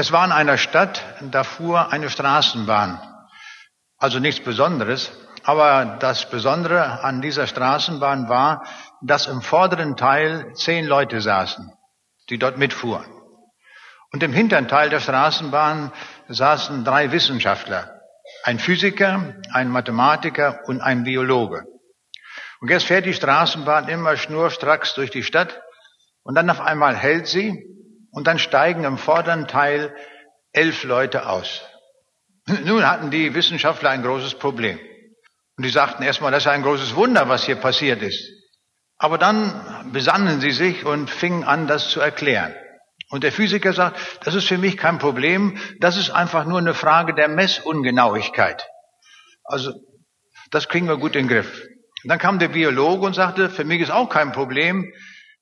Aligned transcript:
Es 0.00 0.12
war 0.12 0.24
in 0.24 0.30
einer 0.30 0.58
Stadt, 0.58 1.02
da 1.22 1.42
fuhr 1.42 1.90
eine 1.90 2.08
Straßenbahn. 2.08 3.00
Also 3.96 4.20
nichts 4.20 4.44
Besonderes. 4.44 5.10
Aber 5.42 5.96
das 5.98 6.30
Besondere 6.30 7.02
an 7.02 7.20
dieser 7.20 7.48
Straßenbahn 7.48 8.28
war, 8.28 8.64
dass 9.02 9.26
im 9.26 9.42
vorderen 9.42 9.96
Teil 9.96 10.52
zehn 10.54 10.86
Leute 10.86 11.20
saßen, 11.20 11.72
die 12.30 12.38
dort 12.38 12.58
mitfuhren. 12.58 13.06
Und 14.12 14.22
im 14.22 14.32
hinteren 14.32 14.68
Teil 14.68 14.88
der 14.88 15.00
Straßenbahn 15.00 15.90
saßen 16.28 16.84
drei 16.84 17.10
Wissenschaftler. 17.10 18.00
Ein 18.44 18.60
Physiker, 18.60 19.34
ein 19.52 19.68
Mathematiker 19.68 20.60
und 20.66 20.80
ein 20.80 21.02
Biologe. 21.02 21.64
Und 22.60 22.70
jetzt 22.70 22.86
fährt 22.86 23.04
die 23.04 23.14
Straßenbahn 23.14 23.88
immer 23.88 24.16
schnurstracks 24.16 24.94
durch 24.94 25.10
die 25.10 25.24
Stadt 25.24 25.60
und 26.22 26.36
dann 26.36 26.48
auf 26.50 26.60
einmal 26.60 26.94
hält 26.94 27.26
sie 27.26 27.77
und 28.10 28.26
dann 28.26 28.38
steigen 28.38 28.84
im 28.84 28.98
vorderen 28.98 29.46
Teil 29.46 29.94
elf 30.52 30.84
Leute 30.84 31.28
aus. 31.28 31.62
Nun 32.64 32.88
hatten 32.88 33.10
die 33.10 33.34
Wissenschaftler 33.34 33.90
ein 33.90 34.02
großes 34.02 34.34
Problem. 34.34 34.78
Und 35.56 35.64
die 35.64 35.70
sagten 35.70 36.02
erstmal, 36.02 36.30
das 36.30 36.44
ist 36.44 36.48
ein 36.48 36.62
großes 36.62 36.94
Wunder, 36.94 37.28
was 37.28 37.44
hier 37.44 37.56
passiert 37.56 38.02
ist. 38.02 38.22
Aber 38.96 39.18
dann 39.18 39.90
besannen 39.92 40.40
sie 40.40 40.50
sich 40.50 40.84
und 40.84 41.10
fingen 41.10 41.44
an, 41.44 41.66
das 41.66 41.90
zu 41.90 42.00
erklären. 42.00 42.54
Und 43.10 43.24
der 43.24 43.32
Physiker 43.32 43.72
sagt, 43.72 43.98
das 44.24 44.34
ist 44.34 44.46
für 44.46 44.58
mich 44.58 44.76
kein 44.76 44.98
Problem, 44.98 45.56
das 45.80 45.96
ist 45.96 46.10
einfach 46.10 46.44
nur 46.44 46.58
eine 46.58 46.74
Frage 46.74 47.14
der 47.14 47.28
Messungenauigkeit. 47.28 48.66
Also, 49.44 49.72
das 50.50 50.68
kriegen 50.68 50.88
wir 50.88 50.98
gut 50.98 51.16
in 51.16 51.26
den 51.26 51.28
Griff. 51.28 51.62
Und 52.04 52.10
dann 52.10 52.18
kam 52.18 52.38
der 52.38 52.48
Biologe 52.48 53.06
und 53.06 53.14
sagte, 53.14 53.48
für 53.48 53.64
mich 53.64 53.80
ist 53.80 53.90
auch 53.90 54.08
kein 54.08 54.32
Problem, 54.32 54.92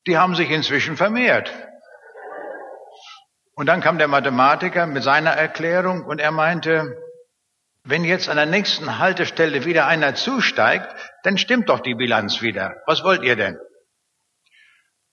die 0.06 0.16
haben 0.16 0.34
sich 0.34 0.50
inzwischen 0.50 0.96
vermehrt. 0.96 1.52
Und 3.56 3.66
dann 3.66 3.80
kam 3.80 3.96
der 3.96 4.06
Mathematiker 4.06 4.86
mit 4.86 5.02
seiner 5.02 5.30
Erklärung 5.30 6.04
und 6.04 6.20
er 6.20 6.30
meinte, 6.30 6.98
wenn 7.84 8.04
jetzt 8.04 8.28
an 8.28 8.36
der 8.36 8.44
nächsten 8.44 8.98
Haltestelle 8.98 9.64
wieder 9.64 9.86
einer 9.86 10.14
zusteigt, 10.14 10.94
dann 11.22 11.38
stimmt 11.38 11.70
doch 11.70 11.80
die 11.80 11.94
Bilanz 11.94 12.42
wieder. 12.42 12.76
Was 12.86 13.02
wollt 13.02 13.22
ihr 13.22 13.34
denn? 13.34 13.58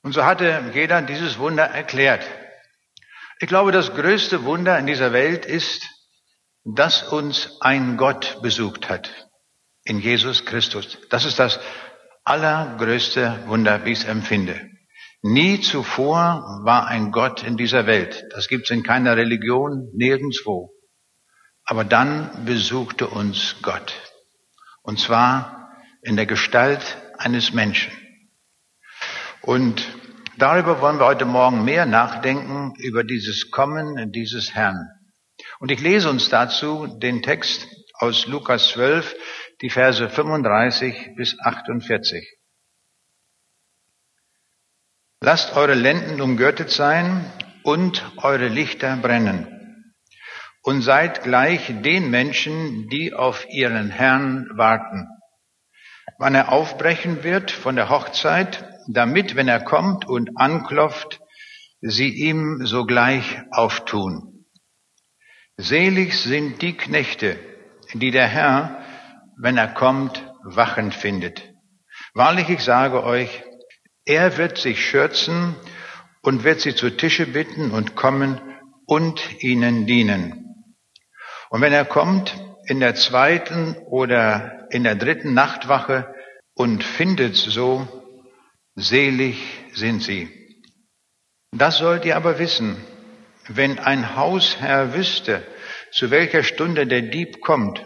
Und 0.01 0.11
so 0.11 0.25
hatte 0.25 0.71
jeder 0.73 1.01
dieses 1.01 1.39
Wunder 1.39 1.63
erklärt. 1.63 2.27
Ich 3.39 3.47
glaube, 3.47 3.71
das 3.71 3.93
größte 3.93 4.43
Wunder 4.43 4.77
in 4.77 4.87
dieser 4.87 5.13
Welt 5.13 5.45
ist, 5.45 5.87
dass 6.65 7.01
uns 7.03 7.61
ein 7.61 7.95
Gott 7.95 8.41
besucht 8.41 8.89
hat 8.89 9.09
in 9.85 9.99
Jesus 9.99 10.45
Christus. 10.45 10.97
Das 11.09 11.23
ist 11.23 11.39
das 11.39 11.61
allergrößte 12.25 13.43
Wunder, 13.45 13.85
wie 13.85 13.93
ich 13.93 13.99
es 13.99 14.05
empfinde. 14.05 14.72
Nie 15.25 15.61
zuvor 15.61 16.59
war 16.65 16.87
ein 16.87 17.13
Gott 17.13 17.43
in 17.43 17.55
dieser 17.55 17.85
Welt. 17.85 18.25
Das 18.31 18.49
gibt 18.49 18.65
es 18.65 18.71
in 18.71 18.83
keiner 18.83 19.15
Religion, 19.15 19.89
nirgendwo. 19.93 20.73
Aber 21.63 21.85
dann 21.85 22.43
besuchte 22.43 23.07
uns 23.07 23.55
Gott. 23.61 23.93
Und 24.81 24.99
zwar 24.99 25.71
in 26.01 26.17
der 26.17 26.25
Gestalt 26.25 26.97
eines 27.17 27.53
Menschen. 27.53 27.93
Und 29.41 29.87
darüber 30.37 30.81
wollen 30.81 30.99
wir 30.99 31.05
heute 31.05 31.23
Morgen 31.23 31.63
mehr 31.63 31.85
nachdenken, 31.85 32.73
über 32.79 33.05
dieses 33.05 33.49
Kommen 33.49 34.11
dieses 34.11 34.53
Herrn. 34.53 34.89
Und 35.59 35.71
ich 35.71 35.79
lese 35.79 36.09
uns 36.09 36.27
dazu 36.27 36.87
den 36.99 37.21
Text 37.21 37.65
aus 37.93 38.27
Lukas 38.27 38.71
12, 38.71 39.15
die 39.61 39.69
Verse 39.69 40.09
35 40.09 41.15
bis 41.15 41.39
48. 41.39 42.42
Lasst 45.25 45.55
eure 45.55 45.73
Lenden 45.73 46.19
umgürtet 46.19 46.69
sein 46.69 47.23
und 47.63 48.03
eure 48.17 48.49
Lichter 48.49 48.97
brennen. 48.97 49.95
Und 50.63 50.81
seid 50.81 51.23
gleich 51.23 51.73
den 51.81 52.11
Menschen, 52.11 52.89
die 52.89 53.13
auf 53.13 53.47
ihren 53.49 53.89
Herrn 53.89 54.49
warten. 54.55 55.07
Wann 56.17 56.35
er 56.35 56.51
aufbrechen 56.51 57.23
wird 57.23 57.51
von 57.51 57.77
der 57.77 57.87
Hochzeit, 57.87 58.67
damit, 58.89 59.37
wenn 59.37 59.47
er 59.47 59.61
kommt 59.61 60.05
und 60.05 60.31
anklopft, 60.35 61.21
sie 61.79 62.09
ihm 62.09 62.65
sogleich 62.65 63.43
auftun. 63.51 64.45
Selig 65.55 66.19
sind 66.19 66.61
die 66.61 66.75
Knechte, 66.75 67.39
die 67.93 68.11
der 68.11 68.27
Herr, 68.27 68.83
wenn 69.37 69.55
er 69.55 69.69
kommt, 69.69 70.29
wachend 70.43 70.93
findet. 70.93 71.53
Wahrlich, 72.13 72.49
ich 72.49 72.61
sage 72.61 73.05
euch, 73.05 73.41
er 74.05 74.37
wird 74.37 74.57
sich 74.57 74.85
schürzen 74.85 75.55
und 76.21 76.43
wird 76.43 76.61
sie 76.61 76.75
zu 76.75 76.89
Tische 76.89 77.27
bitten 77.27 77.71
und 77.71 77.95
kommen 77.95 78.41
und 78.85 79.41
ihnen 79.41 79.85
dienen. 79.85 80.55
Und 81.49 81.61
wenn 81.61 81.73
er 81.73 81.85
kommt 81.85 82.35
in 82.65 82.79
der 82.79 82.95
zweiten 82.95 83.75
oder 83.89 84.67
in 84.71 84.83
der 84.83 84.95
dritten 84.95 85.33
Nachtwache 85.33 86.13
und 86.53 86.83
findet 86.83 87.35
so, 87.35 87.87
selig 88.75 89.37
sind 89.73 90.01
sie. 90.01 90.29
Das 91.51 91.77
sollt 91.77 92.05
ihr 92.05 92.15
aber 92.15 92.39
wissen, 92.39 92.77
wenn 93.47 93.77
ein 93.79 94.15
Hausherr 94.15 94.93
wüsste, 94.95 95.43
zu 95.91 96.09
welcher 96.09 96.43
Stunde 96.43 96.87
der 96.87 97.03
Dieb 97.03 97.41
kommt, 97.41 97.85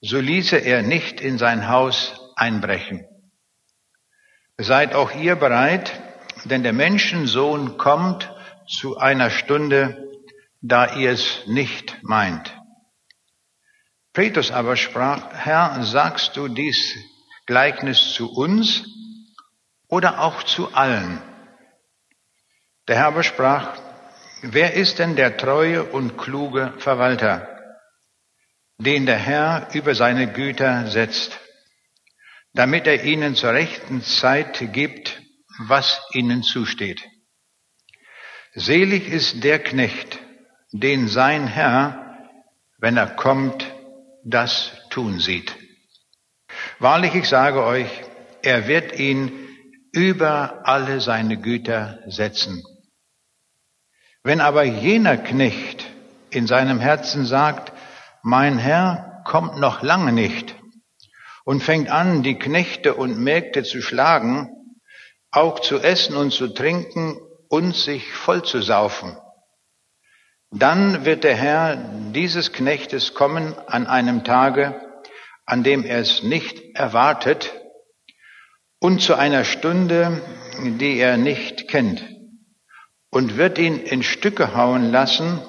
so 0.00 0.18
ließe 0.18 0.56
er 0.58 0.82
nicht 0.82 1.20
in 1.20 1.38
sein 1.38 1.68
Haus 1.68 2.32
einbrechen. 2.36 3.06
Seid 4.62 4.94
auch 4.94 5.12
ihr 5.12 5.34
bereit, 5.34 5.90
denn 6.44 6.62
der 6.62 6.72
Menschensohn 6.72 7.78
kommt 7.78 8.32
zu 8.68 8.96
einer 8.96 9.30
Stunde, 9.30 10.08
da 10.60 10.94
ihr 10.94 11.10
es 11.10 11.42
nicht 11.46 11.98
meint. 12.02 12.56
Petrus 14.12 14.52
aber 14.52 14.76
sprach, 14.76 15.32
Herr, 15.32 15.82
sagst 15.82 16.36
du 16.36 16.46
dies 16.46 16.94
Gleichnis 17.46 18.12
zu 18.12 18.32
uns 18.32 18.84
oder 19.88 20.20
auch 20.20 20.44
zu 20.44 20.72
allen? 20.72 21.20
Der 22.86 22.98
Herr 22.98 23.06
aber 23.06 23.24
sprach, 23.24 23.76
wer 24.42 24.74
ist 24.74 25.00
denn 25.00 25.16
der 25.16 25.36
treue 25.38 25.82
und 25.82 26.16
kluge 26.16 26.72
Verwalter, 26.78 27.48
den 28.78 29.06
der 29.06 29.18
Herr 29.18 29.68
über 29.72 29.96
seine 29.96 30.32
Güter 30.32 30.86
setzt? 30.86 31.41
Damit 32.54 32.86
er 32.86 33.04
ihnen 33.04 33.34
zur 33.34 33.52
rechten 33.52 34.02
Zeit 34.02 34.72
gibt, 34.72 35.22
was 35.58 36.00
ihnen 36.12 36.42
zusteht. 36.42 37.02
Selig 38.54 39.08
ist 39.08 39.44
der 39.44 39.58
Knecht, 39.58 40.18
den 40.72 41.08
sein 41.08 41.46
Herr, 41.46 42.28
wenn 42.78 42.96
er 42.96 43.06
kommt, 43.06 43.64
das 44.24 44.72
tun 44.90 45.18
sieht. 45.18 45.56
Wahrlich, 46.78 47.14
ich 47.14 47.28
sage 47.28 47.64
euch, 47.64 47.88
er 48.42 48.68
wird 48.68 48.98
ihn 48.98 49.32
über 49.92 50.60
alle 50.64 51.00
seine 51.00 51.38
Güter 51.38 52.00
setzen. 52.06 52.62
Wenn 54.22 54.40
aber 54.40 54.64
jener 54.64 55.16
Knecht 55.16 55.84
in 56.30 56.46
seinem 56.46 56.80
Herzen 56.80 57.24
sagt, 57.24 57.72
mein 58.22 58.58
Herr 58.58 59.22
kommt 59.24 59.58
noch 59.58 59.82
lange 59.82 60.12
nicht, 60.12 60.51
und 61.44 61.62
fängt 61.62 61.90
an, 61.90 62.22
die 62.22 62.38
Knechte 62.38 62.94
und 62.94 63.18
Mägde 63.18 63.62
zu 63.62 63.82
schlagen, 63.82 64.50
auch 65.30 65.60
zu 65.60 65.78
essen 65.78 66.16
und 66.16 66.32
zu 66.32 66.48
trinken 66.48 67.18
und 67.48 67.74
sich 67.74 68.12
voll 68.12 68.42
zu 68.44 68.60
saufen. 68.60 69.16
Dann 70.50 71.06
wird 71.06 71.24
der 71.24 71.34
Herr 71.34 71.76
dieses 72.12 72.52
Knechtes 72.52 73.14
kommen 73.14 73.54
an 73.66 73.86
einem 73.86 74.22
Tage, 74.22 74.80
an 75.46 75.62
dem 75.62 75.84
er 75.84 75.98
es 75.98 76.22
nicht 76.22 76.62
erwartet 76.74 77.52
und 78.78 79.00
zu 79.00 79.14
einer 79.14 79.44
Stunde, 79.44 80.20
die 80.62 80.98
er 80.98 81.16
nicht 81.16 81.68
kennt, 81.68 82.04
und 83.10 83.36
wird 83.36 83.58
ihn 83.58 83.78
in 83.78 84.02
Stücke 84.02 84.54
hauen 84.54 84.90
lassen 84.90 85.40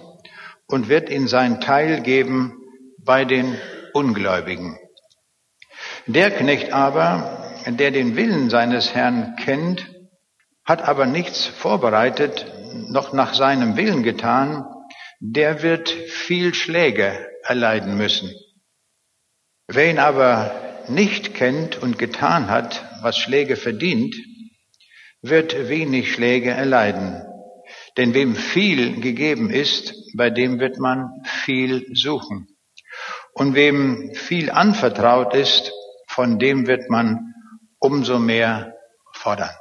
und 0.68 0.88
wird 0.88 1.10
ihn 1.10 1.28
sein 1.28 1.60
Teil 1.60 2.02
geben 2.02 2.58
bei 2.98 3.26
den 3.26 3.58
Ungläubigen. 3.94 4.80
Der 6.08 6.32
Knecht 6.32 6.74
aber, 6.74 7.64
der 7.66 7.92
den 7.92 8.18
Willen 8.18 8.50
seines 8.50 8.94
Herrn 8.94 9.38
kennt, 9.38 9.88
hat 10.66 10.82
aber 10.82 11.06
nichts 11.06 11.46
vorbereitet, 11.46 12.46
noch 12.90 13.14
nach 13.14 13.34
seinem 13.34 13.78
Willen 13.78 14.04
getan, 14.04 14.66
der 15.22 15.64
wird 15.64 15.90
viel 15.90 16.54
Schläge 16.54 17.26
erleiden 17.44 17.96
müssen. 17.96 18.34
Wer 19.68 19.90
ihn 19.90 20.00
aber 20.00 20.54
nicht 20.90 21.36
kennt 21.36 21.82
und 21.82 21.98
getan 21.98 22.50
hat, 22.50 22.84
was 23.02 23.18
Schläge 23.18 23.56
verdient, 23.56 24.14
wird 25.22 25.70
wenig 25.70 26.12
Schläge 26.12 26.52
erleiden. 26.52 27.24
Denn 27.96 28.14
wem 28.14 28.36
viel 28.36 29.00
gegeben 29.00 29.50
ist, 29.50 29.94
bei 30.18 30.30
dem 30.30 30.60
wird 30.60 30.80
man 30.80 31.24
viel 31.24 31.96
suchen. 31.96 32.50
Und 33.34 33.56
wem 33.56 34.14
viel 34.16 34.52
anvertraut 34.52 35.34
ist, 35.34 35.72
von 36.16 36.40
dem 36.40 36.68
wird 36.68 36.90
man 36.90 37.34
umso 37.80 38.20
mehr 38.20 38.76
fordern. 39.14 39.56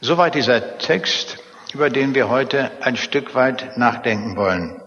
Soweit 0.00 0.34
dieser 0.34 0.78
Text. 0.78 1.38
über 1.72 1.90
den 1.90 2.14
wir 2.14 2.30
heute 2.30 2.70
ein 2.80 2.96
Stück 2.96 3.34
weit 3.34 3.76
nachdenken 3.76 4.36
wollen. 4.36 4.82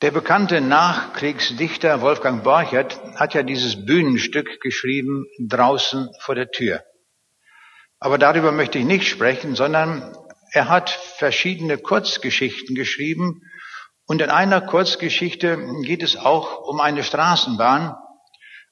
Der 0.00 0.10
bekannte 0.10 0.60
Nachkriegsdichter 0.60 2.00
Wolfgang 2.00 2.42
Borchert 2.42 2.98
hat 3.14 3.34
ja 3.34 3.44
dieses 3.44 3.86
Bühnenstück 3.86 4.60
geschrieben, 4.60 5.26
draußen 5.38 6.08
vor 6.18 6.34
der 6.34 6.50
Tür. 6.50 6.82
Aber 8.00 8.18
darüber 8.18 8.50
möchte 8.50 8.78
ich 8.78 8.84
nicht 8.84 9.06
sprechen, 9.06 9.54
sondern 9.54 10.16
er 10.50 10.68
hat 10.68 10.90
verschiedene 10.90 11.78
Kurzgeschichten 11.78 12.74
geschrieben 12.74 13.42
und 14.06 14.20
in 14.20 14.30
einer 14.30 14.60
Kurzgeschichte 14.60 15.56
geht 15.82 16.02
es 16.02 16.16
auch 16.16 16.62
um 16.66 16.80
eine 16.80 17.04
Straßenbahn, 17.04 17.94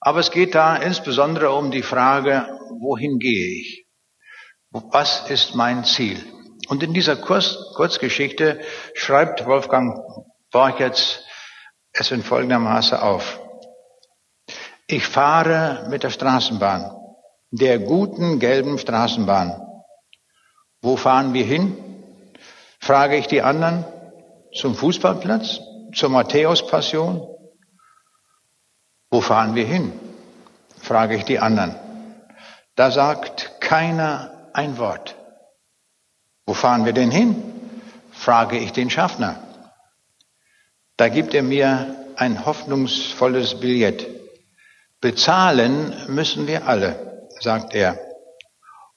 aber 0.01 0.21
es 0.21 0.31
geht 0.31 0.55
da 0.55 0.77
insbesondere 0.77 1.53
um 1.53 1.71
die 1.71 1.83
Frage, 1.83 2.59
wohin 2.81 3.19
gehe 3.19 3.61
ich? 3.61 3.87
Was 4.71 5.31
ist 5.31 5.55
mein 5.55 5.85
Ziel? 5.85 6.19
Und 6.69 6.83
in 6.83 6.95
dieser 6.95 7.17
Kurz 7.17 7.57
Kurzgeschichte 7.75 8.61
schreibt 8.95 9.45
Wolfgang 9.47 9.99
Borchertz 10.51 11.25
es 11.93 12.11
in 12.11 12.23
folgendermaßen 12.23 12.99
auf. 12.99 13.41
Ich 14.87 15.07
fahre 15.07 15.87
mit 15.91 16.03
der 16.03 16.11
Straßenbahn, 16.11 16.91
der 17.51 17.79
guten 17.79 18.39
gelben 18.39 18.79
Straßenbahn. 18.79 19.61
Wo 20.83 20.97
fahren 20.97 21.35
wir 21.35 21.45
hin? 21.45 21.77
Frage 22.81 23.17
ich 23.17 23.27
die 23.27 23.43
anderen. 23.43 23.85
Zum 24.55 24.75
Fußballplatz? 24.75 25.61
Zur 25.95 26.09
Matthäus-Passion? 26.09 27.30
Wo 29.11 29.21
fahren 29.21 29.55
wir 29.55 29.67
hin? 29.67 29.93
Frage 30.81 31.17
ich 31.17 31.25
die 31.25 31.41
anderen. 31.41 31.75
Da 32.77 32.91
sagt 32.91 33.61
keiner 33.61 34.49
ein 34.53 34.79
Wort. 34.79 35.17
Wo 36.47 36.55
fahren 36.55 36.85
wir 36.85 36.93
denn 36.93 37.11
hin? 37.11 37.43
Frage 38.13 38.59
ich 38.59 38.73
den 38.73 38.91
Schaffner. 38.91 39.37
Da 40.97 41.09
gibt 41.09 41.35
er 41.35 41.43
mir 41.43 41.97
ein 42.17 42.45
hoffnungsvolles 42.45 43.61
Billett. 43.61 44.07
Bezahlen 45.01 45.95
müssen 46.09 46.47
wir 46.47 46.69
alle, 46.69 47.27
sagt 47.41 47.75
er, 47.75 47.99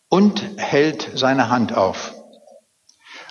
und 0.09 0.43
hält 0.57 1.11
seine 1.15 1.49
Hand 1.49 1.75
auf. 1.75 2.13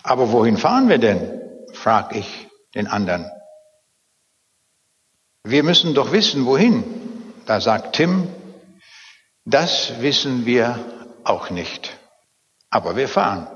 Aber 0.03 0.33
wohin 0.33 0.57
fahren 0.57 0.89
wir 0.89 0.99
denn? 0.99 1.41
frag 1.75 2.15
ich 2.17 2.49
den 2.75 2.87
anderen. 2.87 3.31
Wir 5.45 5.65
müssen 5.65 5.95
doch 5.95 6.13
wissen, 6.13 6.47
wohin. 6.47 6.85
Da 7.47 7.61
sagt 7.61 7.97
Tim, 7.97 8.29
das 9.45 10.01
wissen 10.01 10.47
wir 10.47 10.79
auch 11.25 11.51
nicht. 11.51 11.99
Aber 12.71 12.95
wir 12.95 13.09
fahren. 13.09 13.49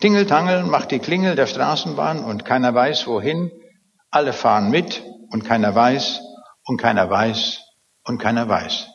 Tingeltangel 0.00 0.62
macht 0.62 0.90
die 0.90 0.98
Klingel 0.98 1.36
der 1.36 1.46
Straßenbahn 1.46 2.24
und 2.24 2.44
keiner 2.44 2.74
weiß 2.74 3.06
wohin. 3.06 3.50
Alle 4.10 4.32
fahren 4.32 4.70
mit 4.70 5.02
und 5.30 5.44
keiner 5.44 5.74
weiß 5.74 6.20
und 6.64 6.78
keiner 6.78 7.10
weiß 7.10 7.60
und 8.04 8.18
keiner 8.18 8.48
weiß. 8.48 8.88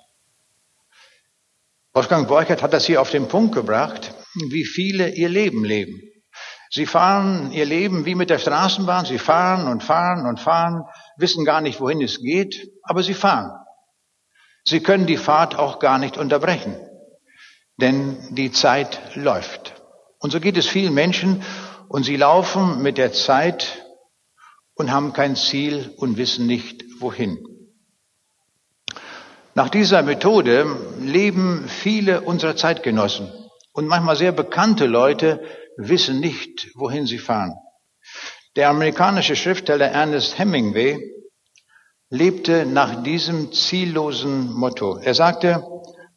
Wolfgang 1.93 2.27
Borchert 2.27 2.61
hat 2.63 2.73
das 2.73 2.85
hier 2.85 3.01
auf 3.01 3.11
den 3.11 3.27
Punkt 3.27 3.53
gebracht, 3.53 4.13
wie 4.49 4.65
viele 4.65 5.09
ihr 5.09 5.29
Leben 5.29 5.63
leben. 5.63 6.01
Sie 6.69 6.85
fahren 6.85 7.51
ihr 7.51 7.65
Leben 7.65 8.05
wie 8.05 8.15
mit 8.15 8.29
der 8.29 8.39
Straßenbahn, 8.39 9.05
sie 9.05 9.19
fahren 9.19 9.67
und 9.67 9.83
fahren 9.83 10.25
und 10.25 10.39
fahren, 10.39 10.83
wissen 11.17 11.45
gar 11.45 11.61
nicht, 11.61 11.79
wohin 11.79 12.01
es 12.01 12.19
geht, 12.19 12.71
aber 12.83 13.03
sie 13.03 13.13
fahren. 13.13 13.51
Sie 14.63 14.81
können 14.81 15.05
die 15.05 15.17
Fahrt 15.17 15.55
auch 15.55 15.79
gar 15.79 15.97
nicht 15.97 16.17
unterbrechen, 16.17 16.75
denn 17.77 18.35
die 18.35 18.51
Zeit 18.51 19.15
läuft. 19.15 19.81
Und 20.19 20.31
so 20.31 20.39
geht 20.39 20.57
es 20.57 20.67
vielen 20.67 20.93
Menschen 20.93 21.43
und 21.87 22.03
sie 22.03 22.17
laufen 22.17 22.81
mit 22.81 22.97
der 22.97 23.13
Zeit 23.13 23.85
und 24.73 24.91
haben 24.91 25.13
kein 25.13 25.35
Ziel 25.35 25.93
und 25.97 26.17
wissen 26.17 26.47
nicht 26.47 26.83
wohin. 26.99 27.37
Nach 29.55 29.69
dieser 29.69 30.03
Methode 30.03 30.67
leben 30.99 31.67
viele 31.67 32.21
unserer 32.21 32.55
Zeitgenossen 32.55 33.31
und 33.73 33.87
manchmal 33.87 34.15
sehr 34.15 34.31
bekannte 34.31 34.85
Leute 34.85 35.43
wissen 35.77 36.19
nicht, 36.19 36.69
wohin 36.75 37.07
sie 37.07 37.17
fahren. 37.17 37.55
Der 38.57 38.69
amerikanische 38.69 39.35
Schriftsteller 39.35 39.91
Ernest 39.91 40.39
Hemingway 40.39 41.13
lebte 42.09 42.65
nach 42.65 43.03
diesem 43.03 43.51
ziellosen 43.51 44.51
Motto. 44.51 44.97
Er 44.97 45.13
sagte, 45.13 45.63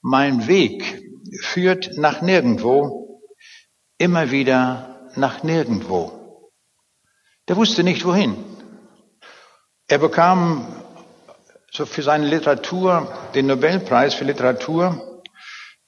mein 0.01 0.47
Weg 0.47 1.03
führt 1.43 1.99
nach 1.99 2.23
nirgendwo, 2.23 3.21
immer 3.99 4.31
wieder 4.31 5.11
nach 5.17 5.43
nirgendwo. 5.43 6.49
Der 7.47 7.59
wusste 7.59 7.85
nicht 7.85 8.07
wohin. 8.07 8.43
Er 9.87 9.99
bekam 9.99 10.67
so 11.71 11.85
für 11.85 12.03
seine 12.03 12.27
Literatur 12.27 13.13
den 13.35 13.49
Nobelpreis 13.49 14.15
für 14.15 14.25
Literatur 14.25 15.23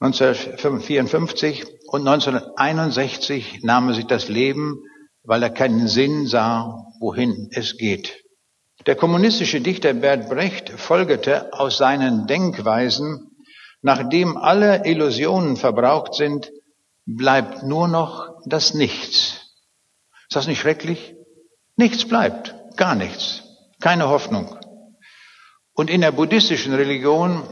1954 0.01 1.65
und 1.87 2.07
1961 2.07 3.63
nahm 3.63 3.89
er 3.89 3.95
sich 3.95 4.07
das 4.07 4.29
Leben, 4.29 4.85
weil 5.25 5.43
er 5.43 5.51
keinen 5.51 5.89
Sinn 5.89 6.27
sah, 6.27 6.87
wohin 7.01 7.49
es 7.53 7.77
geht. 7.77 8.23
Der 8.87 8.97
kommunistische 8.97 9.61
Dichter 9.61 9.95
Bert 9.95 10.29
Brecht 10.29 10.71
folgerte 10.71 11.53
aus 11.53 11.79
seinen 11.79 12.27
Denkweisen, 12.27 13.31
nachdem 13.81 14.37
alle 14.37 14.85
Illusionen 14.85 15.57
verbraucht 15.57 16.15
sind, 16.15 16.51
bleibt 17.07 17.63
nur 17.63 17.89
noch 17.89 18.41
das 18.47 18.75
Nichts. 18.75 19.53
Ist 20.29 20.37
das 20.37 20.47
nicht 20.47 20.61
schrecklich? 20.61 21.15
Nichts 21.77 22.07
bleibt, 22.07 22.55
gar 22.77 22.95
nichts, 22.95 23.45
keine 23.81 24.09
Hoffnung. 24.09 24.59
Und 25.75 25.89
in 25.89 26.01
der 26.01 26.13
buddhistischen 26.13 26.75
Religion 26.75 27.43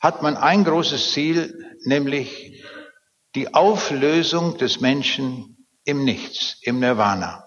hat 0.00 0.22
man 0.22 0.36
ein 0.36 0.64
großes 0.64 1.12
Ziel, 1.12 1.76
nämlich 1.84 2.64
die 3.34 3.52
Auflösung 3.54 4.56
des 4.56 4.80
Menschen 4.80 5.57
im 5.88 6.04
Nichts, 6.04 6.58
im 6.62 6.80
Nirvana. 6.80 7.44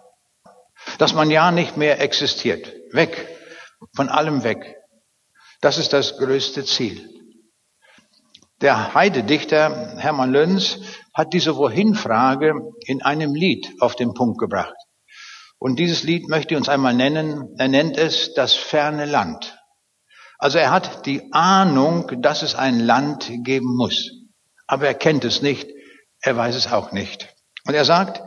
Dass 0.98 1.14
man 1.14 1.30
ja 1.30 1.52
nicht 1.52 1.78
mehr 1.78 2.02
existiert. 2.02 2.74
Weg. 2.92 3.28
Von 3.96 4.10
allem 4.10 4.44
weg. 4.44 4.78
Das 5.62 5.78
ist 5.78 5.94
das 5.94 6.18
größte 6.18 6.66
Ziel. 6.66 7.08
Der 8.62 8.96
Heidedichter 8.96 9.96
Hermann 9.98 10.32
Löns 10.32 10.80
hat 11.14 11.34
diese 11.34 11.56
Wohin-Frage 11.56 12.56
in 12.86 13.04
einem 13.04 13.36
Lied 13.36 13.72
auf 13.80 13.96
den 13.96 14.14
Punkt 14.14 14.40
gebracht. 14.40 14.76
Und 15.60 15.78
dieses 15.78 16.02
Lied 16.02 16.28
möchte 16.28 16.56
ich 16.56 16.58
uns 16.58 16.70
einmal 16.70 16.96
nennen. 16.96 17.56
Er 17.60 17.68
nennt 17.68 17.96
es 17.96 18.34
das 18.34 18.56
ferne 18.56 19.06
Land. 19.06 19.56
Also 20.40 20.58
er 20.58 20.72
hat 20.72 21.06
die 21.06 21.32
Ahnung, 21.32 22.22
dass 22.24 22.42
es 22.42 22.56
ein 22.56 22.80
Land 22.80 23.32
geben 23.44 23.76
muss. 23.76 24.10
Aber 24.66 24.88
er 24.88 24.96
kennt 24.96 25.26
es 25.26 25.44
nicht. 25.44 25.70
Er 26.22 26.36
weiß 26.36 26.56
es 26.56 26.72
auch 26.72 26.92
nicht. 26.92 27.31
Und 27.66 27.74
er 27.74 27.86
sagt, 27.86 28.22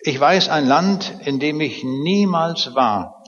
ich 0.00 0.18
weiß 0.18 0.48
ein 0.48 0.66
Land, 0.66 1.12
in 1.24 1.38
dem 1.38 1.60
ich 1.60 1.84
niemals 1.84 2.74
war. 2.74 3.22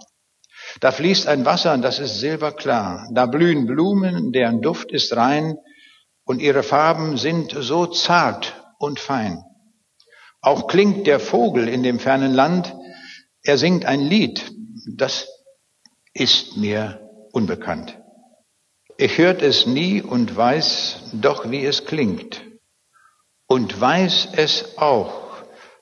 Da 0.80 0.92
fließt 0.92 1.26
ein 1.26 1.44
Wasser, 1.44 1.76
das 1.78 1.98
ist 1.98 2.20
silberklar. 2.20 3.08
Da 3.12 3.26
blühen 3.26 3.66
Blumen, 3.66 4.32
deren 4.32 4.62
Duft 4.62 4.92
ist 4.92 5.14
rein 5.16 5.56
und 6.24 6.40
ihre 6.40 6.62
Farben 6.62 7.16
sind 7.16 7.56
so 7.58 7.86
zart 7.86 8.54
und 8.78 9.00
fein. 9.00 9.42
Auch 10.40 10.68
klingt 10.68 11.06
der 11.06 11.20
Vogel 11.20 11.68
in 11.68 11.82
dem 11.82 11.98
fernen 11.98 12.32
Land, 12.32 12.74
er 13.42 13.58
singt 13.58 13.84
ein 13.84 14.00
Lied, 14.00 14.52
das 14.96 15.28
ist 16.14 16.56
mir 16.56 17.00
unbekannt. 17.32 17.98
Ich 18.96 19.18
hört 19.18 19.42
es 19.42 19.66
nie 19.66 20.02
und 20.02 20.36
weiß 20.36 21.10
doch, 21.14 21.50
wie 21.50 21.64
es 21.64 21.84
klingt. 21.84 22.42
Und 23.46 23.80
weiß 23.80 24.28
es 24.36 24.78
auch, 24.78 25.29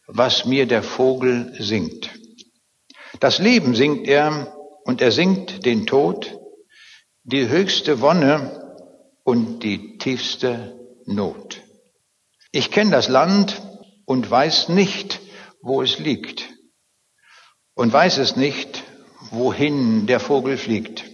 was 0.09 0.47
mir 0.47 0.67
der 0.67 0.83
Vogel 0.83 1.55
singt. 1.59 2.11
Das 3.21 3.38
Leben 3.38 3.75
singt 3.75 4.09
er 4.09 4.55
und 4.85 5.00
er 5.03 5.12
singt 5.12 5.65
den 5.67 5.87
Tod, 5.87 6.38
die 7.25 7.49
höchste 7.49 8.00
Wonne 8.00 8.75
und 9.23 9.62
die 9.62 9.99
tiefste 9.99 10.75
Not. 11.05 11.61
Ich 12.53 12.71
kenne 12.71 12.91
das 12.91 13.09
Land 13.09 13.61
und 14.07 14.31
weiß 14.31 14.71
nicht, 14.71 15.21
wo 15.61 15.83
es 15.83 15.99
liegt 15.99 16.49
und 17.75 17.93
weiß 17.93 18.19
es 18.19 18.37
nicht, 18.37 18.85
wohin 19.31 20.07
der 20.07 20.21
Vogel 20.21 20.57
fliegt. 20.57 21.05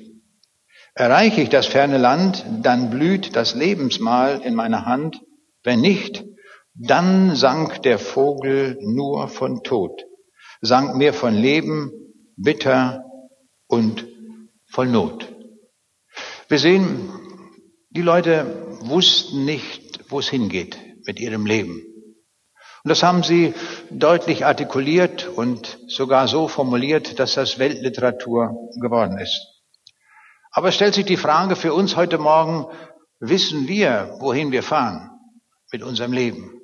Erreiche 0.94 1.40
ich 1.40 1.48
das 1.48 1.66
ferne 1.66 1.98
Land, 1.98 2.44
dann 2.62 2.90
blüht 2.90 3.34
das 3.34 3.56
Lebensmahl 3.56 4.40
in 4.42 4.54
meiner 4.54 4.86
Hand. 4.86 5.20
Wenn 5.64 5.80
nicht, 5.80 6.24
dann 6.74 7.36
sank 7.36 7.82
der 7.82 7.98
Vogel 7.98 8.78
nur 8.80 9.28
von 9.28 9.62
Tod, 9.62 10.04
sank 10.60 10.96
mir 10.96 11.14
von 11.14 11.34
Leben 11.34 11.92
bitter 12.36 13.04
und 13.68 14.06
voll 14.66 14.88
Not. 14.88 15.32
Wir 16.48 16.58
sehen, 16.58 17.10
die 17.90 18.02
Leute 18.02 18.66
wussten 18.80 19.44
nicht, 19.44 20.10
wo 20.10 20.18
es 20.18 20.28
hingeht 20.28 20.78
mit 21.06 21.20
ihrem 21.20 21.46
Leben. 21.46 21.80
Und 22.82 22.90
das 22.90 23.02
haben 23.02 23.22
sie 23.22 23.54
deutlich 23.90 24.44
artikuliert 24.44 25.26
und 25.28 25.78
sogar 25.86 26.28
so 26.28 26.48
formuliert, 26.48 27.18
dass 27.18 27.34
das 27.34 27.58
Weltliteratur 27.58 28.70
geworden 28.80 29.16
ist. 29.18 29.62
Aber 30.50 30.68
es 30.68 30.74
stellt 30.74 30.94
sich 30.94 31.06
die 31.06 31.16
Frage 31.16 31.56
für 31.56 31.72
uns 31.72 31.96
heute 31.96 32.18
Morgen, 32.18 32.66
wissen 33.20 33.68
wir, 33.68 34.16
wohin 34.20 34.52
wir 34.52 34.62
fahren 34.62 35.10
mit 35.72 35.82
unserem 35.82 36.12
Leben? 36.12 36.63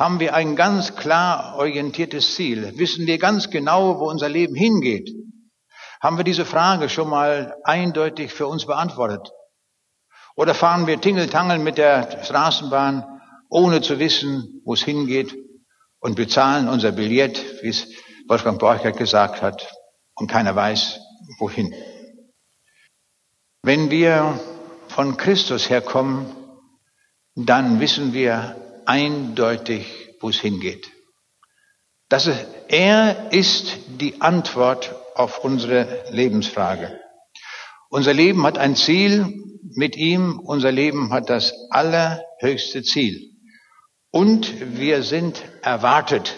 Haben 0.00 0.18
wir 0.18 0.34
ein 0.34 0.56
ganz 0.56 0.96
klar 0.96 1.56
orientiertes 1.58 2.34
Ziel? 2.34 2.72
Wissen 2.78 3.06
wir 3.06 3.18
ganz 3.18 3.50
genau, 3.50 4.00
wo 4.00 4.08
unser 4.08 4.30
Leben 4.30 4.54
hingeht? 4.54 5.10
Haben 6.00 6.16
wir 6.16 6.24
diese 6.24 6.46
Frage 6.46 6.88
schon 6.88 7.10
mal 7.10 7.54
eindeutig 7.64 8.32
für 8.32 8.46
uns 8.46 8.64
beantwortet? 8.64 9.30
Oder 10.36 10.54
fahren 10.54 10.86
wir 10.86 11.02
Tingeltangel 11.02 11.58
mit 11.58 11.76
der 11.76 12.24
Straßenbahn, 12.24 13.04
ohne 13.50 13.82
zu 13.82 13.98
wissen, 13.98 14.62
wo 14.64 14.72
es 14.72 14.82
hingeht 14.82 15.36
und 15.98 16.16
bezahlen 16.16 16.70
unser 16.70 16.92
Billett, 16.92 17.62
wie 17.62 17.68
es 17.68 17.86
Wolfgang 18.26 18.58
Borchert 18.58 18.96
gesagt 18.96 19.42
hat, 19.42 19.70
und 20.14 20.30
keiner 20.30 20.56
weiß, 20.56 20.98
wohin. 21.38 21.74
Wenn 23.62 23.90
wir 23.90 24.40
von 24.88 25.18
Christus 25.18 25.68
herkommen, 25.68 26.24
dann 27.34 27.80
wissen 27.80 28.14
wir 28.14 28.56
eindeutig, 28.90 29.86
wo 30.20 30.30
es 30.30 30.40
hingeht. 30.40 30.90
Das 32.08 32.26
ist, 32.26 32.44
er 32.66 33.32
ist 33.32 33.78
die 34.00 34.20
Antwort 34.20 34.92
auf 35.14 35.44
unsere 35.44 36.06
Lebensfrage. 36.10 36.98
Unser 37.88 38.12
Leben 38.12 38.42
hat 38.42 38.58
ein 38.58 38.74
Ziel 38.74 39.44
mit 39.76 39.96
ihm, 39.96 40.40
unser 40.40 40.72
Leben 40.72 41.12
hat 41.12 41.30
das 41.30 41.54
allerhöchste 41.70 42.82
Ziel. 42.82 43.30
Und 44.10 44.76
wir 44.76 45.04
sind 45.04 45.40
erwartet. 45.62 46.36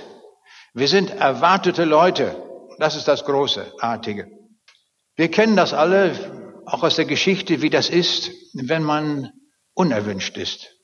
Wir 0.74 0.88
sind 0.88 1.10
erwartete 1.10 1.86
Leute. 1.86 2.36
Das 2.78 2.96
ist 2.96 3.08
das 3.08 3.24
Großartige. 3.24 4.30
Wir 5.16 5.30
kennen 5.30 5.56
das 5.56 5.72
alle, 5.72 6.62
auch 6.66 6.82
aus 6.82 6.96
der 6.96 7.06
Geschichte, 7.06 7.62
wie 7.62 7.70
das 7.70 7.88
ist, 7.88 8.30
wenn 8.52 8.82
man 8.82 9.32
unerwünscht 9.72 10.36
ist. 10.36 10.81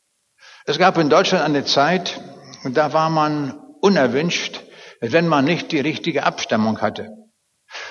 Es 0.69 0.77
gab 0.79 0.99
in 0.99 1.09
Deutschland 1.09 1.43
eine 1.43 1.65
Zeit, 1.65 2.21
da 2.63 2.93
war 2.93 3.09
man 3.09 3.59
unerwünscht, 3.81 4.61
wenn 5.01 5.27
man 5.27 5.47
nicht 5.47 5.73
die 5.73 5.81
richtige 5.81 6.25
Abstammung 6.25 6.83
hatte. 6.83 7.09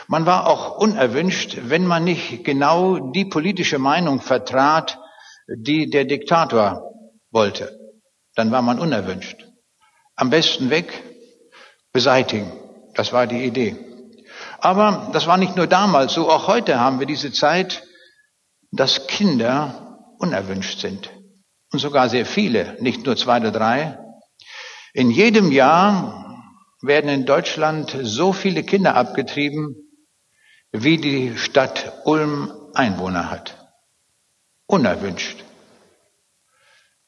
Man 0.06 0.28
war 0.28 0.46
auch 0.46 0.78
unerwünscht, 0.78 1.58
wenn 1.64 1.88
man 1.88 2.04
nicht 2.04 2.44
genau 2.44 3.12
die 3.14 3.26
politische 3.26 3.80
Meinung 3.80 4.22
vertrat, 4.22 5.00
die 5.48 5.90
der 5.90 6.06
Diktator 6.06 6.84
wollte. 7.32 7.80
Dann 8.36 8.52
war 8.52 8.62
man 8.62 8.78
unerwünscht. 8.78 9.48
Am 10.16 10.30
besten 10.30 10.70
weg, 10.70 11.04
beseitigen. 11.94 12.52
Das 12.94 13.12
war 13.12 13.26
die 13.26 13.44
Idee. 13.44 13.76
Aber 14.60 15.10
das 15.14 15.26
war 15.26 15.38
nicht 15.38 15.56
nur 15.56 15.66
damals 15.66 16.14
so, 16.14 16.30
auch 16.30 16.48
heute 16.48 16.80
haben 16.80 17.00
wir 17.00 17.08
diese 17.08 17.32
Zeit, 17.32 17.82
dass 18.72 19.08
Kinder 19.08 19.98
unerwünscht 20.20 20.80
sind. 20.80 21.10
Und 21.72 21.80
sogar 21.80 22.10
sehr 22.10 22.26
viele, 22.26 22.78
nicht 22.80 23.06
nur 23.06 23.18
zwei 23.18 23.40
oder 23.40 23.52
drei. 23.52 24.00
In 24.94 25.12
jedem 25.12 25.52
Jahr 25.52 26.44
werden 26.82 27.10
in 27.10 27.26
Deutschland 27.26 27.96
so 28.02 28.34
viele 28.34 28.64
Kinder 28.64 28.96
abgetrieben, 28.96 29.76
wie 30.72 30.98
die 30.98 31.38
Stadt 31.38 31.94
Ulm 32.06 32.52
Einwohner 32.74 33.30
hat. 33.30 33.58
Unerwünscht. 34.68 35.44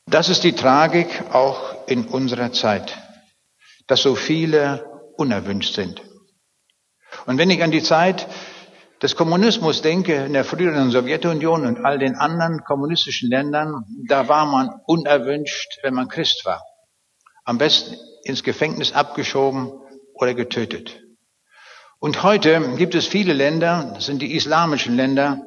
Das 0.05 0.29
ist 0.29 0.43
die 0.43 0.53
Tragik 0.53 1.07
auch 1.33 1.87
in 1.87 2.07
unserer 2.07 2.51
Zeit, 2.51 2.97
dass 3.87 4.01
so 4.01 4.15
viele 4.15 4.85
unerwünscht 5.17 5.75
sind. 5.75 6.01
Und 7.25 7.37
wenn 7.37 7.49
ich 7.49 7.61
an 7.61 7.71
die 7.71 7.83
Zeit 7.83 8.27
des 9.01 9.15
Kommunismus 9.15 9.81
denke, 9.81 10.25
in 10.25 10.33
der 10.33 10.43
früheren 10.43 10.91
Sowjetunion 10.91 11.65
und 11.65 11.85
all 11.85 11.99
den 11.99 12.15
anderen 12.15 12.63
kommunistischen 12.63 13.29
Ländern, 13.29 13.85
da 14.07 14.27
war 14.27 14.45
man 14.45 14.69
unerwünscht, 14.87 15.79
wenn 15.83 15.93
man 15.93 16.09
Christ 16.09 16.45
war. 16.45 16.63
Am 17.45 17.57
besten 17.57 17.95
ins 18.23 18.43
Gefängnis 18.43 18.91
abgeschoben 18.91 19.71
oder 20.13 20.33
getötet. 20.33 21.01
Und 21.99 22.23
heute 22.23 22.75
gibt 22.77 22.95
es 22.95 23.07
viele 23.07 23.33
Länder, 23.33 23.91
das 23.95 24.05
sind 24.05 24.21
die 24.21 24.35
islamischen 24.35 24.95
Länder, 24.95 25.41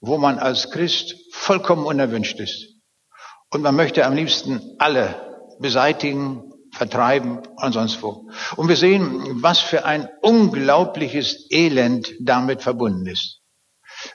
wo 0.00 0.18
man 0.18 0.38
als 0.38 0.70
Christ 0.70 1.14
vollkommen 1.32 1.84
unerwünscht 1.84 2.40
ist. 2.40 2.74
Und 3.50 3.62
man 3.62 3.76
möchte 3.76 4.04
am 4.04 4.14
liebsten 4.14 4.76
alle 4.78 5.14
beseitigen, 5.60 6.47
vertreiben 6.78 7.40
und 7.56 7.72
sonst 7.72 8.02
wo. 8.02 8.28
Und 8.56 8.68
wir 8.68 8.76
sehen, 8.76 9.42
was 9.42 9.58
für 9.58 9.84
ein 9.84 10.08
unglaubliches 10.22 11.50
Elend 11.50 12.14
damit 12.20 12.62
verbunden 12.62 13.06
ist, 13.06 13.40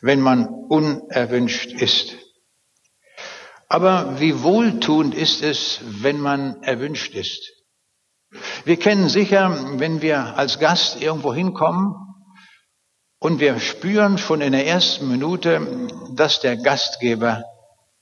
wenn 0.01 0.21
man 0.21 0.47
unerwünscht 0.47 1.73
ist. 1.73 2.15
Aber 3.67 4.19
wie 4.19 4.41
wohltuend 4.41 5.13
ist 5.13 5.43
es, 5.43 5.79
wenn 5.83 6.19
man 6.19 6.63
erwünscht 6.63 7.15
ist. 7.15 7.51
Wir 8.65 8.77
kennen 8.77 9.09
sicher, 9.09 9.79
wenn 9.79 10.01
wir 10.01 10.37
als 10.37 10.57
Gast 10.59 11.01
irgendwo 11.01 11.33
hinkommen 11.33 11.93
und 13.19 13.39
wir 13.39 13.59
spüren 13.59 14.17
schon 14.17 14.41
in 14.41 14.53
der 14.53 14.65
ersten 14.65 15.09
Minute, 15.09 15.87
dass 16.15 16.39
der 16.39 16.57
Gastgeber 16.57 17.43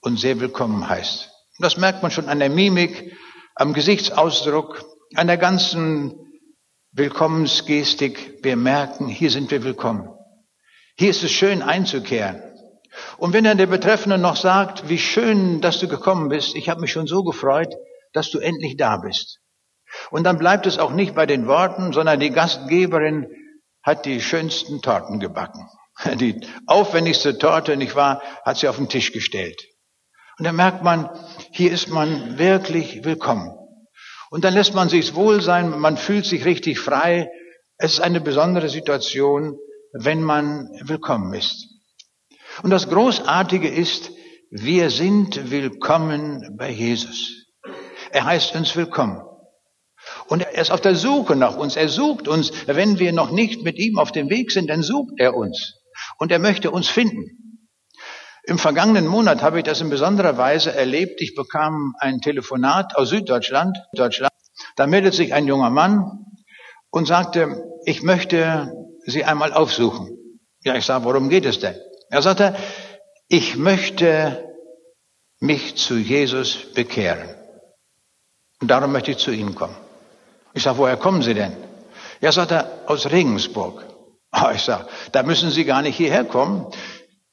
uns 0.01 0.21
sehr 0.21 0.39
willkommen 0.39 0.87
heißt. 0.87 1.29
Das 1.59 1.77
merkt 1.77 2.01
man 2.01 2.11
schon 2.11 2.29
an 2.29 2.39
der 2.39 2.49
Mimik, 2.49 3.11
am 3.61 3.73
Gesichtsausdruck, 3.73 4.83
an 5.13 5.27
der 5.27 5.37
ganzen 5.37 6.15
Willkommensgestik. 6.93 8.39
Wir 8.41 8.55
merken, 8.55 9.07
hier 9.07 9.29
sind 9.29 9.51
wir 9.51 9.63
willkommen. 9.63 10.09
Hier 10.97 11.11
ist 11.11 11.21
es 11.21 11.31
schön 11.31 11.61
einzukehren. 11.61 12.41
Und 13.17 13.33
wenn 13.33 13.43
dann 13.43 13.59
der 13.59 13.67
Betreffende 13.67 14.17
noch 14.17 14.35
sagt, 14.35 14.89
wie 14.89 14.97
schön, 14.97 15.61
dass 15.61 15.79
du 15.79 15.87
gekommen 15.87 16.29
bist, 16.29 16.55
ich 16.55 16.69
habe 16.69 16.81
mich 16.81 16.91
schon 16.91 17.05
so 17.05 17.23
gefreut, 17.23 17.71
dass 18.13 18.31
du 18.31 18.39
endlich 18.39 18.77
da 18.77 18.97
bist. 18.97 19.41
Und 20.09 20.23
dann 20.23 20.39
bleibt 20.39 20.65
es 20.65 20.79
auch 20.79 20.91
nicht 20.91 21.13
bei 21.13 21.27
den 21.27 21.45
Worten, 21.45 21.93
sondern 21.93 22.19
die 22.19 22.31
Gastgeberin 22.31 23.27
hat 23.83 24.07
die 24.07 24.21
schönsten 24.21 24.81
Torten 24.81 25.19
gebacken. 25.19 25.67
Die 26.15 26.47
aufwendigste 26.65 27.37
Torte, 27.37 27.77
nicht 27.77 27.95
wahr, 27.95 28.23
hat 28.43 28.57
sie 28.57 28.67
auf 28.67 28.77
den 28.77 28.89
Tisch 28.89 29.11
gestellt. 29.11 29.70
Und 30.41 30.45
da 30.45 30.53
merkt 30.53 30.81
man, 30.81 31.07
hier 31.51 31.71
ist 31.71 31.89
man 31.89 32.39
wirklich 32.39 33.05
willkommen. 33.05 33.53
Und 34.31 34.43
dann 34.43 34.55
lässt 34.55 34.73
man 34.73 34.89
sich's 34.89 35.13
wohl 35.13 35.39
sein, 35.39 35.69
man 35.69 35.97
fühlt 35.97 36.25
sich 36.25 36.45
richtig 36.45 36.79
frei. 36.79 37.29
Es 37.77 37.93
ist 37.93 37.99
eine 37.99 38.21
besondere 38.21 38.67
Situation, 38.67 39.59
wenn 39.93 40.23
man 40.23 40.67
willkommen 40.81 41.31
ist. 41.35 41.67
Und 42.63 42.71
das 42.71 42.89
Großartige 42.89 43.67
ist, 43.67 44.13
wir 44.49 44.89
sind 44.89 45.51
willkommen 45.51 46.55
bei 46.57 46.71
Jesus. 46.71 47.45
Er 48.09 48.25
heißt 48.25 48.55
uns 48.55 48.75
willkommen. 48.75 49.21
Und 50.25 50.41
er 50.41 50.59
ist 50.59 50.71
auf 50.71 50.81
der 50.81 50.95
Suche 50.95 51.35
nach 51.35 51.55
uns. 51.55 51.75
Er 51.75 51.87
sucht 51.87 52.27
uns. 52.27 52.51
Wenn 52.65 52.97
wir 52.97 53.13
noch 53.13 53.29
nicht 53.29 53.61
mit 53.61 53.77
ihm 53.77 53.99
auf 53.99 54.11
dem 54.11 54.31
Weg 54.31 54.49
sind, 54.49 54.71
dann 54.71 54.81
sucht 54.81 55.13
er 55.17 55.35
uns. 55.35 55.75
Und 56.17 56.31
er 56.31 56.39
möchte 56.39 56.71
uns 56.71 56.87
finden. 56.87 57.40
Im 58.43 58.57
vergangenen 58.57 59.05
Monat 59.05 59.41
habe 59.41 59.59
ich 59.59 59.63
das 59.63 59.81
in 59.81 59.89
besonderer 59.89 60.37
Weise 60.37 60.73
erlebt. 60.73 61.21
Ich 61.21 61.35
bekam 61.35 61.95
ein 61.99 62.21
Telefonat 62.21 62.95
aus 62.95 63.09
Süddeutschland. 63.09 63.77
Deutschland. 63.93 64.31
Da 64.75 64.87
meldet 64.87 65.13
sich 65.13 65.33
ein 65.33 65.47
junger 65.47 65.69
Mann 65.69 66.25
und 66.89 67.07
sagte, 67.07 67.63
ich 67.85 68.01
möchte 68.03 68.73
Sie 69.05 69.23
einmal 69.23 69.53
aufsuchen. 69.53 70.17
Ja, 70.63 70.75
ich 70.75 70.85
sage, 70.85 71.05
worum 71.05 71.29
geht 71.29 71.45
es 71.45 71.59
denn? 71.59 71.75
Er 72.09 72.21
sagte, 72.21 72.55
ich 73.27 73.55
möchte 73.57 74.51
mich 75.39 75.75
zu 75.75 75.95
Jesus 75.95 76.73
bekehren. 76.73 77.35
Und 78.61 78.69
darum 78.69 78.91
möchte 78.91 79.11
ich 79.11 79.17
zu 79.17 79.31
Ihnen 79.31 79.55
kommen. 79.55 79.75
Ich 80.53 80.63
sage, 80.63 80.77
woher 80.77 80.97
kommen 80.97 81.21
Sie 81.21 81.33
denn? 81.33 81.55
Ja, 82.21 82.31
sagt 82.31 82.51
er, 82.51 82.83
aus 82.87 83.11
Regensburg. 83.11 83.85
Ich 84.55 84.61
sage, 84.61 84.87
da 85.11 85.23
müssen 85.23 85.49
Sie 85.51 85.65
gar 85.65 85.81
nicht 85.81 85.97
hierher 85.97 86.23
kommen. 86.23 86.67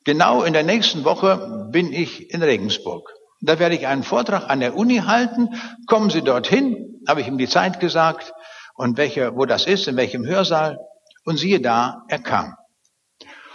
Genau 0.08 0.42
in 0.42 0.54
der 0.54 0.62
nächsten 0.62 1.04
Woche 1.04 1.68
bin 1.70 1.92
ich 1.92 2.32
in 2.32 2.42
Regensburg. 2.42 3.10
Da 3.42 3.58
werde 3.58 3.74
ich 3.74 3.86
einen 3.86 4.02
Vortrag 4.02 4.48
an 4.48 4.60
der 4.60 4.74
Uni 4.74 5.02
halten. 5.06 5.50
Kommen 5.86 6.08
Sie 6.08 6.22
dorthin, 6.22 7.02
habe 7.06 7.20
ich 7.20 7.28
ihm 7.28 7.36
die 7.36 7.46
Zeit 7.46 7.78
gesagt 7.78 8.32
und 8.74 8.96
welche, 8.96 9.36
wo 9.36 9.44
das 9.44 9.66
ist, 9.66 9.86
in 9.86 9.96
welchem 9.96 10.24
Hörsaal. 10.24 10.78
Und 11.26 11.36
siehe 11.36 11.60
da, 11.60 12.04
er 12.08 12.20
kam. 12.20 12.54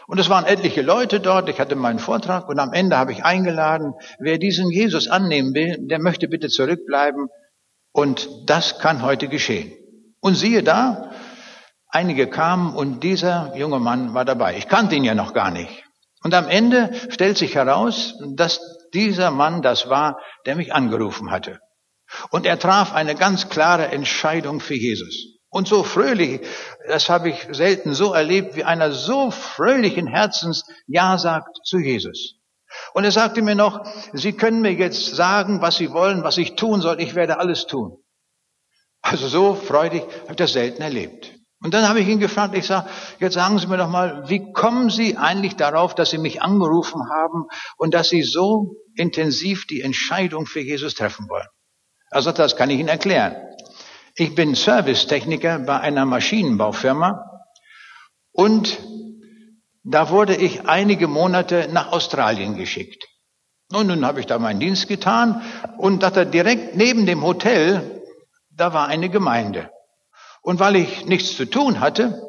Und 0.05 0.19
es 0.19 0.29
waren 0.29 0.45
etliche 0.45 0.83
Leute 0.83 1.19
dort. 1.19 1.49
Ich 1.49 1.59
hatte 1.59 1.75
meinen 1.75 1.97
Vortrag 1.97 2.47
und 2.47 2.59
am 2.59 2.71
Ende 2.71 2.97
habe 2.97 3.13
ich 3.13 3.25
eingeladen, 3.25 3.95
wer 4.19 4.37
diesen 4.37 4.69
Jesus 4.69 5.07
annehmen 5.07 5.55
will, 5.55 5.77
der 5.79 5.99
möchte 5.99 6.27
bitte 6.27 6.49
zurückbleiben 6.49 7.29
und 7.93 8.29
das 8.45 8.77
kann 8.77 9.01
heute 9.01 9.27
geschehen. 9.27 9.73
Und 10.19 10.35
siehe 10.35 10.61
da, 10.61 11.13
einige 11.87 12.27
kamen 12.27 12.75
und 12.75 13.03
dieser 13.03 13.55
junge 13.55 13.79
Mann 13.79 14.13
war 14.13 14.23
dabei. 14.23 14.55
Ich 14.55 14.67
kannte 14.67 14.93
ihn 14.93 15.03
ja 15.03 15.15
noch 15.15 15.33
gar 15.33 15.49
nicht. 15.49 15.83
Und 16.23 16.33
am 16.33 16.47
Ende 16.47 16.91
stellt 17.09 17.37
sich 17.37 17.55
heraus, 17.55 18.15
dass 18.35 18.59
dieser 18.93 19.31
Mann 19.31 19.61
das 19.61 19.89
war, 19.89 20.19
der 20.45 20.55
mich 20.55 20.73
angerufen 20.73 21.31
hatte. 21.31 21.59
Und 22.29 22.45
er 22.45 22.59
traf 22.59 22.93
eine 22.93 23.15
ganz 23.15 23.49
klare 23.49 23.87
Entscheidung 23.87 24.59
für 24.59 24.75
Jesus. 24.75 25.33
Und 25.49 25.67
so 25.67 25.83
fröhlich, 25.83 26.41
das 26.87 27.09
habe 27.09 27.29
ich 27.29 27.47
selten 27.51 27.93
so 27.93 28.13
erlebt, 28.13 28.55
wie 28.55 28.63
einer 28.63 28.91
so 28.91 29.29
fröhlichen 29.29 30.07
Herzens 30.07 30.63
Ja 30.87 31.17
sagt 31.17 31.57
zu 31.65 31.77
Jesus. 31.77 32.39
Und 32.93 33.03
er 33.03 33.11
sagte 33.11 33.41
mir 33.41 33.55
noch, 33.55 33.85
Sie 34.13 34.33
können 34.33 34.61
mir 34.61 34.73
jetzt 34.73 35.15
sagen, 35.15 35.61
was 35.61 35.77
Sie 35.77 35.91
wollen, 35.91 36.23
was 36.23 36.37
ich 36.37 36.55
tun 36.55 36.81
soll, 36.81 36.99
ich 37.01 37.13
werde 37.13 37.37
alles 37.37 37.67
tun. 37.67 37.97
Also 39.01 39.27
so 39.27 39.53
freudig 39.53 40.03
habe 40.21 40.31
ich 40.31 40.37
das 40.37 40.53
selten 40.53 40.81
erlebt. 40.81 41.35
Und 41.63 41.73
dann 41.73 41.87
habe 41.87 42.01
ich 42.01 42.07
ihn 42.09 42.19
gefragt, 42.19 42.55
ich 42.57 42.65
sage, 42.65 42.89
jetzt 43.19 43.35
sagen 43.35 43.57
Sie 43.57 43.67
mir 43.67 43.77
doch 43.77 43.87
mal, 43.87 44.27
wie 44.27 44.51
kommen 44.51 44.89
Sie 44.89 45.15
eigentlich 45.15 45.55
darauf, 45.55 45.95
dass 45.95 46.09
Sie 46.09 46.17
mich 46.17 46.41
angerufen 46.41 47.09
haben 47.09 47.45
und 47.77 47.93
dass 47.93 48.09
Sie 48.09 48.21
so 48.21 48.75
intensiv 48.95 49.65
die 49.65 49.79
Entscheidung 49.79 50.45
für 50.45 50.59
Jesus 50.59 50.93
treffen 50.93 51.29
wollen? 51.29 51.47
Also 52.11 52.33
das 52.33 52.57
kann 52.57 52.69
ich 52.69 52.79
Ihnen 52.79 52.89
erklären. 52.89 53.37
Ich 54.15 54.35
bin 54.35 54.55
Servicetechniker 54.55 55.59
bei 55.59 55.79
einer 55.79 56.05
Maschinenbaufirma 56.05 57.23
und 58.33 58.77
da 59.83 60.09
wurde 60.09 60.35
ich 60.35 60.67
einige 60.67 61.07
Monate 61.07 61.69
nach 61.71 61.93
Australien 61.93 62.57
geschickt. 62.57 63.05
Und 63.71 63.87
nun 63.87 64.05
habe 64.05 64.19
ich 64.19 64.25
da 64.25 64.37
meinen 64.37 64.59
Dienst 64.59 64.89
getan 64.89 65.41
und 65.77 66.03
dachte 66.03 66.25
direkt 66.25 66.75
neben 66.75 67.05
dem 67.05 67.23
Hotel, 67.23 68.03
da 68.51 68.73
war 68.73 68.87
eine 68.87 69.09
Gemeinde. 69.09 69.71
Und 70.43 70.59
weil 70.59 70.75
ich 70.75 71.05
nichts 71.05 71.35
zu 71.35 71.45
tun 71.45 71.79
hatte, 71.79 72.21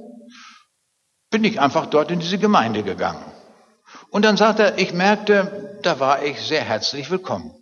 bin 1.31 1.45
ich 1.45 1.61
einfach 1.61 1.87
dort 1.87 2.13
in 2.13 2.21
diese 2.21 2.39
Gemeinde 2.39 2.85
gegangen. 2.85 3.25
Und 4.09 4.25
dann 4.25 4.37
sagte 4.37 4.63
er, 4.63 4.79
ich 4.79 4.93
merkte, 4.95 5.81
da 5.83 5.99
war 5.99 6.25
ich 6.25 6.41
sehr 6.41 6.63
herzlich 6.63 7.11
willkommen. 7.11 7.53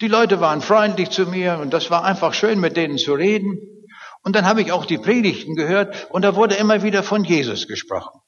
Die 0.00 0.08
Leute 0.08 0.40
waren 0.40 0.60
freundlich 0.60 1.10
zu 1.10 1.26
mir 1.26 1.58
und 1.60 1.72
das 1.72 1.90
war 1.90 2.04
einfach 2.04 2.34
schön, 2.34 2.60
mit 2.60 2.76
denen 2.76 2.98
zu 2.98 3.14
reden. 3.14 3.58
Und 4.22 4.34
dann 4.34 4.44
habe 4.44 4.60
ich 4.60 4.72
auch 4.72 4.84
die 4.84 4.98
Predigten 4.98 5.54
gehört 5.54 6.10
und 6.10 6.22
da 6.22 6.34
wurde 6.34 6.56
immer 6.56 6.82
wieder 6.82 7.04
von 7.04 7.22
Jesus 7.22 7.68
gesprochen. 7.68 8.20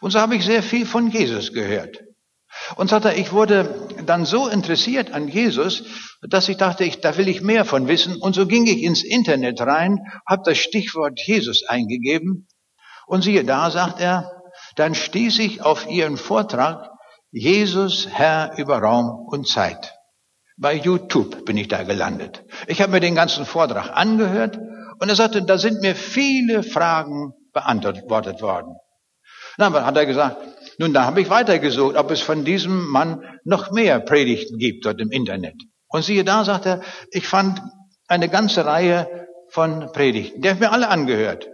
Und 0.00 0.12
so 0.12 0.20
habe 0.20 0.36
ich 0.36 0.44
sehr 0.44 0.62
viel 0.62 0.86
von 0.86 1.10
Jesus 1.10 1.52
gehört. 1.52 1.98
Und 2.76 2.90
sagte, 2.90 3.12
ich 3.12 3.32
wurde 3.32 3.88
dann 4.06 4.24
so 4.24 4.48
interessiert 4.48 5.12
an 5.12 5.28
Jesus, 5.28 5.84
dass 6.22 6.48
ich 6.48 6.56
dachte, 6.56 6.84
ich, 6.84 7.00
da 7.00 7.16
will 7.16 7.28
ich 7.28 7.42
mehr 7.42 7.64
von 7.64 7.88
wissen. 7.88 8.16
Und 8.16 8.34
so 8.34 8.46
ging 8.46 8.66
ich 8.66 8.82
ins 8.82 9.02
Internet 9.02 9.60
rein, 9.60 9.98
habe 10.28 10.42
das 10.44 10.58
Stichwort 10.58 11.20
Jesus 11.24 11.64
eingegeben. 11.66 12.48
Und 13.06 13.22
siehe 13.22 13.44
da, 13.44 13.70
sagt 13.70 14.00
er, 14.00 14.30
dann 14.76 14.94
stieß 14.94 15.38
ich 15.40 15.62
auf 15.62 15.90
ihren 15.90 16.16
Vortrag 16.16 16.90
Jesus 17.32 18.08
Herr 18.10 18.58
über 18.58 18.78
Raum 18.78 19.26
und 19.28 19.48
Zeit. 19.48 19.94
Bei 20.56 20.74
YouTube 20.74 21.44
bin 21.44 21.56
ich 21.56 21.68
da 21.68 21.84
gelandet. 21.84 22.44
Ich 22.66 22.82
habe 22.82 22.92
mir 22.92 23.00
den 23.00 23.14
ganzen 23.14 23.46
Vortrag 23.46 23.96
angehört 23.96 24.58
und 24.98 25.08
er 25.08 25.16
sagte, 25.16 25.42
da 25.42 25.56
sind 25.56 25.80
mir 25.80 25.94
viele 25.94 26.62
Fragen 26.62 27.32
beantwortet 27.52 28.42
worden. 28.42 28.76
Dann 29.56 29.72
hat 29.74 29.96
er 29.96 30.06
gesagt, 30.06 30.36
nun, 30.80 30.94
da 30.94 31.04
habe 31.04 31.20
ich 31.20 31.28
weitergesucht, 31.28 31.94
ob 31.94 32.10
es 32.10 32.22
von 32.22 32.42
diesem 32.42 32.88
Mann 32.88 33.22
noch 33.44 33.70
mehr 33.70 34.00
Predigten 34.00 34.56
gibt 34.56 34.86
dort 34.86 34.98
im 34.98 35.10
Internet. 35.10 35.56
Und 35.88 36.04
siehe 36.04 36.24
da, 36.24 36.42
sagt 36.42 36.64
er, 36.64 36.80
ich 37.10 37.28
fand 37.28 37.60
eine 38.08 38.30
ganze 38.30 38.64
Reihe 38.64 39.28
von 39.50 39.92
Predigten. 39.92 40.40
Die 40.40 40.48
habe 40.48 40.56
ich 40.56 40.60
mir 40.62 40.72
alle 40.72 40.88
angehört. 40.88 41.50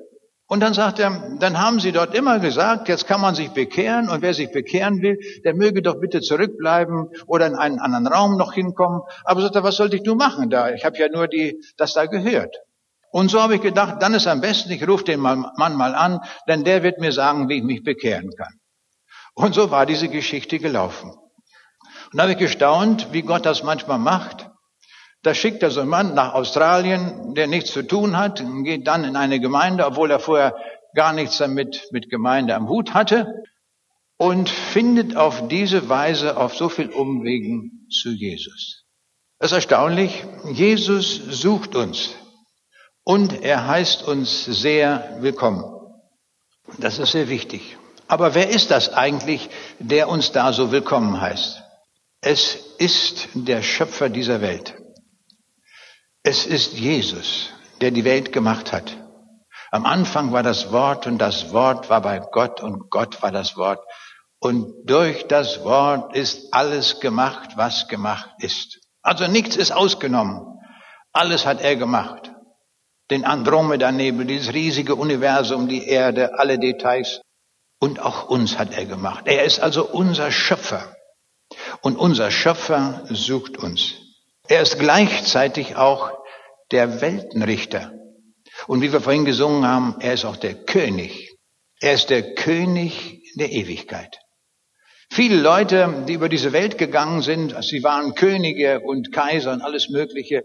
Und 0.47 0.61
dann 0.61 0.75
sagt 0.75 1.01
er, 1.01 1.39
dann 1.41 1.59
haben 1.59 1.81
sie 1.81 1.91
dort 1.91 2.15
immer 2.15 2.39
gesagt, 2.39 2.89
jetzt 2.89 3.09
kann 3.09 3.21
man 3.21 3.35
sich 3.35 3.51
bekehren 3.51 4.09
und 4.09 4.23
wer 4.23 4.33
sich 4.33 4.53
bekehren 4.53 5.03
will, 5.03 5.19
der 5.45 5.57
möge 5.57 5.83
doch 5.83 5.99
bitte 5.99 6.21
zurückbleiben 6.21 7.09
oder 7.27 7.49
in 7.49 7.57
einen 7.57 7.81
anderen 7.81 8.07
Raum 8.07 8.37
noch 8.37 8.53
hinkommen. 8.53 9.01
Aber 9.25 9.43
sagt 9.43 9.57
er, 9.57 9.65
was 9.65 9.75
sollte 9.75 9.97
ich 9.97 10.05
nur 10.05 10.15
machen 10.15 10.51
da? 10.51 10.71
Ich 10.71 10.85
habe 10.85 10.99
ja 10.99 11.09
nur 11.09 11.27
die, 11.27 11.61
das 11.77 11.95
da 11.95 12.07
gehört. 12.07 12.55
Und 13.11 13.33
so 13.33 13.43
habe 13.43 13.57
ich 13.57 13.61
gedacht, 13.61 14.01
dann 14.01 14.15
ist 14.15 14.29
am 14.29 14.41
besten, 14.41 14.71
ich 14.71 14.87
rufe 14.87 15.03
den 15.03 15.19
Mann 15.19 15.51
mal 15.57 15.97
an, 15.97 16.21
denn 16.47 16.63
der 16.63 16.85
wird 16.85 17.01
mir 17.01 17.11
sagen, 17.11 17.49
wie 17.49 17.59
ich 17.59 17.65
mich 17.65 17.83
bekehren 17.83 18.31
kann. 18.37 18.61
Und 19.37 19.55
so 19.55 19.71
war 19.71 19.85
diese 19.85 20.09
Geschichte 20.09 20.59
gelaufen. 20.59 21.11
Und 21.11 22.15
da 22.15 22.23
habe 22.23 22.33
ich 22.33 22.39
gestaunt, 22.39 23.13
wie 23.13 23.21
Gott 23.23 23.45
das 23.45 23.63
manchmal 23.63 23.99
macht. 23.99 24.51
Da 25.23 25.35
schickt 25.35 25.63
er 25.63 25.71
so 25.71 25.81
einen 25.81 25.91
Mann 25.91 26.15
nach 26.15 26.33
Australien, 26.33 27.35
der 27.35 27.47
nichts 27.47 27.71
zu 27.73 27.83
tun 27.83 28.17
hat, 28.17 28.41
und 28.41 28.65
geht 28.65 28.87
dann 28.87 29.05
in 29.05 29.15
eine 29.15 29.39
Gemeinde, 29.39 29.85
obwohl 29.85 30.11
er 30.11 30.21
vorher 30.21 30.57
gar 30.95 31.13
nichts 31.13 31.37
damit 31.37 31.87
mit 31.93 32.09
Gemeinde 32.09 32.55
am 32.55 32.69
Hut 32.69 32.95
hatte, 32.95 33.43
und 34.17 34.49
findet 34.49 35.17
auf 35.17 35.49
diese 35.49 35.91
Weise 35.91 36.39
auf 36.39 36.57
so 36.57 36.71
viel 36.71 36.89
Umwegen 36.89 37.87
zu 37.91 38.11
Jesus. 38.11 38.85
Das 39.39 39.51
ist 39.51 39.57
erstaunlich. 39.57 40.25
Jesus 40.51 41.15
sucht 41.15 41.77
uns. 41.77 42.15
Und 43.05 43.43
er 43.43 43.67
heißt 43.67 44.03
uns 44.09 44.47
sehr 44.47 45.19
willkommen. 45.21 45.63
Das 46.79 46.99
ist 46.99 47.13
sehr 47.13 47.29
wichtig. 47.29 47.76
Aber 48.09 48.35
wer 48.35 48.49
ist 48.51 48.71
das 48.71 48.93
eigentlich, 48.93 49.49
der 49.79 50.09
uns 50.09 50.33
da 50.33 50.53
so 50.53 50.71
willkommen 50.73 51.21
heißt? 51.21 51.63
Es 52.21 52.55
ist 52.79 53.29
der 53.35 53.63
Schöpfer 53.63 54.09
dieser 54.09 54.41
Welt. 54.41 54.75
Es 56.23 56.47
ist 56.47 56.75
Jesus, 56.75 57.51
der 57.81 57.91
die 57.91 58.05
Welt 58.05 58.33
gemacht 58.33 58.73
hat. 58.73 58.97
Am 59.71 59.85
Anfang 59.85 60.33
war 60.33 60.43
das 60.43 60.73
Wort 60.73 61.07
und 61.07 61.19
das 61.19 61.53
Wort 61.53 61.91
war 61.91 62.01
bei 62.01 62.19
Gott 62.19 62.63
und 62.63 62.91
Gott 62.91 63.23
war 63.23 63.33
das 63.33 63.57
Wort. 63.57 63.81
Und 64.39 64.89
durch 64.89 65.27
das 65.27 65.65
Wort 65.65 66.15
ist 66.15 66.53
alles 66.53 67.01
gemacht, 67.01 67.51
was 67.57 67.89
gemacht 67.89 68.31
ist. 68.39 68.81
Also 69.03 69.27
nichts 69.27 69.57
ist 69.57 69.73
ausgenommen. 69.73 70.61
Alles 71.13 71.47
hat 71.47 71.61
er 71.61 71.77
gemacht 71.77 72.31
den 73.11 73.25
Andromeda-Nebel, 73.25 74.27
dieses 74.27 74.53
riesige 74.53 74.95
Universum, 74.95 75.69
die 75.69 75.87
Erde, 75.87 76.39
alle 76.39 76.59
Details. 76.59 77.21
Und 77.79 78.01
auch 78.01 78.29
uns 78.29 78.59
hat 78.59 78.73
er 78.77 78.87
gemacht. 78.87 79.27
Er 79.27 79.45
ist 79.45 79.61
also 79.61 79.87
unser 79.87 80.33
Schöpfer. 80.33 80.97
Und 81.83 81.97
unser 81.97 82.31
Schöpfer 82.31 83.05
sucht 83.11 83.59
uns. 83.59 83.95
Er 84.49 84.63
ist 84.63 84.79
gleichzeitig 84.79 85.77
auch 85.77 86.13
der 86.71 87.01
Weltenrichter. 87.01 87.93
Und 88.67 88.81
wie 88.81 88.93
wir 88.93 89.01
vorhin 89.01 89.25
gesungen 89.25 89.67
haben, 89.67 89.97
er 90.01 90.15
ist 90.15 90.25
auch 90.25 90.37
der 90.37 90.55
König. 90.55 91.37
Er 91.81 91.93
ist 91.95 92.11
der 92.11 92.35
König 92.35 93.23
der 93.37 93.53
Ewigkeit. 93.53 94.19
Viele 95.11 95.37
Leute, 95.37 96.05
die 96.09 96.15
über 96.15 96.29
diese 96.29 96.53
Welt 96.53 96.79
gegangen 96.79 97.23
sind, 97.23 97.55
sie 97.63 97.83
waren 97.85 98.15
Könige 98.15 98.81
und 98.81 99.13
Kaiser 99.13 99.53
und 99.53 99.63
alles 99.63 99.89
Mögliche, 99.89 100.43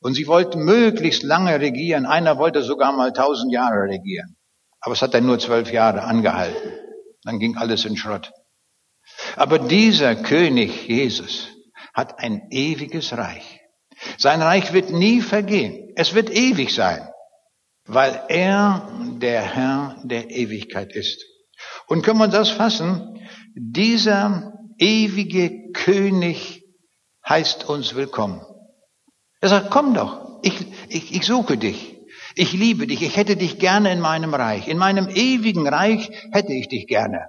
und 0.00 0.12
sie 0.14 0.26
wollten 0.26 0.64
möglichst 0.64 1.22
lange 1.22 1.58
regieren. 1.60 2.04
Einer 2.04 2.36
wollte 2.36 2.62
sogar 2.62 2.92
mal 2.92 3.12
tausend 3.12 3.50
Jahre 3.52 3.88
regieren. 3.88 4.36
Aber 4.84 4.92
es 4.92 5.00
hat 5.00 5.14
dann 5.14 5.24
nur 5.24 5.38
zwölf 5.38 5.72
Jahre 5.72 6.02
angehalten. 6.02 6.72
Dann 7.22 7.38
ging 7.38 7.56
alles 7.56 7.86
in 7.86 7.96
Schrott. 7.96 8.30
Aber 9.34 9.58
dieser 9.58 10.14
König 10.14 10.86
Jesus 10.86 11.48
hat 11.94 12.18
ein 12.18 12.48
ewiges 12.50 13.16
Reich. 13.16 13.60
Sein 14.18 14.42
Reich 14.42 14.74
wird 14.74 14.90
nie 14.90 15.22
vergehen. 15.22 15.90
Es 15.96 16.14
wird 16.14 16.28
ewig 16.28 16.74
sein, 16.74 17.08
weil 17.86 18.24
er 18.28 18.90
der 19.22 19.40
Herr 19.40 19.96
der 20.04 20.30
Ewigkeit 20.30 20.92
ist. 20.92 21.24
Und 21.86 22.02
können 22.02 22.18
wir 22.18 22.28
das 22.28 22.50
fassen? 22.50 23.26
Dieser 23.54 24.52
ewige 24.76 25.72
König 25.72 26.62
heißt 27.26 27.66
uns 27.70 27.94
willkommen. 27.94 28.44
Er 29.40 29.48
sagt, 29.48 29.70
komm 29.70 29.94
doch, 29.94 30.40
ich, 30.42 30.66
ich, 30.90 31.14
ich 31.14 31.24
suche 31.24 31.56
dich. 31.56 31.93
Ich 32.36 32.52
liebe 32.52 32.86
dich, 32.86 33.02
ich 33.02 33.16
hätte 33.16 33.36
dich 33.36 33.58
gerne 33.58 33.92
in 33.92 34.00
meinem 34.00 34.34
Reich. 34.34 34.68
In 34.68 34.78
meinem 34.78 35.08
ewigen 35.08 35.68
Reich 35.68 36.10
hätte 36.32 36.52
ich 36.52 36.68
dich 36.68 36.86
gerne. 36.86 37.28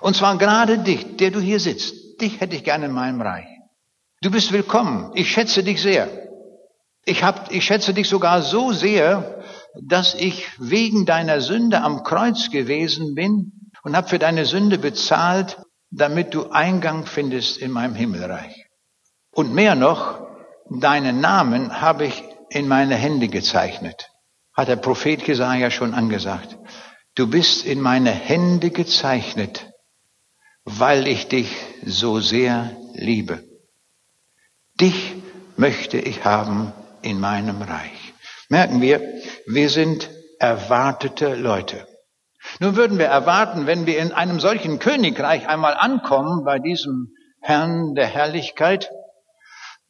Und 0.00 0.16
zwar 0.16 0.36
gerade 0.38 0.78
dich, 0.78 1.16
der 1.16 1.30
du 1.30 1.40
hier 1.40 1.60
sitzt. 1.60 2.20
Dich 2.20 2.40
hätte 2.40 2.56
ich 2.56 2.64
gerne 2.64 2.86
in 2.86 2.92
meinem 2.92 3.20
Reich. 3.20 3.46
Du 4.20 4.30
bist 4.30 4.52
willkommen. 4.52 5.12
Ich 5.14 5.30
schätze 5.30 5.62
dich 5.62 5.80
sehr. 5.80 6.08
Ich, 7.04 7.22
hab, 7.22 7.50
ich 7.52 7.64
schätze 7.64 7.94
dich 7.94 8.08
sogar 8.08 8.42
so 8.42 8.72
sehr, 8.72 9.42
dass 9.80 10.14
ich 10.14 10.48
wegen 10.58 11.06
deiner 11.06 11.40
Sünde 11.40 11.80
am 11.80 12.02
Kreuz 12.02 12.50
gewesen 12.50 13.14
bin 13.14 13.52
und 13.82 13.96
habe 13.96 14.08
für 14.08 14.18
deine 14.18 14.44
Sünde 14.44 14.78
bezahlt, 14.78 15.58
damit 15.90 16.34
du 16.34 16.50
Eingang 16.50 17.06
findest 17.06 17.58
in 17.58 17.70
meinem 17.70 17.94
Himmelreich. 17.94 18.66
Und 19.30 19.54
mehr 19.54 19.74
noch, 19.74 20.26
deinen 20.68 21.20
Namen 21.20 21.80
habe 21.80 22.06
ich 22.06 22.22
in 22.50 22.68
meine 22.68 22.96
Hände 22.96 23.28
gezeichnet. 23.28 24.10
Hat 24.52 24.68
der 24.68 24.76
Prophet 24.76 25.26
Jesaja 25.26 25.70
schon 25.70 25.94
angesagt. 25.94 26.58
Du 27.14 27.28
bist 27.28 27.64
in 27.64 27.80
meine 27.80 28.10
Hände 28.10 28.70
gezeichnet, 28.70 29.72
weil 30.64 31.06
ich 31.06 31.28
dich 31.28 31.56
so 31.84 32.20
sehr 32.20 32.76
liebe. 32.94 33.42
Dich 34.80 35.14
möchte 35.56 35.98
ich 35.98 36.24
haben 36.24 36.72
in 37.02 37.20
meinem 37.20 37.62
Reich. 37.62 38.12
Merken 38.48 38.80
wir, 38.80 39.00
wir 39.46 39.68
sind 39.70 40.10
erwartete 40.38 41.34
Leute. 41.34 41.86
Nun 42.58 42.76
würden 42.76 42.98
wir 42.98 43.06
erwarten, 43.06 43.66
wenn 43.66 43.86
wir 43.86 43.98
in 43.98 44.12
einem 44.12 44.40
solchen 44.40 44.78
Königreich 44.78 45.46
einmal 45.46 45.74
ankommen, 45.74 46.44
bei 46.44 46.58
diesem 46.58 47.08
Herrn 47.40 47.94
der 47.94 48.06
Herrlichkeit, 48.06 48.90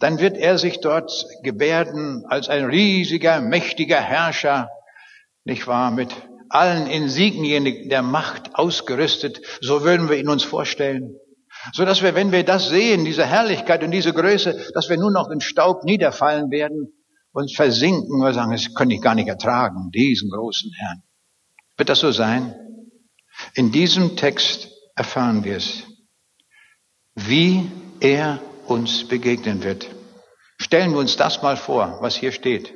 dann 0.01 0.19
wird 0.19 0.37
er 0.37 0.59
sich 0.59 0.81
dort 0.81 1.27
gebärden 1.43 2.25
als 2.27 2.49
ein 2.49 2.65
riesiger, 2.65 3.41
mächtiger 3.41 4.01
Herrscher, 4.01 4.71
nicht 5.45 5.67
wahr, 5.67 5.91
mit 5.91 6.11
allen 6.49 6.87
Insignien 6.89 7.89
der 7.89 8.03
Macht 8.03 8.55
ausgerüstet, 8.55 9.41
so 9.61 9.85
würden 9.85 10.09
wir 10.09 10.19
ihn 10.19 10.29
uns 10.29 10.43
vorstellen. 10.43 11.17
So 11.73 11.85
dass 11.85 12.03
wir, 12.03 12.15
wenn 12.15 12.33
wir 12.33 12.45
das 12.45 12.69
sehen, 12.69 13.05
diese 13.05 13.27
Herrlichkeit 13.27 13.85
und 13.85 13.91
diese 13.91 14.13
Größe, 14.13 14.73
dass 14.75 14.89
wir 14.89 14.97
nur 14.97 15.11
noch 15.11 15.31
in 15.31 15.41
Staub 15.41 15.85
niederfallen 15.85 16.51
werden 16.51 16.93
und 17.33 17.55
versinken 17.55 18.23
und 18.23 18.33
sagen, 18.33 18.53
das 18.53 18.75
könnte 18.75 18.95
ich 18.95 19.03
gar 19.03 19.15
nicht 19.15 19.29
ertragen, 19.29 19.91
diesen 19.91 20.31
großen 20.31 20.73
Herrn. 20.79 21.03
Wird 21.77 21.91
das 21.91 22.01
so 22.01 22.11
sein? 22.11 22.55
In 23.55 23.71
diesem 23.71 24.17
Text 24.17 24.71
erfahren 24.97 25.45
wir 25.45 25.57
es, 25.57 25.85
wie 27.15 27.71
er 28.01 28.41
uns 28.71 29.09
begegnen 29.09 29.65
wird. 29.65 29.91
Stellen 30.59 30.93
wir 30.93 30.99
uns 30.99 31.17
das 31.17 31.43
mal 31.43 31.57
vor, 31.57 31.99
was 32.01 32.17
hier 32.17 32.33
steht. 32.33 32.73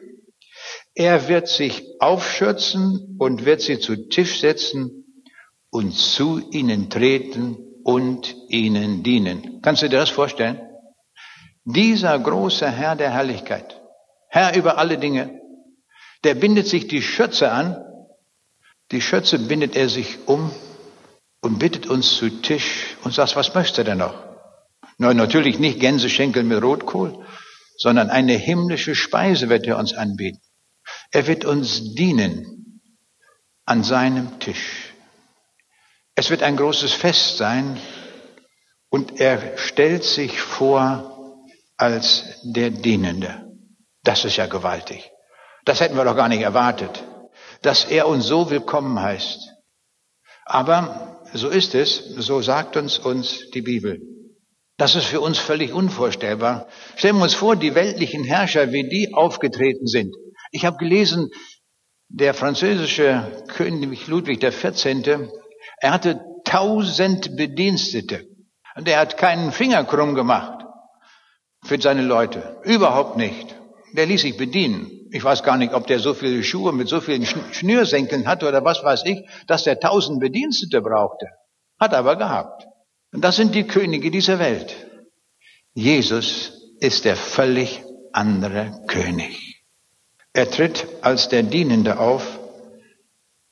Er 0.94 1.28
wird 1.28 1.48
sich 1.48 1.84
aufschürzen 2.00 3.16
und 3.18 3.44
wird 3.44 3.60
sie 3.60 3.78
zu 3.78 4.08
Tisch 4.08 4.40
setzen 4.40 5.04
und 5.70 5.92
zu 5.92 6.40
ihnen 6.50 6.90
treten 6.90 7.56
und 7.84 8.34
ihnen 8.48 9.02
dienen. 9.02 9.60
Kannst 9.62 9.82
du 9.82 9.88
dir 9.88 9.98
das 9.98 10.10
vorstellen? 10.10 10.60
Dieser 11.64 12.18
große 12.18 12.68
Herr 12.70 12.96
der 12.96 13.10
Herrlichkeit, 13.10 13.80
Herr 14.28 14.56
über 14.56 14.78
alle 14.78 14.98
Dinge, 14.98 15.40
der 16.24 16.34
bindet 16.34 16.66
sich 16.66 16.88
die 16.88 17.02
Schürze 17.02 17.50
an, 17.50 17.76
die 18.90 19.00
Schürze 19.00 19.38
bindet 19.38 19.76
er 19.76 19.88
sich 19.88 20.18
um 20.26 20.50
und 21.40 21.58
bittet 21.58 21.86
uns 21.86 22.16
zu 22.16 22.30
Tisch 22.30 22.96
und 23.04 23.14
sagt, 23.14 23.36
was 23.36 23.54
möchte 23.54 23.82
er 23.82 23.84
denn 23.84 23.98
noch? 23.98 24.33
Nein, 24.98 25.16
natürlich 25.16 25.58
nicht 25.58 25.80
Gänseschenkel 25.80 26.44
mit 26.44 26.62
Rotkohl, 26.62 27.26
sondern 27.76 28.10
eine 28.10 28.34
himmlische 28.34 28.94
Speise 28.94 29.48
wird 29.48 29.66
er 29.66 29.78
uns 29.78 29.92
anbieten. 29.92 30.40
Er 31.10 31.26
wird 31.26 31.44
uns 31.44 31.94
dienen 31.94 32.80
an 33.64 33.82
seinem 33.82 34.38
Tisch. 34.38 34.92
Es 36.14 36.30
wird 36.30 36.42
ein 36.42 36.56
großes 36.56 36.92
Fest 36.92 37.38
sein 37.38 37.80
und 38.88 39.20
er 39.20 39.58
stellt 39.58 40.04
sich 40.04 40.40
vor 40.40 41.44
als 41.76 42.40
der 42.44 42.70
Dienende. 42.70 43.44
Das 44.04 44.24
ist 44.24 44.36
ja 44.36 44.46
gewaltig. 44.46 45.10
Das 45.64 45.80
hätten 45.80 45.96
wir 45.96 46.04
doch 46.04 46.16
gar 46.16 46.28
nicht 46.28 46.42
erwartet, 46.42 47.02
dass 47.62 47.84
er 47.84 48.06
uns 48.06 48.26
so 48.26 48.50
willkommen 48.50 49.00
heißt. 49.00 49.40
Aber 50.44 51.22
so 51.32 51.48
ist 51.48 51.74
es, 51.74 51.96
so 51.96 52.42
sagt 52.42 52.76
uns 52.76 52.98
uns 52.98 53.50
die 53.50 53.62
Bibel. 53.62 54.13
Das 54.76 54.96
ist 54.96 55.06
für 55.06 55.20
uns 55.20 55.38
völlig 55.38 55.72
unvorstellbar. 55.72 56.66
Stellen 56.96 57.16
wir 57.16 57.22
uns 57.22 57.34
vor, 57.34 57.54
die 57.54 57.74
weltlichen 57.74 58.24
Herrscher, 58.24 58.72
wie 58.72 58.88
die 58.88 59.14
aufgetreten 59.14 59.86
sind. 59.86 60.14
Ich 60.50 60.64
habe 60.64 60.78
gelesen, 60.78 61.30
der 62.08 62.34
französische 62.34 63.44
König 63.48 64.06
Ludwig 64.08 64.40
XIV., 64.40 65.30
er 65.78 65.92
hatte 65.92 66.20
tausend 66.44 67.36
Bedienstete. 67.36 68.26
Und 68.76 68.88
er 68.88 68.98
hat 68.98 69.16
keinen 69.16 69.52
Finger 69.52 69.84
krumm 69.84 70.14
gemacht 70.14 70.64
für 71.64 71.80
seine 71.80 72.02
Leute. 72.02 72.60
Überhaupt 72.64 73.16
nicht. 73.16 73.54
Der 73.92 74.06
ließ 74.06 74.22
sich 74.22 74.36
bedienen. 74.36 74.90
Ich 75.12 75.22
weiß 75.22 75.44
gar 75.44 75.56
nicht, 75.56 75.72
ob 75.72 75.86
der 75.86 76.00
so 76.00 76.14
viele 76.14 76.42
Schuhe 76.42 76.72
mit 76.72 76.88
so 76.88 77.00
vielen 77.00 77.24
Schnürsenkeln 77.24 78.26
hatte 78.26 78.48
oder 78.48 78.64
was 78.64 78.82
weiß 78.82 79.04
ich, 79.06 79.20
dass 79.46 79.62
der 79.62 79.78
tausend 79.78 80.18
Bedienstete 80.18 80.82
brauchte. 80.82 81.26
Hat 81.78 81.94
aber 81.94 82.16
gehabt. 82.16 82.66
Und 83.14 83.20
das 83.20 83.36
sind 83.36 83.54
die 83.54 83.64
Könige 83.64 84.10
dieser 84.10 84.40
Welt. 84.40 84.74
Jesus 85.72 86.52
ist 86.80 87.04
der 87.04 87.14
völlig 87.14 87.84
andere 88.12 88.82
König. 88.88 89.62
Er 90.32 90.50
tritt 90.50 90.88
als 91.00 91.28
der 91.28 91.44
Dienende 91.44 92.00
auf 92.00 92.40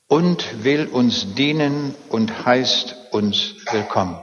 und 0.07 0.65
will 0.65 0.87
uns 0.87 1.33
dienen 1.35 1.95
und 2.09 2.45
heißt 2.45 2.97
uns 3.11 3.55
willkommen. 3.71 4.17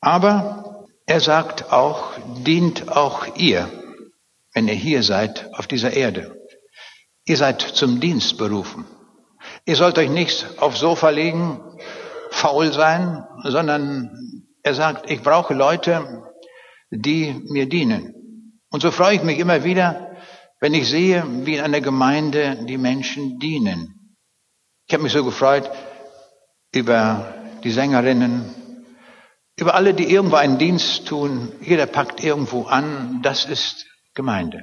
Aber 0.00 0.86
er 1.04 1.20
sagt 1.20 1.70
auch, 1.70 2.12
dient 2.46 2.88
auch 2.88 3.36
ihr, 3.36 3.70
wenn 4.54 4.66
ihr 4.66 4.74
hier 4.74 5.02
seid 5.02 5.52
auf 5.52 5.66
dieser 5.66 5.92
Erde. 5.92 6.40
Ihr 7.26 7.36
seid 7.36 7.60
zum 7.60 8.00
Dienst 8.00 8.38
berufen. 8.38 8.86
Ihr 9.66 9.76
sollt 9.76 9.98
euch 9.98 10.08
nicht 10.08 10.46
aufs 10.56 10.80
Sofa 10.80 11.10
legen, 11.10 11.60
faul 12.30 12.72
sein, 12.72 13.26
sondern 13.42 14.43
er 14.64 14.74
sagt, 14.74 15.10
ich 15.10 15.22
brauche 15.22 15.54
Leute, 15.54 16.22
die 16.90 17.34
mir 17.48 17.68
dienen. 17.68 18.60
Und 18.70 18.80
so 18.80 18.90
freue 18.90 19.16
ich 19.16 19.22
mich 19.22 19.38
immer 19.38 19.62
wieder, 19.62 20.16
wenn 20.58 20.74
ich 20.74 20.88
sehe, 20.88 21.24
wie 21.44 21.56
in 21.56 21.60
einer 21.60 21.82
Gemeinde 21.82 22.64
die 22.66 22.78
Menschen 22.78 23.38
dienen. 23.38 24.16
Ich 24.86 24.94
habe 24.94 25.02
mich 25.02 25.12
so 25.12 25.22
gefreut 25.24 25.70
über 26.72 27.34
die 27.62 27.70
Sängerinnen, 27.70 28.54
über 29.56 29.74
alle, 29.74 29.92
die 29.92 30.10
irgendwo 30.10 30.36
einen 30.36 30.58
Dienst 30.58 31.06
tun. 31.06 31.52
Jeder 31.60 31.86
packt 31.86 32.24
irgendwo 32.24 32.64
an. 32.64 33.20
Das 33.22 33.44
ist 33.44 33.86
Gemeinde. 34.14 34.62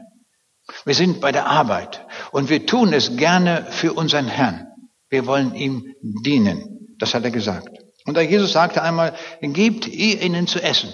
Wir 0.83 0.95
sind 0.95 1.21
bei 1.21 1.31
der 1.31 1.45
Arbeit 1.45 2.05
und 2.31 2.49
wir 2.49 2.65
tun 2.65 2.91
es 2.91 3.17
gerne 3.17 3.67
für 3.69 3.93
unseren 3.93 4.27
Herrn. 4.27 4.67
Wir 5.09 5.27
wollen 5.27 5.53
ihm 5.53 5.93
dienen. 6.01 6.95
Das 6.97 7.13
hat 7.13 7.23
er 7.23 7.31
gesagt. 7.31 7.80
Und 8.11 8.15
da 8.15 8.21
Jesus 8.21 8.51
sagte 8.51 8.81
einmal, 8.81 9.13
gebt 9.39 9.87
ihr 9.87 10.21
ihnen 10.21 10.45
zu 10.45 10.61
essen. 10.61 10.93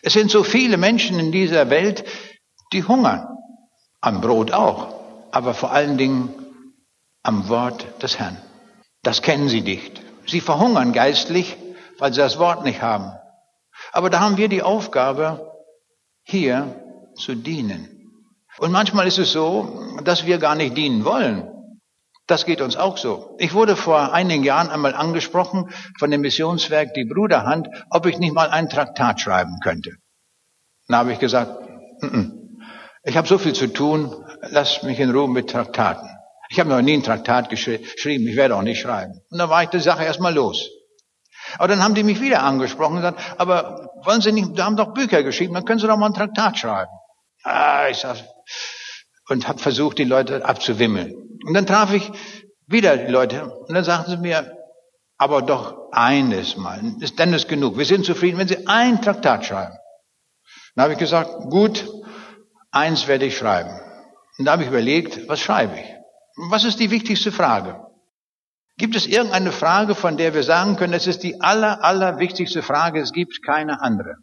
Es 0.00 0.14
sind 0.14 0.30
so 0.30 0.42
viele 0.42 0.78
Menschen 0.78 1.20
in 1.20 1.32
dieser 1.32 1.68
Welt, 1.68 2.02
die 2.72 2.82
hungern. 2.82 3.28
Am 4.00 4.22
Brot 4.22 4.50
auch, 4.50 4.86
aber 5.32 5.52
vor 5.52 5.70
allen 5.70 5.98
Dingen 5.98 6.32
am 7.22 7.50
Wort 7.50 7.84
des 8.02 8.18
Herrn. 8.18 8.40
Das 9.02 9.20
kennen 9.20 9.50
sie 9.50 9.60
nicht. 9.60 10.00
Sie 10.26 10.40
verhungern 10.40 10.94
geistlich, 10.94 11.58
weil 11.98 12.14
sie 12.14 12.20
das 12.20 12.38
Wort 12.38 12.64
nicht 12.64 12.80
haben. 12.80 13.12
Aber 13.92 14.08
da 14.08 14.20
haben 14.20 14.38
wir 14.38 14.48
die 14.48 14.62
Aufgabe, 14.62 15.46
hier 16.22 16.74
zu 17.16 17.34
dienen. 17.34 17.86
Und 18.56 18.72
manchmal 18.72 19.06
ist 19.06 19.18
es 19.18 19.32
so, 19.32 19.98
dass 20.04 20.24
wir 20.24 20.38
gar 20.38 20.54
nicht 20.54 20.74
dienen 20.74 21.04
wollen. 21.04 21.46
Das 22.30 22.46
geht 22.46 22.60
uns 22.60 22.76
auch 22.76 22.96
so. 22.96 23.34
Ich 23.40 23.54
wurde 23.54 23.74
vor 23.74 24.12
einigen 24.12 24.44
Jahren 24.44 24.70
einmal 24.70 24.94
angesprochen 24.94 25.68
von 25.98 26.12
dem 26.12 26.20
Missionswerk 26.20 26.94
Die 26.94 27.04
Bruderhand, 27.04 27.68
ob 27.90 28.06
ich 28.06 28.18
nicht 28.18 28.32
mal 28.32 28.50
ein 28.50 28.68
Traktat 28.68 29.20
schreiben 29.20 29.58
könnte. 29.64 29.96
Da 30.86 30.98
habe 30.98 31.12
ich 31.12 31.18
gesagt, 31.18 31.50
N 32.02 32.10
-n, 32.10 32.32
ich 33.02 33.16
habe 33.16 33.26
so 33.26 33.36
viel 33.36 33.52
zu 33.52 33.66
tun, 33.66 34.14
lass 34.42 34.84
mich 34.84 35.00
in 35.00 35.10
Ruhe 35.10 35.28
mit 35.28 35.50
Traktaten. 35.50 36.08
Ich 36.50 36.60
habe 36.60 36.70
noch 36.70 36.80
nie 36.80 36.94
ein 36.94 37.02
Traktat 37.02 37.48
geschrieben, 37.48 38.28
ich 38.28 38.36
werde 38.36 38.54
auch 38.54 38.62
nicht 38.62 38.80
schreiben. 38.80 39.14
Und 39.30 39.38
dann 39.38 39.50
war 39.50 39.64
ich 39.64 39.70
die 39.70 39.80
Sache 39.80 40.04
erstmal 40.04 40.32
los. 40.32 40.70
Aber 41.58 41.66
dann 41.66 41.82
haben 41.82 41.96
die 41.96 42.04
mich 42.04 42.20
wieder 42.20 42.44
angesprochen 42.44 42.98
und 42.98 43.02
gesagt, 43.02 43.20
aber 43.38 43.90
wollen 44.04 44.20
Sie 44.20 44.30
nicht, 44.30 44.54
Sie 44.54 44.62
haben 44.62 44.76
doch 44.76 44.94
Bücher 44.94 45.24
geschrieben, 45.24 45.54
dann 45.54 45.64
können 45.64 45.80
Sie 45.80 45.88
doch 45.88 45.96
mal 45.96 46.06
ein 46.06 46.14
Traktat 46.14 46.56
schreiben. 46.58 46.92
Ah, 47.42 47.88
ich 47.90 47.96
sag, 47.96 48.18
und 49.30 49.48
habe 49.48 49.58
versucht, 49.58 49.98
die 49.98 50.04
Leute 50.04 50.44
abzuwimmeln. 50.44 51.14
Und 51.46 51.54
dann 51.54 51.66
traf 51.66 51.92
ich 51.92 52.10
wieder 52.66 52.96
die 52.96 53.10
Leute 53.10 53.50
und 53.50 53.74
dann 53.74 53.84
sagten 53.84 54.10
sie 54.10 54.16
mir, 54.16 54.56
aber 55.16 55.42
doch 55.42 55.92
eines 55.92 56.56
Mal, 56.56 56.80
ist 57.00 57.18
denn 57.18 57.32
ist 57.32 57.48
genug. 57.48 57.78
Wir 57.78 57.84
sind 57.84 58.04
zufrieden, 58.04 58.38
wenn 58.38 58.48
Sie 58.48 58.66
ein 58.66 59.02
Traktat 59.02 59.44
schreiben. 59.44 59.74
Dann 60.74 60.84
habe 60.84 60.92
ich 60.94 60.98
gesagt, 60.98 61.30
gut, 61.50 61.86
Eins 62.72 63.08
werde 63.08 63.26
ich 63.26 63.36
schreiben. 63.36 63.70
Und 64.38 64.44
da 64.44 64.52
habe 64.52 64.62
ich 64.62 64.68
überlegt, 64.68 65.28
was 65.28 65.40
schreibe 65.40 65.76
ich? 65.76 65.86
Was 66.50 66.64
ist 66.64 66.78
die 66.78 66.90
wichtigste 66.90 67.32
Frage? 67.32 67.84
Gibt 68.78 68.94
es 68.94 69.06
irgendeine 69.06 69.52
Frage, 69.52 69.94
von 69.94 70.16
der 70.16 70.34
wir 70.34 70.44
sagen 70.44 70.76
können, 70.76 70.92
es 70.92 71.06
ist 71.06 71.22
die 71.22 71.40
aller, 71.40 71.84
aller 71.84 72.18
wichtigste 72.18 72.62
Frage, 72.62 73.00
es 73.00 73.12
gibt 73.12 73.42
keine 73.44 73.82
andere? 73.82 74.14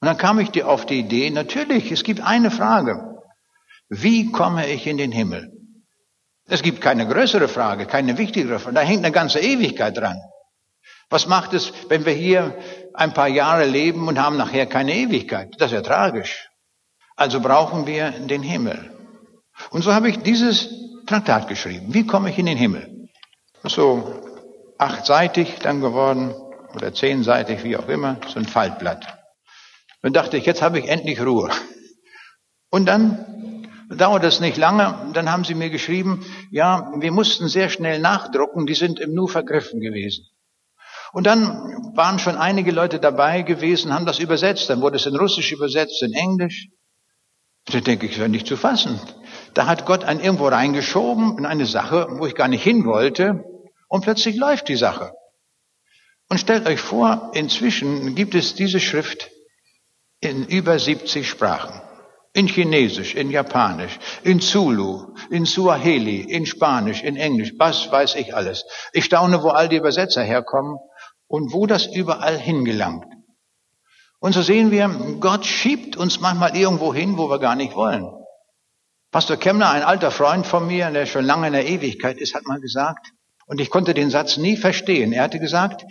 Und 0.00 0.06
dann 0.06 0.18
kam 0.18 0.38
ich 0.38 0.50
dir 0.50 0.68
auf 0.68 0.86
die 0.86 1.00
Idee, 1.00 1.30
natürlich, 1.30 1.90
es 1.90 2.04
gibt 2.04 2.20
eine 2.20 2.50
Frage. 2.50 3.17
Wie 3.88 4.30
komme 4.30 4.68
ich 4.68 4.86
in 4.86 4.98
den 4.98 5.12
Himmel? 5.12 5.52
Es 6.46 6.62
gibt 6.62 6.80
keine 6.80 7.06
größere 7.06 7.48
Frage, 7.48 7.86
keine 7.86 8.16
wichtigere 8.18 8.58
Frage. 8.58 8.74
Da 8.74 8.80
hängt 8.80 9.04
eine 9.04 9.12
ganze 9.12 9.40
Ewigkeit 9.40 9.96
dran. 9.96 10.18
Was 11.10 11.26
macht 11.26 11.54
es, 11.54 11.72
wenn 11.88 12.04
wir 12.04 12.12
hier 12.12 12.56
ein 12.94 13.14
paar 13.14 13.28
Jahre 13.28 13.66
leben 13.66 14.08
und 14.08 14.18
haben 14.18 14.36
nachher 14.36 14.66
keine 14.66 14.94
Ewigkeit? 14.94 15.54
Das 15.58 15.72
ist 15.72 15.76
ja 15.76 15.82
tragisch. 15.82 16.48
Also 17.16 17.40
brauchen 17.40 17.86
wir 17.86 18.10
den 18.10 18.42
Himmel. 18.42 18.94
Und 19.70 19.82
so 19.82 19.92
habe 19.92 20.08
ich 20.08 20.18
dieses 20.18 20.68
Traktat 21.06 21.48
geschrieben. 21.48 21.92
Wie 21.94 22.06
komme 22.06 22.30
ich 22.30 22.38
in 22.38 22.46
den 22.46 22.58
Himmel? 22.58 23.08
So 23.64 24.22
achtseitig 24.78 25.56
dann 25.60 25.80
geworden 25.80 26.34
oder 26.74 26.92
zehnseitig, 26.92 27.64
wie 27.64 27.76
auch 27.76 27.88
immer, 27.88 28.18
so 28.28 28.38
ein 28.38 28.46
Faltblatt. 28.46 29.06
Dann 30.02 30.12
dachte 30.12 30.36
ich, 30.36 30.46
jetzt 30.46 30.62
habe 30.62 30.78
ich 30.78 30.88
endlich 30.88 31.20
Ruhe. 31.20 31.50
Und 32.70 32.86
dann 32.86 33.57
dauert 33.88 34.24
es 34.24 34.40
nicht 34.40 34.56
lange, 34.56 35.10
dann 35.14 35.30
haben 35.30 35.44
sie 35.44 35.54
mir 35.54 35.70
geschrieben, 35.70 36.24
ja, 36.50 36.92
wir 36.98 37.12
mussten 37.12 37.48
sehr 37.48 37.68
schnell 37.68 38.00
nachdrucken, 38.00 38.66
die 38.66 38.74
sind 38.74 39.00
im 39.00 39.14
Nu 39.14 39.26
vergriffen 39.26 39.80
gewesen. 39.80 40.26
Und 41.12 41.26
dann 41.26 41.92
waren 41.94 42.18
schon 42.18 42.36
einige 42.36 42.70
Leute 42.70 43.00
dabei 43.00 43.42
gewesen, 43.42 43.94
haben 43.94 44.04
das 44.04 44.18
übersetzt, 44.18 44.68
dann 44.68 44.82
wurde 44.82 44.96
es 44.96 45.06
in 45.06 45.16
Russisch 45.16 45.52
übersetzt, 45.52 46.02
in 46.02 46.12
Englisch. 46.12 46.68
Da 47.64 47.80
denke 47.80 48.06
ich, 48.06 48.12
ist 48.12 48.18
ja 48.18 48.28
nicht 48.28 48.46
zu 48.46 48.56
fassen. 48.56 49.00
Da 49.54 49.66
hat 49.66 49.86
Gott 49.86 50.04
einen 50.04 50.20
irgendwo 50.20 50.48
reingeschoben 50.48 51.38
in 51.38 51.46
eine 51.46 51.66
Sache, 51.66 52.08
wo 52.10 52.26
ich 52.26 52.34
gar 52.34 52.48
nicht 52.48 52.62
hin 52.62 52.84
wollte, 52.84 53.44
und 53.88 54.02
plötzlich 54.02 54.36
läuft 54.36 54.68
die 54.68 54.76
Sache. 54.76 55.12
Und 56.28 56.38
stellt 56.38 56.66
euch 56.66 56.80
vor, 56.80 57.30
inzwischen 57.34 58.14
gibt 58.14 58.34
es 58.34 58.54
diese 58.54 58.80
Schrift 58.80 59.30
in 60.20 60.44
über 60.44 60.78
70 60.78 61.26
Sprachen. 61.26 61.80
In 62.38 62.46
Chinesisch, 62.46 63.16
in 63.16 63.32
Japanisch, 63.32 63.98
in 64.22 64.38
Zulu, 64.38 65.12
in 65.28 65.44
Suaheli, 65.44 66.20
in 66.20 66.46
Spanisch, 66.46 67.02
in 67.02 67.16
Englisch, 67.16 67.52
was 67.58 67.90
weiß 67.90 68.14
ich 68.14 68.32
alles. 68.32 68.64
Ich 68.92 69.06
staune, 69.06 69.42
wo 69.42 69.48
all 69.48 69.68
die 69.68 69.78
Übersetzer 69.78 70.22
herkommen 70.22 70.78
und 71.26 71.52
wo 71.52 71.66
das 71.66 71.86
überall 71.86 72.38
hingelangt. 72.38 73.06
Und 74.20 74.34
so 74.34 74.42
sehen 74.42 74.70
wir, 74.70 74.88
Gott 75.18 75.46
schiebt 75.46 75.96
uns 75.96 76.20
manchmal 76.20 76.56
irgendwo 76.56 76.94
hin, 76.94 77.18
wo 77.18 77.28
wir 77.28 77.40
gar 77.40 77.56
nicht 77.56 77.74
wollen. 77.74 78.06
Pastor 79.10 79.36
Kemner, 79.36 79.70
ein 79.70 79.82
alter 79.82 80.12
Freund 80.12 80.46
von 80.46 80.64
mir, 80.64 80.92
der 80.92 81.06
schon 81.06 81.24
lange 81.24 81.48
in 81.48 81.54
der 81.54 81.66
Ewigkeit 81.66 82.18
ist, 82.18 82.36
hat 82.36 82.46
mal 82.46 82.60
gesagt, 82.60 83.14
und 83.48 83.60
ich 83.60 83.68
konnte 83.68 83.94
den 83.94 84.10
Satz 84.10 84.36
nie 84.36 84.56
verstehen. 84.56 85.12
Er 85.12 85.24
hatte 85.24 85.40
gesagt, 85.40 85.84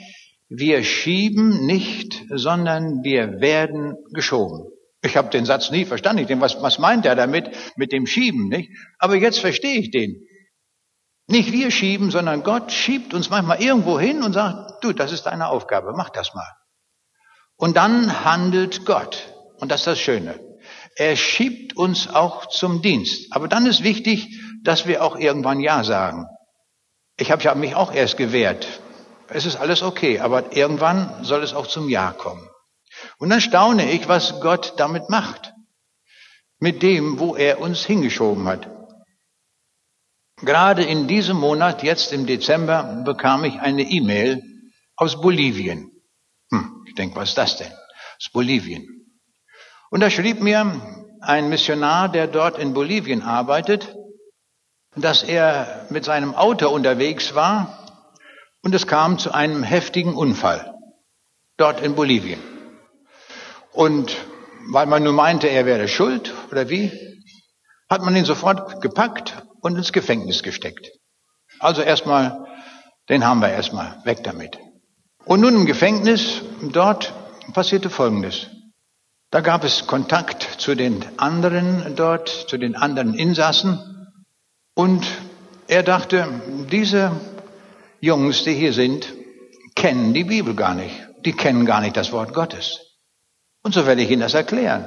wir 0.47 0.81
schieben 0.85 1.65
nicht, 1.65 2.23
sondern 2.29 3.03
wir 3.03 3.41
werden 3.41 3.97
geschoben. 4.13 4.71
Ich 5.01 5.15
habe 5.15 5.29
den 5.29 5.45
Satz 5.45 5.69
nie 5.69 5.85
verstanden. 5.85 6.21
Ich 6.21 6.27
denke, 6.27 6.43
was, 6.43 6.61
was 6.61 6.79
meint 6.79 7.05
er 7.05 7.15
damit 7.15 7.49
mit 7.75 7.91
dem 7.91 8.07
Schieben, 8.07 8.47
nicht? 8.47 8.71
Aber 8.97 9.15
jetzt 9.15 9.39
verstehe 9.39 9.79
ich 9.79 9.91
den. 9.91 10.27
Nicht 11.27 11.51
wir 11.51 11.71
schieben, 11.71 12.09
sondern 12.09 12.43
Gott 12.43 12.71
schiebt 12.71 13.13
uns 13.13 13.29
manchmal 13.29 13.61
irgendwo 13.61 13.99
hin 13.99 14.23
und 14.23 14.33
sagt, 14.33 14.83
du, 14.83 14.93
das 14.93 15.11
ist 15.11 15.25
deine 15.25 15.49
Aufgabe, 15.49 15.93
mach 15.95 16.09
das 16.09 16.33
mal. 16.33 16.51
Und 17.57 17.75
dann 17.75 18.23
handelt 18.23 18.85
Gott. 18.85 19.33
Und 19.57 19.71
das 19.71 19.81
ist 19.81 19.87
das 19.87 19.99
Schöne. 19.99 20.39
Er 20.95 21.15
schiebt 21.15 21.75
uns 21.75 22.07
auch 22.07 22.47
zum 22.47 22.81
Dienst. 22.81 23.31
Aber 23.31 23.47
dann 23.47 23.65
ist 23.65 23.83
wichtig, 23.83 24.39
dass 24.63 24.87
wir 24.87 25.03
auch 25.03 25.17
irgendwann 25.17 25.59
Ja 25.59 25.83
sagen. 25.83 26.25
Ich 27.17 27.31
habe 27.31 27.55
mich 27.55 27.75
auch 27.75 27.93
erst 27.93 28.17
gewehrt. 28.17 28.67
Es 29.27 29.45
ist 29.45 29.57
alles 29.57 29.83
okay, 29.83 30.19
aber 30.19 30.55
irgendwann 30.55 31.23
soll 31.23 31.43
es 31.43 31.53
auch 31.53 31.67
zum 31.67 31.89
Ja 31.89 32.11
kommen. 32.11 32.47
Und 33.17 33.29
dann 33.29 33.41
staune 33.41 33.91
ich, 33.91 34.07
was 34.07 34.39
Gott 34.41 34.73
damit 34.77 35.09
macht. 35.09 35.53
Mit 36.59 36.81
dem, 36.81 37.19
wo 37.19 37.35
er 37.35 37.59
uns 37.59 37.85
hingeschoben 37.85 38.47
hat. 38.47 38.67
Gerade 40.41 40.83
in 40.83 41.07
diesem 41.07 41.37
Monat, 41.37 41.83
jetzt 41.83 42.13
im 42.13 42.25
Dezember, 42.25 43.01
bekam 43.05 43.43
ich 43.43 43.59
eine 43.59 43.83
E-Mail 43.83 44.43
aus 44.95 45.19
Bolivien. 45.19 45.91
Hm, 46.51 46.83
ich 46.87 46.95
denke, 46.95 47.15
was 47.15 47.29
ist 47.29 47.37
das 47.37 47.57
denn? 47.57 47.71
Aus 47.71 48.29
Bolivien. 48.31 48.87
Und 49.89 50.01
da 50.01 50.09
schrieb 50.09 50.41
mir 50.41 50.81
ein 51.21 51.49
Missionar, 51.49 52.09
der 52.09 52.27
dort 52.27 52.59
in 52.59 52.73
Bolivien 52.73 53.21
arbeitet, 53.21 53.95
dass 54.95 55.23
er 55.23 55.87
mit 55.89 56.05
seinem 56.05 56.35
Auto 56.35 56.69
unterwegs 56.69 57.35
war 57.35 58.11
und 58.61 58.75
es 58.75 58.87
kam 58.87 59.17
zu 59.17 59.31
einem 59.31 59.63
heftigen 59.63 60.15
Unfall 60.15 60.73
dort 61.57 61.81
in 61.81 61.95
Bolivien. 61.95 62.56
Und 63.77 64.17
weil 64.71 64.87
man 64.87 65.03
nun 65.03 65.13
meinte, 65.13 65.47
er 65.49 65.67
wäre 65.67 65.87
schuld 65.87 66.33
oder 66.49 66.67
wie, 66.67 66.91
hat 67.87 68.01
man 68.01 68.15
ihn 68.15 68.25
sofort 68.25 68.81
gepackt 68.81 69.35
und 69.61 69.75
ins 69.75 69.93
Gefängnis 69.93 70.41
gesteckt. 70.41 70.89
Also 71.59 71.83
erstmal, 71.83 72.47
den 73.07 73.23
haben 73.23 73.39
wir 73.39 73.49
erstmal 73.49 74.01
weg 74.03 74.23
damit. 74.23 74.57
Und 75.25 75.41
nun 75.41 75.53
im 75.53 75.65
Gefängnis, 75.67 76.41
dort 76.59 77.13
passierte 77.53 77.91
Folgendes. 77.91 78.47
Da 79.29 79.41
gab 79.41 79.63
es 79.63 79.85
Kontakt 79.85 80.41
zu 80.57 80.73
den 80.73 81.05
anderen 81.19 81.95
dort, 81.95 82.29
zu 82.29 82.57
den 82.57 82.75
anderen 82.75 83.13
Insassen. 83.13 84.07
Und 84.73 85.05
er 85.67 85.83
dachte, 85.83 86.27
diese 86.71 87.11
Jungs, 87.99 88.43
die 88.43 88.55
hier 88.55 88.73
sind, 88.73 89.13
kennen 89.75 90.15
die 90.15 90.23
Bibel 90.23 90.55
gar 90.55 90.73
nicht. 90.73 90.95
Die 91.25 91.33
kennen 91.33 91.67
gar 91.67 91.81
nicht 91.81 91.95
das 91.95 92.11
Wort 92.11 92.33
Gottes. 92.33 92.86
Und 93.63 93.73
so 93.73 93.85
werde 93.85 94.01
ich 94.01 94.09
Ihnen 94.09 94.21
das 94.21 94.33
erklären. 94.33 94.85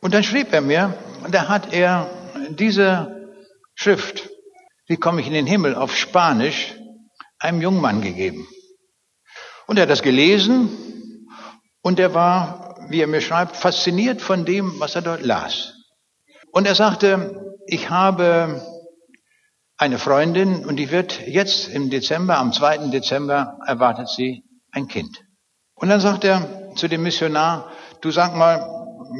Und 0.00 0.14
dann 0.14 0.22
schrieb 0.22 0.52
er 0.52 0.60
mir, 0.60 0.94
da 1.30 1.48
hat 1.48 1.72
er 1.72 2.10
diese 2.50 3.30
Schrift, 3.74 4.28
wie 4.86 4.96
komme 4.96 5.20
ich 5.20 5.26
in 5.26 5.32
den 5.32 5.46
Himmel, 5.46 5.74
auf 5.74 5.96
Spanisch 5.96 6.74
einem 7.38 7.60
jungen 7.60 7.80
Mann 7.80 8.00
gegeben. 8.00 8.46
Und 9.66 9.76
er 9.76 9.82
hat 9.82 9.90
das 9.90 10.02
gelesen 10.02 11.26
und 11.82 11.98
er 11.98 12.14
war 12.14 12.68
wie 12.88 13.00
er 13.00 13.06
mir 13.06 13.20
schreibt, 13.20 13.56
fasziniert 13.56 14.20
von 14.20 14.44
dem, 14.44 14.80
was 14.80 14.94
er 14.94 15.02
dort 15.02 15.22
las. 15.22 15.74
Und 16.52 16.66
er 16.66 16.74
sagte, 16.74 17.56
ich 17.66 17.90
habe 17.90 18.62
eine 19.76 19.98
Freundin 19.98 20.64
und 20.64 20.76
die 20.76 20.90
wird 20.90 21.26
jetzt 21.26 21.68
im 21.68 21.90
Dezember, 21.90 22.38
am 22.38 22.52
2. 22.52 22.88
Dezember 22.88 23.58
erwartet 23.66 24.08
sie 24.08 24.44
ein 24.72 24.88
Kind. 24.88 25.22
Und 25.74 25.88
dann 25.88 26.00
sagt 26.00 26.24
er 26.24 26.57
zu 26.78 26.88
dem 26.88 27.02
Missionar, 27.02 27.70
du 28.00 28.10
sag 28.10 28.34
mal, 28.34 28.60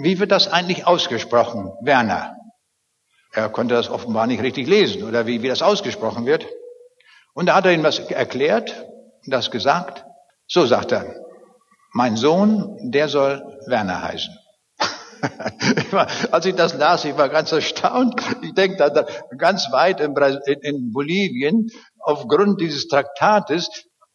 wie 0.02 0.18
wird 0.18 0.30
das 0.30 0.48
eigentlich 0.48 0.86
ausgesprochen, 0.86 1.72
Werner? 1.82 2.36
Er 3.32 3.48
konnte 3.50 3.74
das 3.74 3.90
offenbar 3.90 4.26
nicht 4.26 4.42
richtig 4.42 4.66
lesen 4.66 5.04
oder 5.04 5.26
wie, 5.26 5.42
wie 5.42 5.48
das 5.48 5.62
ausgesprochen 5.62 6.26
wird. 6.26 6.46
Und 7.34 7.46
da 7.46 7.54
hat 7.54 7.66
er 7.66 7.72
ihm 7.72 7.82
das 7.82 7.98
erklärt, 7.98 8.86
das 9.26 9.50
gesagt. 9.50 10.04
So 10.46 10.66
sagt 10.66 10.92
er, 10.92 11.14
mein 11.92 12.16
Sohn, 12.16 12.90
der 12.90 13.08
soll 13.08 13.42
Werner 13.66 14.02
heißen. 14.02 14.34
ich 15.76 15.92
war, 15.92 16.06
als 16.30 16.46
ich 16.46 16.54
das 16.54 16.74
las, 16.74 17.04
ich 17.04 17.16
war 17.16 17.28
ganz 17.28 17.52
erstaunt. 17.52 18.20
Ich 18.42 18.54
denke, 18.54 18.76
da, 18.76 19.06
ganz 19.36 19.70
weit 19.72 20.00
in, 20.00 20.14
in 20.62 20.92
Bolivien, 20.92 21.70
aufgrund 22.00 22.60
dieses 22.60 22.88
Traktates, 22.88 23.68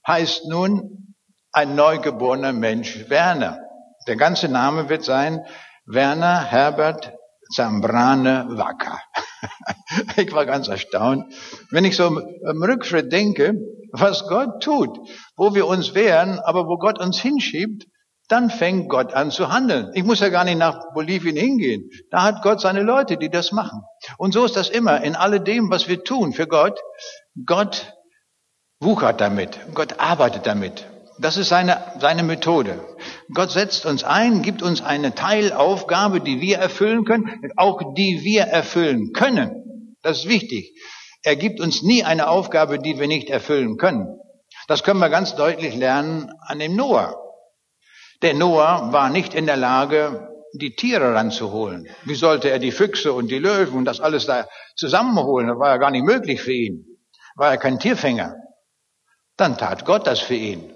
heißt 0.07 0.47
nun 0.47 1.12
ein 1.53 1.75
neugeborener 1.75 2.51
Mensch 2.51 3.09
Werner. 3.09 3.59
Der 4.07 4.15
ganze 4.15 4.49
Name 4.49 4.89
wird 4.89 5.03
sein 5.03 5.45
Werner 5.85 6.43
Herbert 6.43 7.13
Zambrane 7.53 8.47
Wacker. 8.49 8.99
ich 10.17 10.33
war 10.33 10.45
ganz 10.45 10.67
erstaunt. 10.67 11.31
Wenn 11.69 11.85
ich 11.85 11.95
so 11.95 12.07
im 12.07 12.63
Rückschritt 12.63 13.11
denke, 13.11 13.53
was 13.91 14.27
Gott 14.27 14.63
tut, 14.63 14.97
wo 15.37 15.53
wir 15.53 15.67
uns 15.67 15.93
wehren, 15.93 16.39
aber 16.39 16.67
wo 16.67 16.77
Gott 16.77 16.99
uns 16.99 17.19
hinschiebt, 17.19 17.85
dann 18.29 18.49
fängt 18.49 18.89
Gott 18.89 19.13
an 19.13 19.29
zu 19.29 19.49
handeln. 19.49 19.91
Ich 19.93 20.03
muss 20.03 20.21
ja 20.21 20.29
gar 20.29 20.45
nicht 20.45 20.57
nach 20.57 20.93
Bolivien 20.93 21.35
hingehen. 21.35 21.91
Da 22.09 22.23
hat 22.23 22.41
Gott 22.41 22.61
seine 22.61 22.81
Leute, 22.81 23.17
die 23.17 23.29
das 23.29 23.51
machen. 23.51 23.83
Und 24.17 24.33
so 24.33 24.45
ist 24.45 24.55
das 24.55 24.69
immer 24.69 25.03
in 25.03 25.15
alledem, 25.15 25.69
was 25.69 25.87
wir 25.87 26.03
tun 26.03 26.33
für 26.33 26.47
Gott. 26.47 26.79
Gott 27.45 27.93
wuchert 28.79 29.21
damit. 29.21 29.59
Gott 29.75 29.99
arbeitet 29.99 30.47
damit. 30.47 30.87
Das 31.19 31.37
ist 31.37 31.49
seine, 31.49 31.93
seine 31.99 32.23
Methode. 32.23 32.83
Gott 33.33 33.51
setzt 33.51 33.85
uns 33.85 34.03
ein, 34.03 34.41
gibt 34.41 34.63
uns 34.63 34.81
eine 34.81 35.13
Teilaufgabe, 35.13 36.21
die 36.21 36.41
wir 36.41 36.57
erfüllen 36.57 37.05
können, 37.05 37.41
auch 37.55 37.93
die 37.93 38.21
wir 38.23 38.43
erfüllen 38.43 39.13
können. 39.13 39.95
Das 40.01 40.19
ist 40.19 40.29
wichtig. 40.29 40.73
Er 41.23 41.35
gibt 41.35 41.61
uns 41.61 41.83
nie 41.83 42.03
eine 42.03 42.27
Aufgabe, 42.27 42.79
die 42.79 42.99
wir 42.99 43.07
nicht 43.07 43.29
erfüllen 43.29 43.77
können. 43.77 44.19
Das 44.67 44.83
können 44.83 44.99
wir 44.99 45.09
ganz 45.09 45.35
deutlich 45.35 45.75
lernen 45.75 46.31
an 46.41 46.59
dem 46.59 46.75
Noah. 46.75 47.15
Der 48.21 48.33
Noah 48.33 48.91
war 48.91 49.09
nicht 49.09 49.33
in 49.33 49.45
der 49.45 49.57
Lage, 49.57 50.29
die 50.53 50.75
Tiere 50.75 51.13
ranzuholen. 51.13 51.87
Wie 52.05 52.15
sollte 52.15 52.49
er 52.49 52.59
die 52.59 52.71
Füchse 52.71 53.13
und 53.13 53.29
die 53.29 53.39
Löwen 53.39 53.75
und 53.77 53.85
das 53.85 53.99
alles 53.99 54.25
da 54.25 54.47
zusammenholen? 54.75 55.47
Das 55.47 55.59
war 55.59 55.69
ja 55.69 55.77
gar 55.77 55.91
nicht 55.91 56.05
möglich 56.05 56.41
für 56.41 56.53
ihn. 56.53 56.85
War 57.35 57.51
er 57.51 57.57
kein 57.57 57.79
Tierfänger. 57.79 58.35
Dann 59.37 59.57
tat 59.57 59.85
Gott 59.85 60.05
das 60.05 60.19
für 60.19 60.35
ihn. 60.35 60.72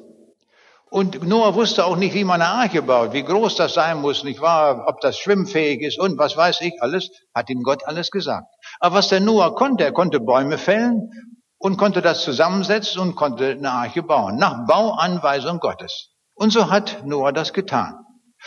Und 0.89 1.27
Noah 1.27 1.53
wusste 1.55 1.85
auch 1.85 1.97
nicht, 1.97 2.13
wie 2.13 2.23
man 2.23 2.41
eine 2.41 2.49
Arche 2.49 2.81
baut, 2.81 3.11
wie 3.11 3.23
groß 3.23 3.55
das 3.55 3.73
sein 3.73 3.99
muss, 4.01 4.23
nicht 4.23 4.39
wahr, 4.39 4.85
ob 4.87 5.01
das 5.01 5.17
schwimmfähig 5.17 5.81
ist 5.81 5.99
und 5.99 6.17
was 6.17 6.37
weiß 6.37 6.61
ich 6.61 6.81
alles, 6.81 7.09
hat 7.35 7.49
ihm 7.49 7.61
Gott 7.61 7.85
alles 7.85 8.09
gesagt. 8.09 8.47
Aber 8.79 8.95
was 8.95 9.09
der 9.09 9.19
Noah 9.19 9.53
konnte, 9.53 9.83
er 9.83 9.91
konnte 9.91 10.21
Bäume 10.21 10.57
fällen 10.57 11.09
und 11.57 11.77
konnte 11.77 12.01
das 12.01 12.23
zusammensetzen 12.23 13.01
und 13.01 13.15
konnte 13.15 13.49
eine 13.51 13.71
Arche 13.71 14.01
bauen, 14.01 14.37
nach 14.37 14.65
Bauanweisung 14.65 15.59
Gottes. 15.59 16.11
Und 16.35 16.51
so 16.51 16.69
hat 16.69 17.05
Noah 17.05 17.33
das 17.33 17.51
getan. 17.51 17.95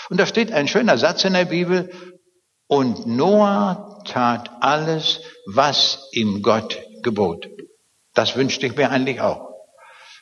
Und 0.09 0.19
da 0.19 0.25
steht 0.25 0.53
ein 0.53 0.69
schöner 0.69 0.97
Satz 0.97 1.25
in 1.25 1.35
der 1.35 1.45
Bibel, 1.45 1.91
und 2.69 3.05
Noah 3.05 4.01
tat 4.07 4.49
alles, 4.61 5.21
was 5.45 6.09
ihm 6.13 6.41
Gott 6.41 6.81
gebot. 7.03 7.49
Das 8.15 8.37
wünschte 8.37 8.67
ich 8.67 8.77
mir 8.77 8.91
eigentlich 8.91 9.21
auch 9.21 9.50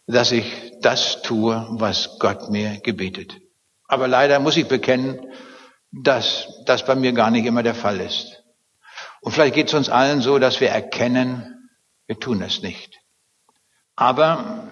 dass 0.09 0.33
ich 0.33 0.73
das 0.81 1.23
tue, 1.23 1.67
was 1.71 2.19
Gott 2.19 2.51
mir 2.51 2.81
gebetet. 2.81 3.41
Aber 3.87 4.09
leider 4.09 4.41
muss 4.41 4.57
ich 4.57 4.67
bekennen, 4.67 5.21
dass 5.93 6.49
das 6.65 6.85
bei 6.85 6.95
mir 6.95 7.13
gar 7.13 7.31
nicht 7.31 7.45
immer 7.45 7.63
der 7.63 7.75
Fall 7.75 8.01
ist. 8.01 8.43
Und 9.21 9.33
vielleicht 9.33 9.55
geht 9.55 9.69
es 9.69 9.75
uns 9.75 9.89
allen 9.89 10.21
so, 10.21 10.39
dass 10.39 10.61
wir 10.61 10.71
erkennen, 10.71 11.71
wir 12.07 12.19
tun 12.19 12.43
es 12.43 12.63
nicht. 12.63 13.01
Aber 13.97 14.69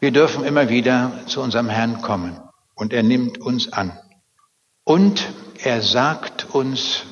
wir 0.00 0.10
dürfen 0.10 0.44
immer 0.44 0.68
wieder 0.68 1.12
zu 1.26 1.40
unserem 1.40 1.68
Herrn 1.68 2.02
kommen 2.02 2.40
und 2.74 2.92
er 2.92 3.02
nimmt 3.02 3.38
uns 3.38 3.72
an. 3.72 3.96
Und 4.84 5.28
er 5.62 5.82
sagt 5.82 6.46
uns, 6.52 7.04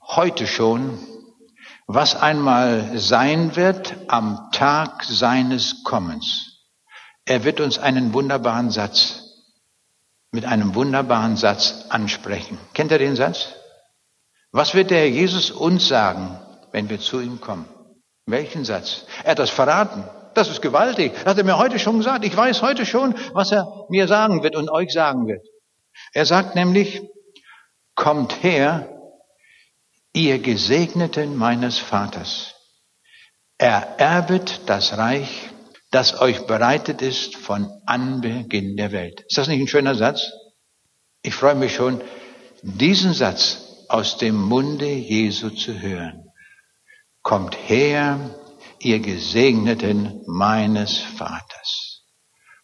heute 0.00 0.46
schon, 0.46 0.98
was 1.86 2.16
einmal 2.16 2.98
sein 2.98 3.56
wird 3.56 3.96
am 4.08 4.48
Tag 4.52 5.04
seines 5.04 5.82
Kommens. 5.82 6.53
Er 7.26 7.44
wird 7.44 7.60
uns 7.60 7.78
einen 7.78 8.12
wunderbaren 8.12 8.70
Satz, 8.70 9.22
mit 10.30 10.44
einem 10.44 10.74
wunderbaren 10.74 11.36
Satz 11.36 11.86
ansprechen. 11.88 12.58
Kennt 12.74 12.90
ihr 12.90 12.98
den 12.98 13.16
Satz? 13.16 13.54
Was 14.52 14.74
wird 14.74 14.90
der 14.90 14.98
Herr 14.98 15.08
Jesus 15.08 15.50
uns 15.50 15.88
sagen, 15.88 16.38
wenn 16.72 16.88
wir 16.88 17.00
zu 17.00 17.20
ihm 17.20 17.40
kommen? 17.40 17.68
Welchen 18.26 18.64
Satz? 18.64 19.06
Er 19.22 19.32
hat 19.32 19.38
das 19.38 19.50
verraten. 19.50 20.04
Das 20.34 20.48
ist 20.48 20.60
gewaltig. 20.60 21.12
Das 21.14 21.26
hat 21.26 21.38
er 21.38 21.44
mir 21.44 21.58
heute 21.58 21.78
schon 21.78 21.98
gesagt. 21.98 22.24
Ich 22.24 22.36
weiß 22.36 22.62
heute 22.62 22.84
schon, 22.84 23.14
was 23.32 23.52
er 23.52 23.86
mir 23.88 24.08
sagen 24.08 24.42
wird 24.42 24.56
und 24.56 24.70
euch 24.70 24.92
sagen 24.92 25.26
wird. 25.26 25.46
Er 26.12 26.26
sagt 26.26 26.54
nämlich, 26.54 27.02
kommt 27.94 28.42
her, 28.42 28.88
ihr 30.12 30.40
Gesegneten 30.40 31.36
meines 31.36 31.78
Vaters. 31.78 32.54
Ererbet 33.58 34.62
das 34.66 34.98
Reich, 34.98 35.50
das 35.94 36.20
euch 36.20 36.46
bereitet 36.48 37.02
ist 37.02 37.36
von 37.36 37.70
Anbeginn 37.86 38.76
der 38.76 38.90
Welt. 38.90 39.24
Ist 39.28 39.38
das 39.38 39.46
nicht 39.46 39.60
ein 39.60 39.68
schöner 39.68 39.94
Satz? 39.94 40.32
Ich 41.22 41.36
freue 41.36 41.54
mich 41.54 41.72
schon, 41.72 42.00
diesen 42.62 43.14
Satz 43.14 43.86
aus 43.88 44.18
dem 44.18 44.34
Munde 44.34 44.88
Jesu 44.88 45.50
zu 45.50 45.80
hören. 45.80 46.32
Kommt 47.22 47.56
her, 47.68 48.18
ihr 48.80 48.98
Gesegneten 48.98 50.20
meines 50.26 50.98
Vaters. 50.98 52.02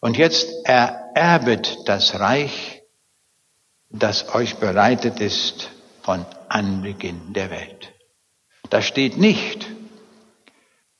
Und 0.01 0.17
jetzt 0.17 0.49
ererbet 0.65 1.77
das 1.85 2.19
Reich, 2.19 2.81
das 3.89 4.35
euch 4.35 4.55
bereitet 4.57 5.21
ist 5.21 5.69
von 6.01 6.25
Anbeginn 6.49 7.31
der 7.31 7.49
Welt. 7.49 7.93
Da 8.69 8.81
steht 8.81 9.17
nicht, 9.17 9.70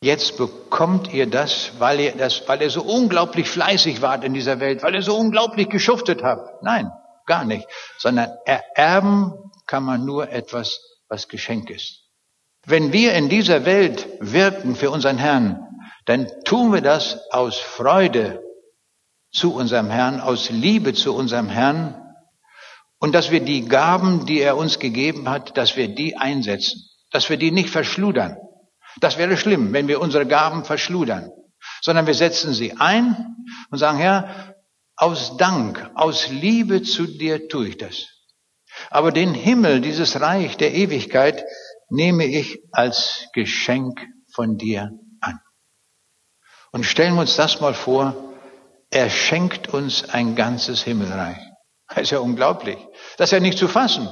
jetzt 0.01 0.37
bekommt 0.37 1.13
ihr 1.13 1.27
das, 1.27 1.71
weil 1.79 1.99
ihr 1.99 2.11
das, 2.13 2.47
weil 2.47 2.61
ihr 2.61 2.69
so 2.69 2.81
unglaublich 2.81 3.47
fleißig 3.47 4.01
wart 4.01 4.23
in 4.23 4.33
dieser 4.33 4.59
Welt, 4.59 4.83
weil 4.83 4.95
ihr 4.95 5.03
so 5.03 5.15
unglaublich 5.15 5.69
geschuftet 5.69 6.23
habt. 6.23 6.63
Nein, 6.63 6.91
gar 7.25 7.45
nicht. 7.45 7.67
Sondern 7.97 8.31
ererben 8.45 9.33
kann 9.67 9.83
man 9.83 10.03
nur 10.05 10.29
etwas, 10.29 10.79
was 11.07 11.27
Geschenk 11.27 11.69
ist. 11.69 12.01
Wenn 12.65 12.93
wir 12.93 13.13
in 13.13 13.29
dieser 13.29 13.65
Welt 13.65 14.07
wirken 14.19 14.75
für 14.75 14.91
unseren 14.91 15.17
Herrn, 15.17 15.67
dann 16.05 16.27
tun 16.45 16.73
wir 16.73 16.81
das 16.81 17.19
aus 17.31 17.57
Freude 17.57 18.43
zu 19.31 19.53
unserem 19.53 19.89
Herrn, 19.89 20.19
aus 20.19 20.49
Liebe 20.49 20.93
zu 20.93 21.15
unserem 21.15 21.47
Herrn 21.47 21.95
und 22.99 23.13
dass 23.13 23.31
wir 23.31 23.39
die 23.39 23.65
Gaben, 23.65 24.25
die 24.25 24.41
er 24.41 24.57
uns 24.57 24.77
gegeben 24.77 25.29
hat, 25.29 25.57
dass 25.57 25.75
wir 25.75 25.87
die 25.87 26.17
einsetzen, 26.17 26.81
dass 27.11 27.29
wir 27.29 27.37
die 27.37 27.51
nicht 27.51 27.69
verschludern. 27.69 28.37
Das 28.99 29.17
wäre 29.17 29.37
schlimm, 29.37 29.73
wenn 29.73 29.87
wir 29.87 30.01
unsere 30.01 30.25
Gaben 30.25 30.65
verschludern, 30.65 31.31
sondern 31.81 32.07
wir 32.07 32.13
setzen 32.13 32.53
sie 32.53 32.73
ein 32.77 33.35
und 33.69 33.77
sagen, 33.77 33.97
Herr, 33.97 34.55
aus 34.95 35.37
Dank, 35.37 35.89
aus 35.95 36.29
Liebe 36.29 36.83
zu 36.83 37.07
dir 37.07 37.47
tue 37.47 37.69
ich 37.69 37.77
das. 37.77 38.07
Aber 38.89 39.11
den 39.11 39.33
Himmel, 39.33 39.81
dieses 39.81 40.21
Reich 40.21 40.57
der 40.57 40.73
Ewigkeit, 40.73 41.43
nehme 41.89 42.25
ich 42.25 42.61
als 42.71 43.27
Geschenk 43.33 44.05
von 44.33 44.57
dir 44.57 44.91
an. 45.19 45.39
Und 46.71 46.85
stellen 46.85 47.15
wir 47.15 47.21
uns 47.21 47.35
das 47.35 47.59
mal 47.59 47.73
vor, 47.73 48.15
er 48.89 49.09
schenkt 49.09 49.73
uns 49.73 50.09
ein 50.09 50.35
ganzes 50.35 50.83
Himmelreich. 50.83 51.39
Das 51.87 52.03
ist 52.03 52.11
ja 52.11 52.19
unglaublich. 52.19 52.77
Das 53.17 53.29
ist 53.29 53.33
ja 53.33 53.39
nicht 53.39 53.57
zu 53.57 53.67
fassen. 53.67 54.07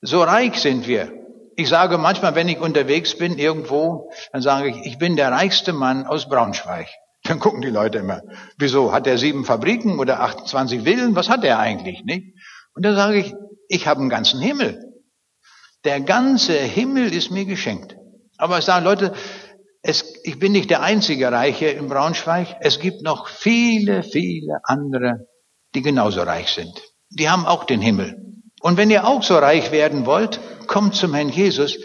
So 0.00 0.22
reich 0.22 0.60
sind 0.60 0.86
wir. 0.86 1.21
Ich 1.56 1.68
sage 1.68 1.98
manchmal, 1.98 2.34
wenn 2.34 2.48
ich 2.48 2.58
unterwegs 2.58 3.16
bin 3.16 3.38
irgendwo, 3.38 4.10
dann 4.32 4.42
sage 4.42 4.70
ich, 4.70 4.86
ich 4.86 4.98
bin 4.98 5.16
der 5.16 5.30
reichste 5.30 5.72
Mann 5.72 6.06
aus 6.06 6.28
Braunschweig. 6.28 6.88
Dann 7.24 7.38
gucken 7.38 7.62
die 7.62 7.70
Leute 7.70 7.98
immer, 7.98 8.22
wieso, 8.58 8.92
hat 8.92 9.06
er 9.06 9.16
sieben 9.18 9.44
Fabriken 9.44 9.98
oder 9.98 10.20
28 10.20 10.82
Villen? 10.82 11.14
Was 11.14 11.28
hat 11.28 11.44
er 11.44 11.58
eigentlich, 11.58 12.02
nicht? 12.04 12.34
Und 12.74 12.84
dann 12.84 12.96
sage 12.96 13.18
ich, 13.18 13.34
ich 13.68 13.86
habe 13.86 14.00
einen 14.00 14.08
ganzen 14.08 14.40
Himmel. 14.40 14.82
Der 15.84 16.00
ganze 16.00 16.54
Himmel 16.54 17.12
ist 17.12 17.30
mir 17.30 17.44
geschenkt. 17.44 17.96
Aber 18.38 18.58
ich 18.58 18.64
sage, 18.64 18.84
Leute, 18.84 19.12
es, 19.82 20.14
ich 20.24 20.38
bin 20.38 20.52
nicht 20.52 20.70
der 20.70 20.82
einzige 20.82 21.30
Reiche 21.30 21.66
in 21.66 21.88
Braunschweig. 21.88 22.56
Es 22.60 22.80
gibt 22.80 23.02
noch 23.02 23.28
viele, 23.28 24.02
viele 24.02 24.60
andere 24.64 25.26
die 25.74 25.82
genauso 25.82 26.22
reich 26.22 26.50
sind. 26.50 26.82
Die 27.10 27.28
haben 27.28 27.46
auch 27.46 27.64
den 27.64 27.80
Himmel. 27.80 28.31
Und 28.62 28.76
wenn 28.76 28.90
ihr 28.90 29.06
auch 29.06 29.22
so 29.22 29.36
reich 29.36 29.72
werden 29.72 30.06
wollt, 30.06 30.40
kommt 30.68 30.94
zum 30.94 31.14
Herrn 31.14 31.28
Jesus, 31.28 31.76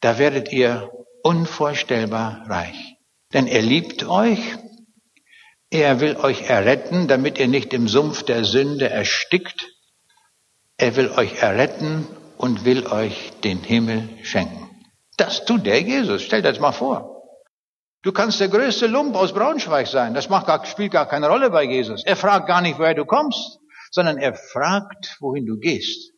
da 0.00 0.18
werdet 0.18 0.50
ihr 0.50 0.90
unvorstellbar 1.22 2.44
reich. 2.48 2.96
Denn 3.34 3.46
er 3.46 3.62
liebt 3.62 4.08
euch, 4.08 4.40
er 5.70 6.00
will 6.00 6.16
euch 6.16 6.48
erretten, 6.48 7.06
damit 7.06 7.38
ihr 7.38 7.48
nicht 7.48 7.72
im 7.74 7.86
Sumpf 7.86 8.22
der 8.24 8.44
Sünde 8.44 8.88
erstickt. 8.88 9.68
Er 10.78 10.96
will 10.96 11.10
euch 11.10 11.42
erretten 11.42 12.06
und 12.38 12.64
will 12.64 12.86
euch 12.86 13.32
den 13.44 13.58
Himmel 13.58 14.08
schenken. 14.22 14.70
Das 15.18 15.44
tut 15.44 15.66
der 15.66 15.80
Jesus. 15.82 16.22
Stellt 16.22 16.46
euch 16.46 16.60
mal 16.60 16.72
vor. 16.72 17.22
Du 18.02 18.10
kannst 18.10 18.40
der 18.40 18.48
größte 18.48 18.86
Lump 18.86 19.14
aus 19.14 19.32
Braunschweig 19.34 19.86
sein. 19.86 20.14
Das 20.14 20.28
gar, 20.28 20.64
spielt 20.64 20.92
gar 20.92 21.06
keine 21.06 21.28
Rolle 21.28 21.50
bei 21.50 21.62
Jesus. 21.62 22.04
Er 22.04 22.16
fragt 22.16 22.48
gar 22.48 22.62
nicht, 22.62 22.78
woher 22.78 22.94
du 22.94 23.04
kommst, 23.04 23.58
sondern 23.90 24.16
er 24.16 24.34
fragt, 24.34 25.18
wohin 25.20 25.46
du 25.46 25.58
gehst. 25.58 26.11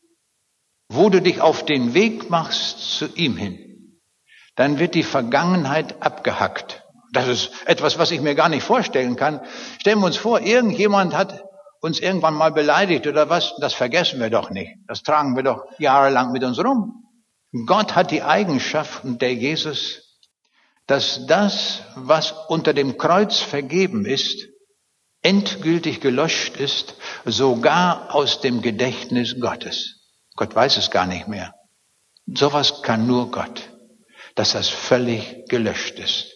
Wo 0.89 1.09
du 1.09 1.21
dich 1.21 1.41
auf 1.41 1.65
den 1.65 1.95
Weg 1.95 2.31
machst 2.31 2.99
zu 2.99 3.07
ihm 3.15 3.37
hin. 3.37 4.01
Dann 4.57 4.79
wird 4.79 4.95
die 4.95 5.03
Vergangenheit 5.03 6.03
abgehackt. 6.03 6.85
Das 7.13 7.29
ist 7.29 7.51
etwas, 7.67 7.99
was 7.99 8.11
ich 8.11 8.21
mir 8.21 8.35
gar 8.35 8.49
nicht 8.49 8.63
vorstellen 8.63 9.17
kann. 9.17 9.41
Stellen 9.81 10.01
wir 10.01 10.07
uns 10.07 10.17
vor, 10.17 10.41
irgendjemand 10.41 11.15
hat 11.15 11.45
uns 11.81 12.01
irgendwann 12.01 12.35
mal 12.35 12.53
beleidigt 12.53 13.07
oder 13.07 13.29
was. 13.29 13.55
Das 13.61 13.75
vergessen 13.75 14.21
wir 14.21 14.31
doch 14.31 14.51
nicht. 14.51 14.73
Das 14.87 15.03
tragen 15.03 15.37
wir 15.37 15.43
doch 15.43 15.65
jahrelang 15.79 16.33
mit 16.33 16.45
uns 16.45 16.59
rum. 16.59 17.05
Gott 17.67 17.95
hat 17.95 18.11
die 18.11 18.23
Eigenschaften 18.23 19.19
der 19.19 19.35
Jesus 19.35 20.05
dass 20.87 21.27
das, 21.27 21.83
was 21.95 22.33
unter 22.49 22.75
dem 22.75 22.99
Kreuz 22.99 23.39
vergeben 23.39 24.05
ist, 24.05 24.49
endgültig 25.23 26.01
gelöscht 26.01 26.57
ist, 26.57 26.95
sogar 27.25 28.15
aus 28.15 28.41
dem 28.43 28.61
Gedächtnis 28.61 29.41
Gottes. 29.41 30.04
Gott 30.37 30.55
weiß 30.55 30.77
es 30.77 30.91
gar 30.91 31.07
nicht 31.07 31.29
mehr. 31.29 31.55
Sowas 32.27 32.83
kann 32.83 33.07
nur 33.07 33.31
Gott, 33.31 33.71
dass 34.35 34.53
das 34.53 34.69
völlig 34.69 35.47
gelöscht 35.49 35.99
ist. 35.99 36.33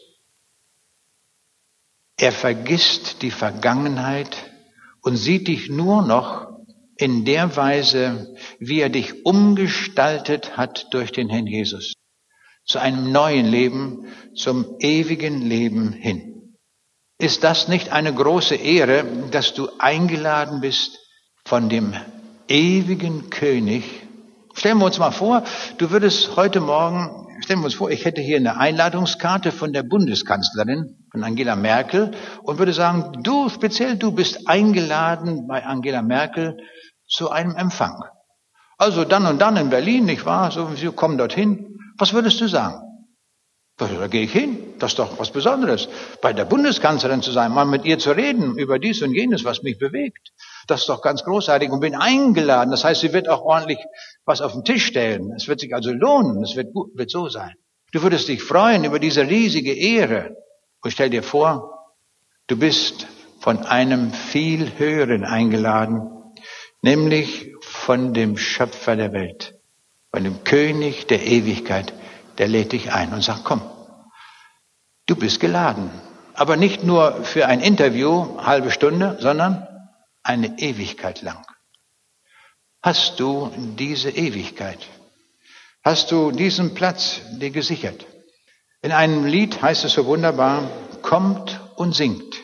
Er 2.17 2.33
vergisst 2.33 3.23
die 3.23 3.31
Vergangenheit 3.31 4.37
und 5.03 5.17
sieht 5.17 5.49
dich 5.49 5.69
nur 5.69 6.03
noch 6.03 6.49
in 6.97 7.25
der 7.25 7.57
Weise, 7.57 8.35
wie 8.59 8.81
er 8.81 8.89
dich 8.89 9.25
umgestaltet 9.25 10.57
hat 10.57 10.89
durch 10.93 11.13
den 11.13 11.29
Herrn 11.29 11.47
Jesus 11.47 11.95
zu 12.69 12.79
einem 12.79 13.11
neuen 13.11 13.47
Leben, 13.47 14.13
zum 14.35 14.77
ewigen 14.79 15.41
Leben 15.41 15.93
hin. 15.93 16.59
Ist 17.19 17.43
das 17.43 17.67
nicht 17.67 17.91
eine 17.91 18.15
große 18.15 18.55
Ehre, 18.55 19.05
dass 19.31 19.55
du 19.55 19.69
eingeladen 19.79 20.61
bist 20.61 20.99
von 21.45 21.69
dem 21.69 21.95
ewigen 22.49 23.31
König? 23.31 23.85
Stellen 24.55 24.79
wir 24.79 24.87
uns 24.87 24.99
mal 24.99 25.13
vor, 25.13 25.45
du 25.79 25.91
würdest 25.91 26.37
heute 26.37 26.61
Morgen, 26.61 27.29
stellen 27.45 27.61
wir 27.61 27.67
uns 27.67 27.75
vor, 27.75 27.91
ich 27.91 28.05
hätte 28.05 28.21
hier 28.21 28.39
eine 28.39 28.59
Einladungskarte 28.59 29.53
von 29.53 29.73
der 29.73 29.85
Bundeskanzlerin, 29.85 30.97
von 31.13 31.23
Angela 31.23 31.55
Merkel, 31.55 32.11
und 32.43 32.59
würde 32.59 32.73
sagen, 32.73 33.23
du, 33.23 33.49
speziell 33.49 33.97
du 33.97 34.11
bist 34.11 34.49
eingeladen 34.49 35.47
bei 35.47 35.65
Angela 35.65 36.03
Merkel 36.03 36.57
zu 37.07 37.31
einem 37.31 37.55
Empfang. 37.55 38.03
Also 38.79 39.05
dann 39.05 39.27
und 39.27 39.41
dann 39.41 39.57
in 39.57 39.71
Berlin, 39.71 40.05
nicht 40.07 40.25
wahr? 40.25 40.51
So, 40.51 40.71
Sie 40.75 40.87
kommen 40.89 41.19
dorthin. 41.19 41.79
Was 41.99 42.13
würdest 42.13 42.41
du 42.41 42.49
sagen? 42.49 42.81
Da 43.77 44.09
gehe 44.09 44.25
ich 44.25 44.33
hin. 44.33 44.59
Das 44.81 44.93
ist 44.93 44.99
doch 44.99 45.19
was 45.21 45.31
Besonderes. 45.31 45.89
Bei 46.21 46.33
der 46.33 46.45
Bundeskanzlerin 46.45 47.23
zu 47.23 47.31
sein, 47.31 47.53
mal 47.53 47.65
mit 47.65 47.85
ihr 47.85 47.99
zu 47.99 48.11
reden 48.11 48.59
über 48.59 48.81
dies 48.81 49.03
und 49.03 49.15
jenes, 49.15 49.45
was 49.45 49.63
mich 49.63 49.79
bewegt. 49.79 50.33
Das 50.69 50.83
ist 50.83 50.89
doch 50.89 51.03
ganz 51.03 51.25
großartig 51.25 51.71
und 51.71 51.81
bin 51.81 51.97
eingeladen. 51.97 52.71
Das 52.71 52.85
heißt, 52.85 53.01
sie 53.01 53.13
wird 53.13 53.29
auch 53.29 53.43
ordentlich 53.43 53.79
was 54.25 54.41
auf 54.41 54.53
den 54.53 54.65
Tisch 54.65 54.87
stellen. 54.87 55.33
Es 55.37 55.49
wird 55.49 55.61
sich 55.61 55.75
also 55.75 55.93
lohnen. 55.93 56.43
Es 56.45 56.55
wird, 56.55 56.73
gut, 56.73 56.91
wird 56.95 57.11
so 57.11 57.29
sein. 57.29 57.55
Du 57.91 58.03
würdest 58.03 58.29
dich 58.29 58.43
freuen 58.43 58.85
über 58.85 59.01
diese 59.01 59.23
riesige 59.23 59.75
Ehre. 59.75 60.37
Und 60.83 60.91
stell 60.93 61.11
dir 61.11 61.23
vor, 61.23 61.95
du 62.47 62.57
bist 62.57 63.07
von 63.41 63.65
einem 63.65 64.13
viel 64.13 64.79
höheren 64.79 65.25
eingeladen, 65.25 66.11
nämlich 66.83 67.53
von 67.61 68.15
dem 68.15 68.37
Schöpfer 68.37 68.95
der 68.95 69.13
Welt 69.13 69.59
von 70.11 70.25
dem 70.25 70.43
König 70.43 71.07
der 71.07 71.25
Ewigkeit, 71.25 71.93
der 72.39 72.49
lädt 72.49 72.73
dich 72.73 72.93
ein 72.93 73.13
und 73.13 73.23
sagt, 73.23 73.45
komm, 73.45 73.63
du 75.07 75.15
bist 75.15 75.39
geladen. 75.39 75.93
Aber 76.35 76.57
nicht 76.57 76.83
nur 76.83 77.23
für 77.23 77.47
ein 77.47 77.61
Interview, 77.61 78.37
halbe 78.39 78.73
Stunde, 78.73 79.17
sondern 79.21 79.68
eine 80.23 80.59
Ewigkeit 80.59 81.23
lang. 81.23 81.45
Hast 82.83 83.19
du 83.21 83.51
diese 83.77 84.11
Ewigkeit? 84.11 84.79
Hast 85.83 86.11
du 86.11 86.31
diesen 86.31 86.75
Platz 86.75 87.21
dir 87.39 87.51
gesichert? 87.51 88.07
In 88.83 88.93
einem 88.93 89.25
Lied 89.25 89.61
heißt 89.61 89.85
es 89.85 89.95
so 89.95 90.07
wunderbar, 90.07 90.71
kommt 91.03 91.61
und 91.77 91.95
singt 91.95 92.37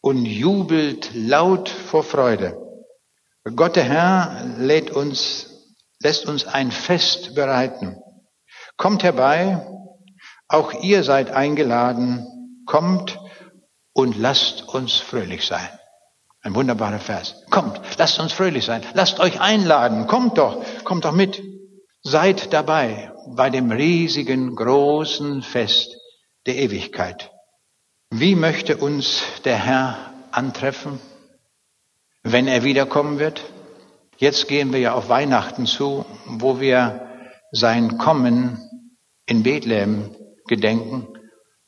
und 0.00 0.24
jubelt 0.26 1.10
laut 1.14 1.68
vor 1.68 2.04
Freude. 2.04 2.56
Gott 3.56 3.76
der 3.76 3.84
Herr 3.84 4.44
lädt 4.58 4.90
uns, 4.90 5.46
lässt 6.00 6.26
uns 6.26 6.46
ein 6.46 6.70
Fest 6.70 7.34
bereiten. 7.34 7.96
Kommt 8.76 9.02
herbei, 9.02 9.66
auch 10.48 10.72
ihr 10.82 11.02
seid 11.02 11.30
eingeladen, 11.30 12.26
kommt 12.66 13.18
und 13.92 14.16
lasst 14.18 14.68
uns 14.68 14.96
fröhlich 14.96 15.46
sein. 15.46 15.68
Ein 16.48 16.54
wunderbarer 16.54 16.98
Vers. 16.98 17.34
Kommt, 17.50 17.78
lasst 17.98 18.18
uns 18.18 18.32
fröhlich 18.32 18.64
sein. 18.64 18.80
Lasst 18.94 19.20
euch 19.20 19.38
einladen. 19.38 20.06
Kommt 20.06 20.38
doch, 20.38 20.64
kommt 20.82 21.04
doch 21.04 21.12
mit. 21.12 21.42
Seid 22.02 22.54
dabei 22.54 23.12
bei 23.36 23.50
dem 23.50 23.70
riesigen, 23.70 24.56
großen 24.56 25.42
Fest 25.42 25.94
der 26.46 26.56
Ewigkeit. 26.56 27.30
Wie 28.08 28.34
möchte 28.34 28.78
uns 28.78 29.20
der 29.44 29.56
Herr 29.56 30.14
antreffen, 30.30 31.00
wenn 32.22 32.48
er 32.48 32.64
wiederkommen 32.64 33.18
wird? 33.18 33.44
Jetzt 34.16 34.48
gehen 34.48 34.72
wir 34.72 34.80
ja 34.80 34.94
auf 34.94 35.10
Weihnachten 35.10 35.66
zu, 35.66 36.06
wo 36.24 36.60
wir 36.60 37.08
sein 37.52 37.98
Kommen 37.98 38.58
in 39.26 39.42
Bethlehem 39.42 40.16
gedenken, 40.46 41.08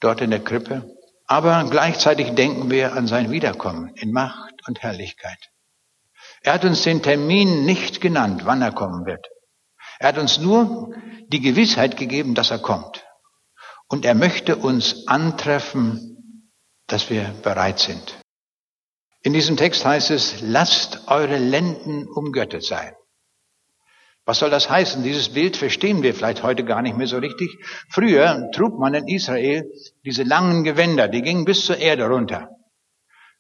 dort 0.01 0.23
in 0.23 0.31
der 0.31 0.41
Krippe. 0.41 0.97
Aber 1.31 1.65
gleichzeitig 1.71 2.35
denken 2.35 2.73
wir 2.73 2.95
an 2.95 3.07
sein 3.07 3.31
Wiederkommen 3.31 3.95
in 3.95 4.11
Macht 4.11 4.67
und 4.67 4.83
Herrlichkeit. 4.83 5.39
Er 6.43 6.55
hat 6.55 6.65
uns 6.65 6.83
den 6.83 7.05
Termin 7.05 7.65
nicht 7.65 8.01
genannt, 8.01 8.43
wann 8.47 8.61
er 8.61 8.73
kommen 8.73 9.07
wird. 9.07 9.25
Er 10.01 10.09
hat 10.09 10.19
uns 10.19 10.39
nur 10.39 10.93
die 11.29 11.41
Gewissheit 11.41 11.97
gegeben, 11.97 12.35
dass 12.35 12.51
er 12.51 12.59
kommt. 12.59 13.07
Und 13.87 14.05
er 14.05 14.17
möchte 14.17 14.57
uns 14.57 15.07
antreffen, 15.07 16.51
dass 16.89 17.11
wir 17.11 17.33
bereit 17.45 17.79
sind. 17.79 18.19
In 19.23 19.33
diesem 19.33 19.57
Text 19.57 19.85
heißt 19.85 20.11
es, 20.11 20.41
lasst 20.41 21.07
eure 21.07 21.39
Lenden 21.39 22.09
umgöttet 22.09 22.65
sein. 22.65 22.93
Was 24.31 24.39
soll 24.39 24.51
das 24.51 24.71
heißen? 24.71 25.03
Dieses 25.03 25.31
Bild 25.31 25.57
verstehen 25.57 26.05
wir 26.05 26.15
vielleicht 26.15 26.45
heute 26.45 26.63
gar 26.63 26.83
nicht 26.83 26.97
mehr 26.97 27.09
so 27.09 27.19
richtig. 27.19 27.59
Früher 27.89 28.49
trug 28.53 28.79
man 28.79 28.95
in 28.95 29.09
Israel 29.09 29.69
diese 30.05 30.23
langen 30.23 30.63
Gewänder, 30.63 31.09
die 31.09 31.23
gingen 31.23 31.45
bis 31.45 31.67
zur 31.67 31.79
Erde 31.79 32.07
runter. 32.07 32.49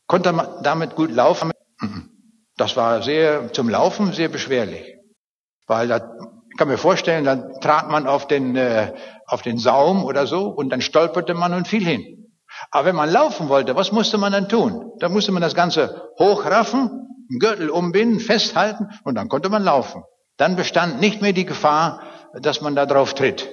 Konnte 0.08 0.32
man 0.32 0.64
damit 0.64 0.96
gut 0.96 1.12
laufen? 1.12 1.52
Das 2.56 2.76
war 2.76 3.04
sehr, 3.04 3.52
zum 3.52 3.68
Laufen 3.68 4.12
sehr 4.12 4.28
beschwerlich. 4.28 4.96
Weil 5.68 5.86
da, 5.86 6.12
ich 6.50 6.56
kann 6.58 6.66
mir 6.66 6.76
vorstellen, 6.76 7.24
dann 7.24 7.60
trat 7.60 7.88
man 7.88 8.08
auf 8.08 8.26
den, 8.26 8.56
äh, 8.56 8.92
auf 9.26 9.42
den 9.42 9.58
Saum 9.58 10.04
oder 10.04 10.26
so 10.26 10.48
und 10.48 10.70
dann 10.70 10.80
stolperte 10.80 11.34
man 11.34 11.54
und 11.54 11.68
fiel 11.68 11.86
hin. 11.86 12.32
Aber 12.72 12.86
wenn 12.86 12.96
man 12.96 13.12
laufen 13.12 13.48
wollte, 13.48 13.76
was 13.76 13.92
musste 13.92 14.18
man 14.18 14.32
dann 14.32 14.48
tun? 14.48 14.90
Da 14.98 15.08
musste 15.08 15.30
man 15.30 15.40
das 15.40 15.54
Ganze 15.54 16.10
hochraffen, 16.18 16.90
einen 17.30 17.38
Gürtel 17.38 17.70
umbinden, 17.70 18.18
festhalten 18.18 18.88
und 19.04 19.14
dann 19.14 19.28
konnte 19.28 19.50
man 19.50 19.62
laufen. 19.62 20.02
Dann 20.40 20.56
bestand 20.56 21.00
nicht 21.00 21.20
mehr 21.20 21.34
die 21.34 21.44
Gefahr, 21.44 22.00
dass 22.32 22.62
man 22.62 22.74
da 22.74 22.86
drauf 22.86 23.12
tritt. 23.12 23.50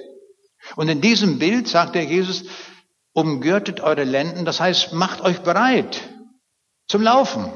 Und 0.74 0.88
in 0.88 1.02
diesem 1.02 1.38
Bild 1.38 1.68
sagt 1.68 1.94
der 1.94 2.04
Jesus, 2.04 2.44
umgürtet 3.12 3.80
eure 3.82 4.04
Lenden, 4.04 4.46
das 4.46 4.58
heißt, 4.58 4.94
macht 4.94 5.20
euch 5.20 5.40
bereit 5.40 6.00
zum 6.86 7.02
Laufen, 7.02 7.52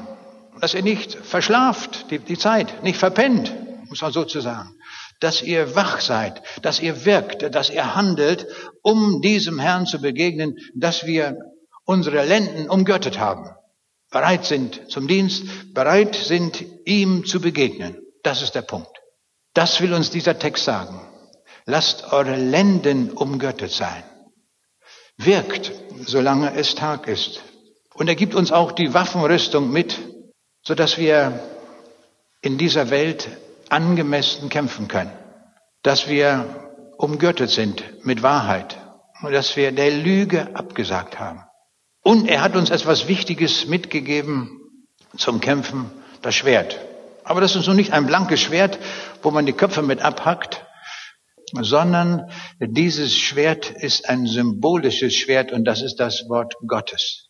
dass 0.61 0.75
ihr 0.75 0.83
nicht 0.83 1.15
verschlaft 1.15 2.11
die, 2.11 2.19
die 2.19 2.37
Zeit, 2.37 2.83
nicht 2.83 2.99
verpennt, 2.99 3.51
muss 3.89 4.03
man 4.03 4.11
sozusagen, 4.11 4.69
dass 5.19 5.41
ihr 5.41 5.75
wach 5.75 5.99
seid, 5.99 6.43
dass 6.61 6.79
ihr 6.79 7.03
wirkt, 7.03 7.55
dass 7.55 7.71
ihr 7.71 7.95
handelt, 7.95 8.45
um 8.83 9.19
diesem 9.23 9.57
Herrn 9.57 9.87
zu 9.87 9.99
begegnen, 9.99 10.59
dass 10.75 11.07
wir 11.07 11.39
unsere 11.85 12.23
Lenden 12.23 12.69
umgürtet 12.69 13.17
haben, 13.17 13.49
bereit 14.11 14.45
sind 14.45 14.91
zum 14.91 15.07
Dienst, 15.07 15.73
bereit 15.73 16.13
sind, 16.13 16.63
ihm 16.85 17.25
zu 17.25 17.41
begegnen. 17.41 17.97
Das 18.21 18.43
ist 18.43 18.53
der 18.53 18.61
Punkt. 18.61 19.02
Das 19.53 19.81
will 19.81 19.93
uns 19.93 20.09
dieser 20.09 20.39
Text 20.39 20.65
sagen. 20.65 20.99
Lasst 21.65 22.11
eure 22.11 22.35
Lenden 22.35 23.11
umgürtet 23.11 23.71
sein. 23.71 24.03
Wirkt, 25.17 25.71
solange 26.05 26.55
es 26.55 26.75
Tag 26.75 27.07
ist. 27.07 27.41
Und 27.93 28.07
er 28.07 28.15
gibt 28.15 28.35
uns 28.35 28.51
auch 28.51 28.71
die 28.71 28.93
Waffenrüstung 28.93 29.71
mit, 29.71 29.99
so 30.63 30.73
dass 30.73 30.97
wir 30.97 31.39
in 32.41 32.57
dieser 32.57 32.89
Welt 32.89 33.29
angemessen 33.69 34.49
kämpfen 34.49 34.87
können. 34.87 35.11
Dass 35.83 36.07
wir 36.09 36.71
umgürtet 36.97 37.49
sind 37.49 37.83
mit 38.05 38.23
Wahrheit 38.23 38.77
und 39.21 39.31
dass 39.31 39.55
wir 39.55 39.71
der 39.71 39.91
Lüge 39.91 40.55
abgesagt 40.55 41.19
haben. 41.19 41.43
Und 42.01 42.27
er 42.27 42.41
hat 42.41 42.55
uns 42.55 42.69
etwas 42.69 43.07
Wichtiges 43.07 43.67
mitgegeben 43.67 44.59
zum 45.17 45.39
Kämpfen, 45.39 45.89
das 46.21 46.35
Schwert. 46.35 46.79
Aber 47.23 47.39
das 47.39 47.55
ist 47.55 47.67
nun 47.67 47.77
nicht 47.77 47.93
ein 47.93 48.05
blankes 48.05 48.41
Schwert, 48.41 48.77
wo 49.23 49.31
man 49.31 49.45
die 49.45 49.53
Köpfe 49.53 49.81
mit 49.81 50.01
abhackt, 50.01 50.65
sondern 51.61 52.31
dieses 52.59 53.15
Schwert 53.15 53.69
ist 53.69 54.09
ein 54.09 54.25
symbolisches 54.25 55.15
Schwert 55.15 55.51
und 55.51 55.65
das 55.65 55.81
ist 55.81 55.97
das 55.97 56.27
Wort 56.29 56.55
Gottes. 56.67 57.29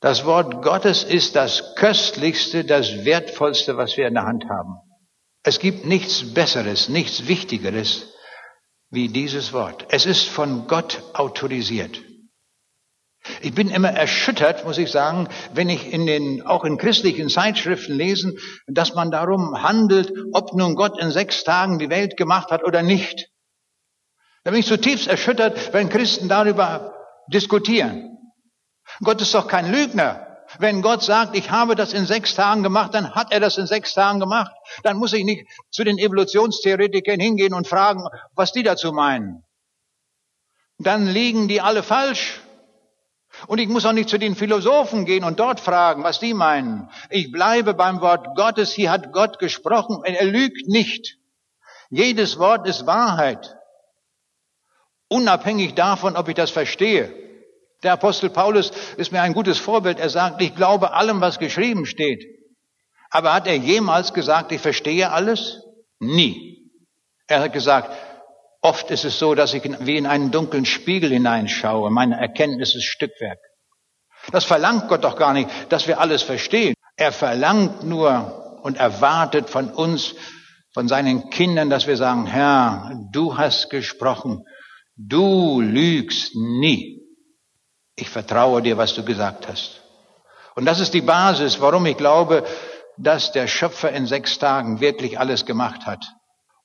Das 0.00 0.24
Wort 0.24 0.62
Gottes 0.62 1.04
ist 1.04 1.36
das 1.36 1.74
Köstlichste, 1.76 2.64
das 2.64 3.04
Wertvollste, 3.04 3.76
was 3.76 3.96
wir 3.96 4.08
in 4.08 4.14
der 4.14 4.24
Hand 4.24 4.44
haben. 4.48 4.76
Es 5.42 5.58
gibt 5.58 5.84
nichts 5.84 6.34
Besseres, 6.34 6.88
nichts 6.88 7.28
Wichtigeres 7.28 8.06
wie 8.90 9.08
dieses 9.08 9.52
Wort. 9.52 9.86
Es 9.90 10.06
ist 10.06 10.28
von 10.28 10.66
Gott 10.66 11.02
autorisiert. 11.14 12.00
Ich 13.40 13.54
bin 13.54 13.70
immer 13.70 13.90
erschüttert, 13.90 14.64
muss 14.64 14.78
ich 14.78 14.90
sagen, 14.90 15.28
wenn 15.54 15.68
ich 15.68 15.92
in 15.92 16.06
den, 16.06 16.46
auch 16.46 16.64
in 16.64 16.78
christlichen 16.78 17.28
Zeitschriften 17.28 17.94
lesen, 17.94 18.38
dass 18.66 18.94
man 18.94 19.10
darum 19.10 19.62
handelt, 19.62 20.12
ob 20.32 20.54
nun 20.54 20.74
Gott 20.74 21.00
in 21.00 21.10
sechs 21.10 21.44
Tagen 21.44 21.78
die 21.78 21.90
Welt 21.90 22.16
gemacht 22.16 22.50
hat 22.50 22.64
oder 22.64 22.82
nicht. 22.82 23.28
Da 24.44 24.50
bin 24.50 24.60
ich 24.60 24.66
zutiefst 24.66 25.06
erschüttert, 25.06 25.72
wenn 25.72 25.88
Christen 25.88 26.28
darüber 26.28 26.94
diskutieren. 27.28 28.18
Gott 29.02 29.20
ist 29.20 29.34
doch 29.34 29.48
kein 29.48 29.70
Lügner. 29.70 30.26
Wenn 30.58 30.82
Gott 30.82 31.02
sagt, 31.02 31.36
ich 31.36 31.50
habe 31.50 31.76
das 31.76 31.92
in 31.92 32.06
sechs 32.06 32.34
Tagen 32.34 32.62
gemacht, 32.62 32.92
dann 32.94 33.14
hat 33.14 33.32
er 33.32 33.38
das 33.38 33.56
in 33.56 33.66
sechs 33.66 33.94
Tagen 33.94 34.18
gemacht. 34.18 34.52
Dann 34.82 34.96
muss 34.96 35.12
ich 35.12 35.24
nicht 35.24 35.46
zu 35.70 35.84
den 35.84 35.98
Evolutionstheoretikern 35.98 37.20
hingehen 37.20 37.54
und 37.54 37.68
fragen, 37.68 38.04
was 38.34 38.52
die 38.52 38.64
dazu 38.64 38.92
meinen. 38.92 39.44
Dann 40.78 41.06
liegen 41.06 41.46
die 41.46 41.60
alle 41.60 41.82
falsch. 41.82 42.40
Und 43.46 43.58
ich 43.58 43.68
muss 43.68 43.86
auch 43.86 43.92
nicht 43.92 44.08
zu 44.08 44.18
den 44.18 44.36
Philosophen 44.36 45.04
gehen 45.04 45.24
und 45.24 45.40
dort 45.40 45.60
fragen, 45.60 46.02
was 46.02 46.20
die 46.20 46.34
meinen. 46.34 46.88
Ich 47.08 47.32
bleibe 47.32 47.74
beim 47.74 48.00
Wort 48.00 48.36
Gottes. 48.36 48.72
Hier 48.72 48.90
hat 48.90 49.12
Gott 49.12 49.38
gesprochen. 49.38 50.02
Er 50.04 50.24
lügt 50.24 50.68
nicht. 50.68 51.16
Jedes 51.90 52.38
Wort 52.38 52.68
ist 52.68 52.86
Wahrheit. 52.86 53.56
Unabhängig 55.08 55.74
davon, 55.74 56.16
ob 56.16 56.28
ich 56.28 56.34
das 56.34 56.50
verstehe. 56.50 57.12
Der 57.82 57.92
Apostel 57.94 58.30
Paulus 58.30 58.70
ist 58.96 59.10
mir 59.10 59.22
ein 59.22 59.32
gutes 59.32 59.58
Vorbild. 59.58 59.98
Er 59.98 60.10
sagt, 60.10 60.40
ich 60.42 60.54
glaube 60.54 60.92
allem, 60.92 61.20
was 61.20 61.38
geschrieben 61.38 61.86
steht. 61.86 62.24
Aber 63.10 63.32
hat 63.32 63.46
er 63.46 63.56
jemals 63.56 64.12
gesagt, 64.14 64.52
ich 64.52 64.60
verstehe 64.60 65.10
alles? 65.10 65.62
Nie. 65.98 66.70
Er 67.26 67.40
hat 67.40 67.52
gesagt, 67.52 67.90
Oft 68.62 68.90
ist 68.90 69.04
es 69.04 69.18
so, 69.18 69.34
dass 69.34 69.54
ich 69.54 69.62
wie 69.80 69.96
in 69.96 70.06
einen 70.06 70.30
dunklen 70.30 70.66
Spiegel 70.66 71.10
hineinschaue. 71.10 71.90
Meine 71.90 72.20
Erkenntnis 72.20 72.74
ist 72.74 72.84
Stückwerk. 72.84 73.38
Das 74.32 74.44
verlangt 74.44 74.88
Gott 74.88 75.04
doch 75.04 75.16
gar 75.16 75.32
nicht, 75.32 75.48
dass 75.70 75.86
wir 75.86 75.98
alles 75.98 76.22
verstehen. 76.22 76.74
Er 76.96 77.12
verlangt 77.12 77.84
nur 77.84 78.60
und 78.62 78.76
erwartet 78.76 79.48
von 79.48 79.70
uns, 79.70 80.14
von 80.74 80.88
seinen 80.88 81.30
Kindern, 81.30 81.70
dass 81.70 81.86
wir 81.86 81.96
sagen, 81.96 82.26
Herr, 82.26 82.92
du 83.12 83.38
hast 83.38 83.70
gesprochen, 83.70 84.44
du 84.96 85.60
lügst 85.60 86.36
nie. 86.36 87.00
Ich 87.96 88.10
vertraue 88.10 88.62
dir, 88.62 88.76
was 88.76 88.94
du 88.94 89.04
gesagt 89.04 89.48
hast. 89.48 89.80
Und 90.54 90.66
das 90.66 90.80
ist 90.80 90.92
die 90.92 91.00
Basis, 91.00 91.60
warum 91.60 91.86
ich 91.86 91.96
glaube, 91.96 92.44
dass 92.98 93.32
der 93.32 93.46
Schöpfer 93.46 93.90
in 93.92 94.06
sechs 94.06 94.38
Tagen 94.38 94.80
wirklich 94.80 95.18
alles 95.18 95.46
gemacht 95.46 95.86
hat. 95.86 96.04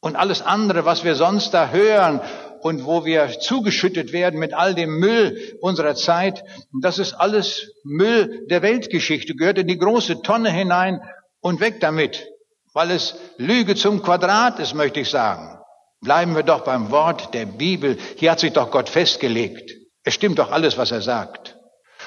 Und 0.05 0.15
alles 0.17 0.43
andere, 0.43 0.85
was 0.85 1.03
wir 1.03 1.15
sonst 1.15 1.55
da 1.55 1.69
hören 1.69 2.21
und 2.61 2.85
wo 2.85 3.05
wir 3.05 3.39
zugeschüttet 3.39 4.13
werden 4.13 4.39
mit 4.39 4.53
all 4.53 4.75
dem 4.75 4.99
Müll 4.99 5.57
unserer 5.61 5.95
Zeit, 5.95 6.43
das 6.79 6.99
ist 6.99 7.13
alles 7.13 7.71
Müll 7.83 8.45
der 8.47 8.61
Weltgeschichte, 8.61 9.33
gehört 9.33 9.57
in 9.57 9.65
die 9.65 9.79
große 9.79 10.21
Tonne 10.21 10.51
hinein 10.51 11.01
und 11.41 11.59
weg 11.59 11.79
damit, 11.79 12.27
weil 12.71 12.91
es 12.91 13.15
Lüge 13.37 13.73
zum 13.73 14.03
Quadrat 14.03 14.59
ist, 14.59 14.75
möchte 14.75 14.99
ich 14.99 15.09
sagen. 15.09 15.57
Bleiben 16.01 16.35
wir 16.35 16.43
doch 16.43 16.63
beim 16.63 16.91
Wort 16.91 17.33
der 17.33 17.47
Bibel. 17.47 17.97
Hier 18.17 18.29
hat 18.29 18.39
sich 18.39 18.53
doch 18.53 18.69
Gott 18.69 18.89
festgelegt. 18.89 19.71
Es 20.03 20.13
stimmt 20.13 20.37
doch 20.37 20.51
alles, 20.51 20.77
was 20.77 20.91
er 20.91 21.01
sagt. 21.01 21.57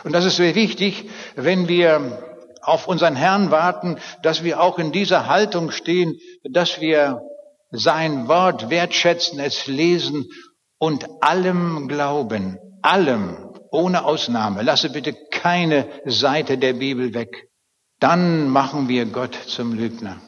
Und 0.05 0.12
das 0.12 0.24
ist 0.24 0.36
sehr 0.36 0.55
wichtig, 0.55 1.11
wenn 1.34 1.66
wir 1.66 2.22
auf 2.62 2.86
unseren 2.86 3.16
Herrn 3.16 3.51
warten, 3.51 3.96
dass 4.22 4.44
wir 4.44 4.61
auch 4.61 4.78
in 4.78 4.92
dieser 4.92 5.26
Haltung 5.26 5.72
stehen, 5.72 6.20
dass 6.44 6.80
wir 6.80 7.22
sein 7.71 8.29
Wort 8.29 8.71
wertschätzen, 8.71 9.41
es 9.41 9.66
lesen 9.66 10.27
und 10.79 11.07
allem 11.23 11.89
glauben, 11.89 12.59
allem, 12.83 13.53
ohne 13.71 14.05
Ausnahme. 14.05 14.62
Lasse 14.62 14.91
bitte 14.91 15.14
keine 15.31 15.87
Seite 16.05 16.59
der 16.59 16.75
Bibel 16.75 17.14
weg. 17.14 17.49
Dann 18.01 18.49
machen 18.49 18.89
wir 18.89 19.07
Gott 19.07 19.35
zum 19.47 19.75
Lügner. 19.75 20.21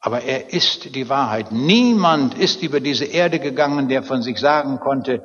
Aber 0.00 0.22
er 0.22 0.52
ist 0.52 0.96
die 0.96 1.08
Wahrheit. 1.08 1.52
Niemand 1.52 2.36
ist 2.36 2.62
über 2.62 2.80
diese 2.80 3.04
Erde 3.04 3.38
gegangen, 3.38 3.88
der 3.88 4.02
von 4.02 4.22
sich 4.22 4.38
sagen 4.38 4.80
konnte, 4.80 5.22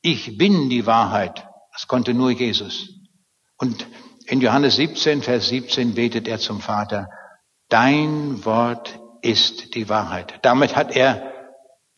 ich 0.00 0.38
bin 0.38 0.70
die 0.70 0.86
Wahrheit. 0.86 1.44
Das 1.72 1.88
konnte 1.88 2.14
nur 2.14 2.30
Jesus. 2.30 2.88
Und 3.58 3.86
in 4.26 4.40
Johannes 4.40 4.76
17, 4.76 5.22
Vers 5.22 5.48
17 5.48 5.94
betet 5.94 6.28
er 6.28 6.38
zum 6.38 6.60
Vater, 6.60 7.08
dein 7.68 8.44
Wort 8.44 9.01
ist 9.22 9.74
die 9.74 9.88
Wahrheit. 9.88 10.40
Damit 10.42 10.76
hat 10.76 10.94
er 10.94 11.32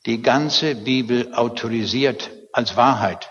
die 0.06 0.22
ganze 0.22 0.74
Bibel 0.74 1.34
autorisiert 1.34 2.30
als 2.52 2.76
Wahrheit. 2.76 3.30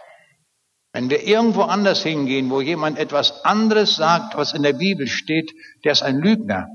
Wenn 0.92 1.10
wir 1.10 1.24
irgendwo 1.24 1.62
anders 1.62 2.04
hingehen, 2.04 2.50
wo 2.50 2.62
jemand 2.62 3.00
etwas 3.00 3.46
anderes 3.46 3.96
sagt, 3.96 4.36
was 4.36 4.54
in 4.54 4.64
der 4.64 4.74
Bibel 4.74 5.08
steht, 5.08 5.52
der 5.84 5.94
ist 5.94 6.04
ein 6.04 6.20
Lügner. 6.20 6.68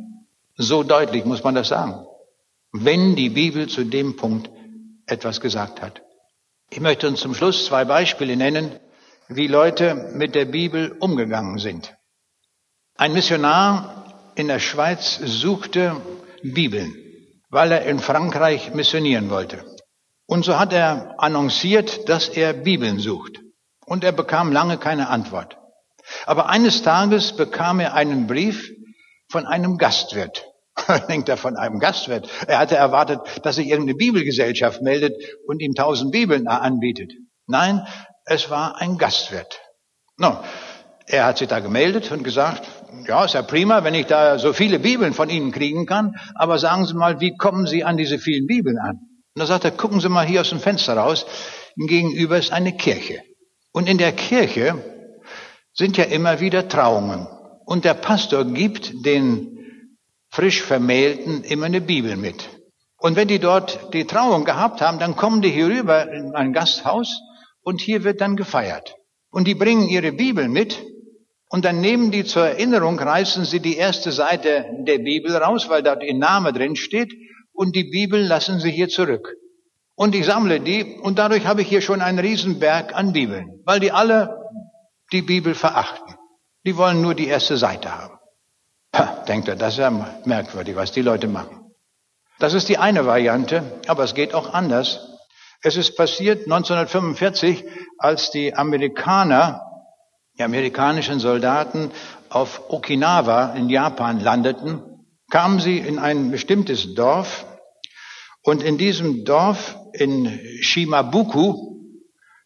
So 0.56 0.82
deutlich 0.82 1.24
muss 1.24 1.44
man 1.44 1.54
das 1.54 1.68
sagen. 1.68 2.04
Wenn 2.72 3.14
die 3.14 3.28
Bibel 3.28 3.68
zu 3.68 3.84
dem 3.84 4.16
Punkt 4.16 4.50
etwas 5.06 5.40
gesagt 5.40 5.80
hat. 5.80 6.02
Ich 6.70 6.80
möchte 6.80 7.08
uns 7.08 7.20
zum 7.20 7.34
Schluss 7.34 7.66
zwei 7.66 7.84
Beispiele 7.84 8.36
nennen, 8.36 8.72
wie 9.28 9.46
Leute 9.46 10.10
mit 10.14 10.34
der 10.34 10.46
Bibel 10.46 10.96
umgegangen 11.00 11.58
sind. 11.58 11.94
Ein 12.96 13.12
Missionar 13.12 14.32
in 14.34 14.48
der 14.48 14.58
Schweiz 14.58 15.18
suchte 15.22 15.96
Bibeln, 16.42 16.94
weil 17.50 17.72
er 17.72 17.84
in 17.86 17.98
Frankreich 17.98 18.74
missionieren 18.74 19.30
wollte. 19.30 19.64
Und 20.26 20.44
so 20.44 20.58
hat 20.58 20.72
er 20.72 21.14
annonciert, 21.18 22.08
dass 22.08 22.28
er 22.28 22.52
Bibeln 22.52 22.98
sucht. 22.98 23.40
Und 23.86 24.04
er 24.04 24.12
bekam 24.12 24.52
lange 24.52 24.76
keine 24.76 25.08
Antwort. 25.08 25.56
Aber 26.26 26.48
eines 26.48 26.82
Tages 26.82 27.32
bekam 27.32 27.80
er 27.80 27.94
einen 27.94 28.26
Brief 28.26 28.70
von 29.30 29.46
einem 29.46 29.78
Gastwirt. 29.78 30.44
Denkt 31.08 31.28
er 31.28 31.36
von 31.36 31.56
einem 31.56 31.78
Gastwirt. 31.78 32.28
Er 32.46 32.58
hatte 32.58 32.76
erwartet, 32.76 33.20
dass 33.42 33.56
sich 33.56 33.68
irgendeine 33.68 33.96
Bibelgesellschaft 33.96 34.82
meldet 34.82 35.14
und 35.46 35.60
ihm 35.60 35.74
tausend 35.74 36.12
Bibeln 36.12 36.46
anbietet. 36.46 37.12
Nein, 37.46 37.86
es 38.24 38.50
war 38.50 38.80
ein 38.80 38.98
Gastwirt. 38.98 39.60
No, 40.18 40.42
er 41.08 41.24
hat 41.24 41.38
sich 41.38 41.48
da 41.48 41.60
gemeldet 41.60 42.12
und 42.12 42.22
gesagt, 42.22 42.68
ja, 43.06 43.24
ist 43.24 43.34
ja 43.34 43.42
prima, 43.42 43.82
wenn 43.82 43.94
ich 43.94 44.06
da 44.06 44.38
so 44.38 44.52
viele 44.52 44.78
Bibeln 44.78 45.14
von 45.14 45.30
Ihnen 45.30 45.52
kriegen 45.52 45.86
kann, 45.86 46.16
aber 46.34 46.58
sagen 46.58 46.86
Sie 46.86 46.94
mal, 46.94 47.20
wie 47.20 47.36
kommen 47.36 47.66
Sie 47.66 47.82
an 47.82 47.96
diese 47.96 48.18
vielen 48.18 48.46
Bibeln 48.46 48.78
an? 48.78 48.98
Und 49.34 49.40
da 49.40 49.46
sagt 49.46 49.64
er, 49.64 49.70
gucken 49.70 50.00
Sie 50.00 50.08
mal 50.08 50.26
hier 50.26 50.42
aus 50.42 50.50
dem 50.50 50.60
Fenster 50.60 50.96
raus, 50.96 51.24
gegenüber 51.76 52.38
ist 52.38 52.52
eine 52.52 52.76
Kirche. 52.76 53.22
Und 53.72 53.88
in 53.88 53.96
der 53.98 54.12
Kirche 54.12 54.74
sind 55.72 55.96
ja 55.96 56.04
immer 56.04 56.40
wieder 56.40 56.68
Trauungen. 56.68 57.26
Und 57.64 57.84
der 57.84 57.94
Pastor 57.94 58.44
gibt 58.44 59.06
den 59.06 59.58
frisch 60.30 60.62
Vermählten 60.62 61.42
immer 61.44 61.66
eine 61.66 61.80
Bibel 61.80 62.16
mit. 62.16 62.48
Und 62.98 63.16
wenn 63.16 63.28
die 63.28 63.38
dort 63.38 63.94
die 63.94 64.06
Trauung 64.06 64.44
gehabt 64.44 64.80
haben, 64.80 64.98
dann 64.98 65.16
kommen 65.16 65.40
die 65.40 65.50
hier 65.50 65.68
rüber 65.68 66.10
in 66.10 66.34
ein 66.34 66.52
Gasthaus 66.52 67.20
und 67.62 67.80
hier 67.80 68.04
wird 68.04 68.20
dann 68.20 68.36
gefeiert. 68.36 68.96
Und 69.30 69.46
die 69.46 69.54
bringen 69.54 69.88
ihre 69.88 70.12
Bibel 70.12 70.48
mit 70.48 70.82
und 71.48 71.64
dann 71.64 71.80
nehmen 71.80 72.10
die 72.10 72.24
zur 72.24 72.46
Erinnerung, 72.46 72.98
reißen 72.98 73.44
sie 73.44 73.60
die 73.60 73.76
erste 73.76 74.12
Seite 74.12 74.66
der 74.80 74.98
Bibel 74.98 75.34
raus, 75.36 75.68
weil 75.68 75.82
dort 75.82 76.02
ihr 76.02 76.14
Name 76.14 76.52
drin 76.52 76.76
steht 76.76 77.12
und 77.52 77.74
die 77.74 77.84
Bibel 77.84 78.22
lassen 78.22 78.60
sie 78.60 78.70
hier 78.70 78.88
zurück. 78.88 79.34
Und 79.94 80.14
ich 80.14 80.26
sammle 80.26 80.60
die 80.60 80.98
und 81.02 81.18
dadurch 81.18 81.46
habe 81.46 81.62
ich 81.62 81.68
hier 81.68 81.80
schon 81.80 82.00
einen 82.00 82.18
Riesenberg 82.18 82.94
an 82.94 83.12
Bibeln, 83.12 83.60
weil 83.64 83.80
die 83.80 83.92
alle 83.92 84.36
die 85.10 85.22
Bibel 85.22 85.54
verachten. 85.54 86.14
Die 86.64 86.76
wollen 86.76 87.00
nur 87.00 87.14
die 87.14 87.26
erste 87.26 87.56
Seite 87.56 87.90
haben. 87.90 88.18
Ha, 88.94 89.24
denkt 89.26 89.48
er, 89.48 89.56
das 89.56 89.74
ist 89.74 89.78
ja 89.78 89.90
merkwürdig, 90.24 90.76
was 90.76 90.92
die 90.92 91.02
Leute 91.02 91.28
machen. 91.28 91.72
Das 92.38 92.54
ist 92.54 92.68
die 92.68 92.78
eine 92.78 93.06
Variante, 93.06 93.80
aber 93.86 94.04
es 94.04 94.14
geht 94.14 94.34
auch 94.34 94.52
anders. 94.52 95.18
Es 95.62 95.76
ist 95.76 95.96
passiert 95.96 96.44
1945, 96.44 97.64
als 97.98 98.30
die 98.30 98.54
Amerikaner, 98.54 99.67
die 100.38 100.44
amerikanischen 100.44 101.18
Soldaten 101.18 101.90
auf 102.28 102.70
Okinawa 102.70 103.54
in 103.54 103.68
Japan 103.68 104.20
landeten, 104.20 104.82
kamen 105.30 105.58
sie 105.58 105.78
in 105.78 105.98
ein 105.98 106.30
bestimmtes 106.30 106.94
Dorf 106.94 107.44
und 108.42 108.62
in 108.62 108.78
diesem 108.78 109.24
Dorf 109.24 109.76
in 109.92 110.40
Shimabuku, 110.60 111.80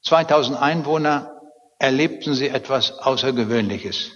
2000 0.05 0.61
Einwohner, 0.61 1.39
erlebten 1.79 2.35
sie 2.35 2.49
etwas 2.49 2.99
Außergewöhnliches. 2.99 4.13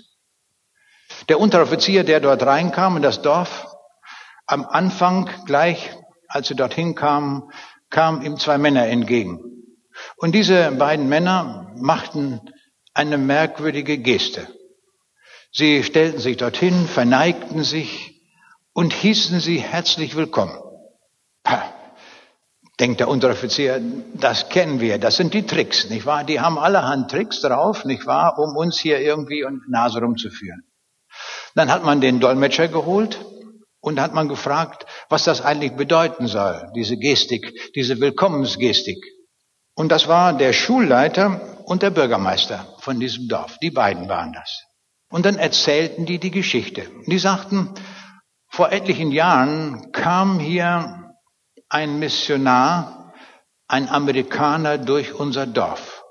Der 1.29 1.39
Unteroffizier, 1.39 2.03
der 2.03 2.21
dort 2.21 2.43
reinkam 2.43 2.97
in 2.97 3.03
das 3.03 3.21
Dorf, 3.21 3.67
am 4.47 4.65
Anfang 4.65 5.29
gleich, 5.45 5.91
als 6.29 6.49
sie 6.49 6.55
dorthin 6.55 6.95
kamen, 6.95 7.51
kamen 7.91 8.23
ihm 8.23 8.39
zwei 8.39 8.57
Männer 8.59 8.87
entgegen. 8.87 9.41
Und 10.17 10.35
diese 10.35 10.73
beiden 10.73 11.09
Männer 11.09 11.73
machten 11.77 12.41
eine 12.97 13.19
merkwürdige 13.19 13.99
Geste. 13.99 14.49
Sie 15.53 15.85
stellten 15.85 16.19
sich 16.19 16.39
dorthin, 16.39 16.87
verneigten 16.87 17.63
sich 17.63 18.23
und 18.73 18.95
hießen 18.95 19.39
sie 19.39 19.59
herzlich 19.59 20.17
willkommen. 20.17 20.59
Ha, 21.47 21.75
denkt 22.81 23.01
der 23.01 23.09
Unteroffizier, 23.09 23.83
das 24.15 24.49
kennen 24.49 24.81
wir, 24.81 24.99
das 24.99 25.17
sind 25.17 25.35
die 25.35 25.47
Tricks, 25.47 25.91
nicht 25.91 26.07
wahr? 26.07 26.25
Die 26.25 26.41
haben 26.41 26.59
allerhand 26.59 27.11
Tricks 27.11 27.43
drauf, 27.43 27.85
nicht 27.85 28.07
wahr, 28.07 28.39
um 28.39 28.57
uns 28.57 28.79
hier 28.79 28.99
irgendwie 29.01 29.45
und 29.45 29.69
Nase 29.69 30.01
rumzuführen. 30.01 30.65
Dann 31.55 31.71
hat 31.71 31.85
man 31.85 32.01
den 32.01 32.19
Dolmetscher 32.19 32.69
geholt 32.69 33.19
und 33.81 34.01
hat 34.01 34.15
man 34.15 34.29
gefragt, 34.29 34.87
was 35.11 35.25
das 35.25 35.43
eigentlich 35.43 35.73
bedeuten 35.73 36.29
soll, 36.29 36.71
diese 36.75 36.97
Gestik, 36.97 37.73
diese 37.75 38.01
Willkommensgestik. 38.01 39.05
Und 39.75 39.93
das 39.93 40.09
war 40.09 40.33
der 40.33 40.55
Schulleiter 40.55 41.56
und 41.67 41.83
der 41.83 41.91
Bürgermeister 41.91 42.65
von 42.79 43.01
diesem 43.01 43.27
Dorf. 43.29 43.59
Die 43.59 43.73
beiden 43.73 44.09
waren 44.09 44.33
das. 44.33 44.65
Und 45.11 45.27
dann 45.27 45.37
erzählten 45.37 46.07
die 46.07 46.19
die 46.19 46.31
Geschichte. 46.31 46.89
Die 47.07 47.19
sagten, 47.19 47.75
vor 48.49 48.71
etlichen 48.71 49.11
Jahren 49.11 49.91
kam 49.93 50.39
hier 50.39 51.13
ein 51.69 51.99
Missionar, 51.99 53.13
ein 53.67 53.89
Amerikaner 53.89 54.79
durch 54.79 55.15
unser 55.15 55.47
Dorf. 55.47 56.05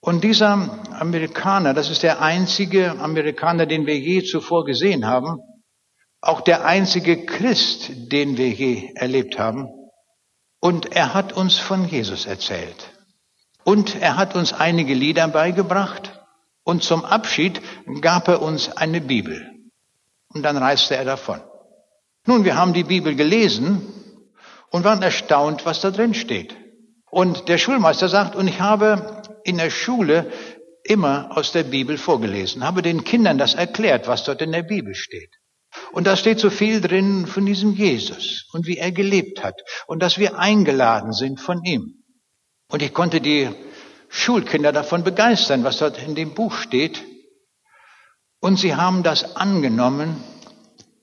Und 0.00 0.22
dieser 0.22 0.52
Amerikaner, 0.92 1.74
das 1.74 1.90
ist 1.90 2.04
der 2.04 2.22
einzige 2.22 2.92
Amerikaner, 3.00 3.66
den 3.66 3.86
wir 3.86 3.98
je 3.98 4.22
zuvor 4.22 4.64
gesehen 4.64 5.06
haben, 5.06 5.40
auch 6.20 6.40
der 6.40 6.64
einzige 6.64 7.26
Christ, 7.26 7.90
den 8.12 8.36
wir 8.36 8.48
je 8.48 8.92
erlebt 8.94 9.40
haben. 9.40 9.68
Und 10.60 10.94
er 10.94 11.14
hat 11.14 11.32
uns 11.32 11.58
von 11.58 11.88
Jesus 11.88 12.26
erzählt. 12.26 12.93
Und 13.64 14.00
er 14.00 14.16
hat 14.16 14.34
uns 14.36 14.52
einige 14.52 14.94
Lieder 14.94 15.26
beigebracht. 15.28 16.20
Und 16.62 16.82
zum 16.82 17.04
Abschied 17.04 17.60
gab 18.00 18.28
er 18.28 18.42
uns 18.42 18.74
eine 18.76 19.00
Bibel. 19.00 19.50
Und 20.28 20.42
dann 20.42 20.56
reiste 20.56 20.96
er 20.96 21.04
davon. 21.04 21.40
Nun, 22.26 22.44
wir 22.44 22.56
haben 22.56 22.72
die 22.72 22.84
Bibel 22.84 23.14
gelesen 23.14 23.82
und 24.70 24.84
waren 24.84 25.02
erstaunt, 25.02 25.66
was 25.66 25.80
da 25.80 25.90
drin 25.90 26.14
steht. 26.14 26.56
Und 27.10 27.48
der 27.48 27.58
Schulmeister 27.58 28.08
sagt, 28.08 28.34
und 28.34 28.48
ich 28.48 28.60
habe 28.60 29.22
in 29.44 29.58
der 29.58 29.70
Schule 29.70 30.32
immer 30.82 31.36
aus 31.36 31.52
der 31.52 31.64
Bibel 31.64 31.96
vorgelesen, 31.96 32.64
habe 32.64 32.82
den 32.82 33.04
Kindern 33.04 33.38
das 33.38 33.54
erklärt, 33.54 34.08
was 34.08 34.24
dort 34.24 34.42
in 34.42 34.52
der 34.52 34.62
Bibel 34.62 34.94
steht. 34.94 35.30
Und 35.92 36.06
da 36.06 36.16
steht 36.16 36.38
so 36.38 36.50
viel 36.50 36.80
drin 36.80 37.26
von 37.26 37.46
diesem 37.46 37.72
Jesus 37.72 38.48
und 38.52 38.66
wie 38.66 38.78
er 38.78 38.92
gelebt 38.92 39.42
hat 39.42 39.60
und 39.86 40.02
dass 40.02 40.18
wir 40.18 40.38
eingeladen 40.38 41.12
sind 41.12 41.40
von 41.40 41.62
ihm. 41.64 42.03
Und 42.68 42.82
ich 42.82 42.92
konnte 42.92 43.20
die 43.20 43.50
Schulkinder 44.08 44.72
davon 44.72 45.04
begeistern, 45.04 45.64
was 45.64 45.78
dort 45.78 46.02
in 46.02 46.14
dem 46.14 46.34
Buch 46.34 46.54
steht. 46.54 47.04
Und 48.40 48.58
sie 48.58 48.74
haben 48.74 49.02
das 49.02 49.36
angenommen. 49.36 50.22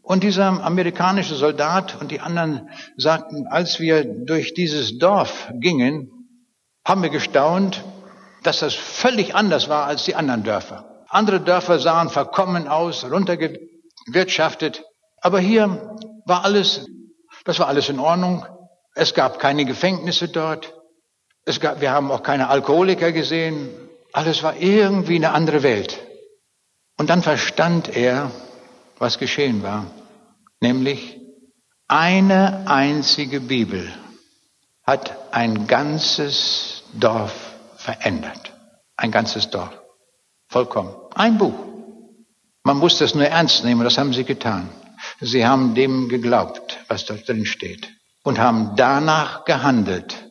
Und 0.02 0.24
dieser 0.24 0.64
amerikanische 0.64 1.36
Soldat 1.36 2.00
und 2.00 2.12
die 2.12 2.20
anderen 2.20 2.70
sagten, 2.98 3.48
als 3.48 3.80
wir 3.80 4.04
durch 4.04 4.54
dieses 4.54 4.98
Dorf 4.98 5.50
gingen, 5.54 6.12
haben 6.86 7.02
wir 7.04 7.10
gestaunt, 7.10 7.84
dass 8.44 8.60
das 8.60 8.74
völlig 8.74 9.36
anders 9.36 9.70
war 9.70 9.86
als 9.86 10.04
die 10.06 10.16
anderen 10.16 10.44
Dörfer. 10.44 11.06
Andere 11.10 11.42
Dörfer 11.42 11.80
sahen 11.80 12.10
verkommen 12.10 12.68
aus, 12.68 13.04
runterge 13.04 13.60
wirtschaftet. 14.08 14.84
Aber 15.22 15.40
hier 15.40 15.98
war 16.26 16.44
alles, 16.44 16.86
das 17.46 17.60
war 17.60 17.68
alles 17.68 17.90
in 17.90 18.00
Ordnung. 18.00 18.46
Es 18.96 19.14
gab 19.14 19.40
keine 19.40 19.66
Gefängnisse 19.66 20.30
dort. 20.30 20.74
Gab, 21.60 21.82
wir 21.82 21.92
haben 21.92 22.12
auch 22.12 22.24
keine 22.24 22.50
Alkoholiker 22.50 23.12
gesehen. 23.12 23.70
Alles 24.14 24.44
war 24.44 24.56
irgendwie 24.58 25.16
eine 25.16 25.32
andere 25.32 25.64
Welt. 25.64 26.00
Und 26.98 27.10
dann 27.10 27.24
verstand 27.24 27.96
er, 27.96 28.32
was 28.98 29.18
geschehen 29.18 29.64
war. 29.64 29.88
Nämlich 30.60 31.20
eine 31.88 32.64
einzige 32.68 33.40
Bibel 33.40 33.92
hat 34.84 35.34
ein 35.34 35.68
ganzes 35.68 36.84
Dorf 36.94 37.34
verändert. 37.76 38.54
Ein 38.96 39.12
ganzes 39.12 39.50
Dorf. 39.50 39.82
Vollkommen. 40.48 40.94
Ein 41.16 41.38
Buch. 41.38 41.58
Man 42.64 42.78
muss 42.78 43.00
das 43.00 43.16
nur 43.16 43.26
ernst 43.26 43.64
nehmen, 43.64 43.84
das 43.84 43.98
haben 43.98 44.14
sie 44.14 44.24
getan. 44.24 44.70
Sie 45.20 45.46
haben 45.46 45.74
dem 45.74 46.10
geglaubt, 46.10 46.78
was 46.88 47.06
dort 47.06 47.28
drin 47.28 47.46
steht 47.46 47.90
und 48.24 48.40
haben 48.40 48.76
danach 48.76 49.46
gehandelt, 49.46 50.31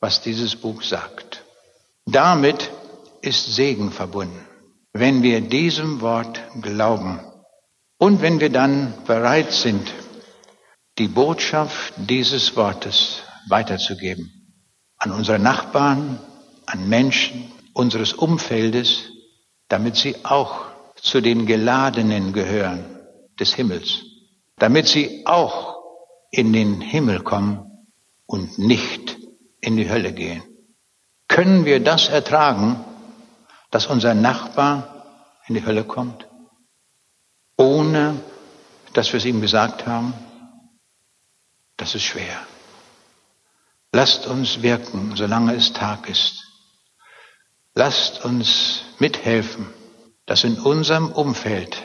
was 0.00 0.22
dieses 0.22 0.56
Buch 0.56 0.82
sagt. 0.82 1.44
Damit 2.04 2.70
ist 3.22 3.54
Segen 3.54 3.90
verbunden, 3.90 4.46
wenn 4.92 5.22
wir 5.22 5.40
diesem 5.40 6.00
Wort 6.00 6.40
glauben 6.60 7.20
und 7.98 8.22
wenn 8.22 8.40
wir 8.40 8.50
dann 8.50 8.94
bereit 9.06 9.52
sind, 9.52 9.92
die 10.98 11.08
Botschaft 11.08 11.94
dieses 11.96 12.56
Wortes 12.56 13.22
weiterzugeben 13.48 14.32
an 14.98 15.12
unsere 15.12 15.38
Nachbarn, 15.38 16.18
an 16.66 16.88
Menschen 16.88 17.52
unseres 17.74 18.12
Umfeldes, 18.12 19.10
damit 19.68 19.96
sie 19.96 20.16
auch 20.24 20.66
zu 20.96 21.20
den 21.20 21.46
Geladenen 21.46 22.32
gehören 22.32 23.00
des 23.38 23.54
Himmels, 23.54 24.02
damit 24.56 24.88
sie 24.88 25.26
auch 25.26 25.76
in 26.30 26.52
den 26.52 26.80
Himmel 26.80 27.20
kommen 27.20 27.86
und 28.26 28.58
nicht 28.58 29.15
in 29.60 29.76
die 29.76 29.88
Hölle 29.88 30.12
gehen. 30.12 30.42
Können 31.28 31.64
wir 31.64 31.82
das 31.82 32.08
ertragen, 32.08 32.84
dass 33.70 33.86
unser 33.86 34.14
Nachbar 34.14 35.04
in 35.48 35.54
die 35.54 35.64
Hölle 35.64 35.84
kommt, 35.84 36.26
ohne 37.56 38.20
dass 38.92 39.12
wir 39.12 39.18
es 39.18 39.24
ihm 39.24 39.40
gesagt 39.40 39.86
haben? 39.86 40.14
Das 41.76 41.94
ist 41.94 42.04
schwer. 42.04 42.46
Lasst 43.92 44.26
uns 44.26 44.62
wirken, 44.62 45.16
solange 45.16 45.54
es 45.54 45.72
Tag 45.72 46.08
ist. 46.08 46.44
Lasst 47.74 48.24
uns 48.24 48.82
mithelfen, 48.98 49.66
dass 50.24 50.44
in 50.44 50.58
unserem 50.58 51.10
Umfeld 51.12 51.76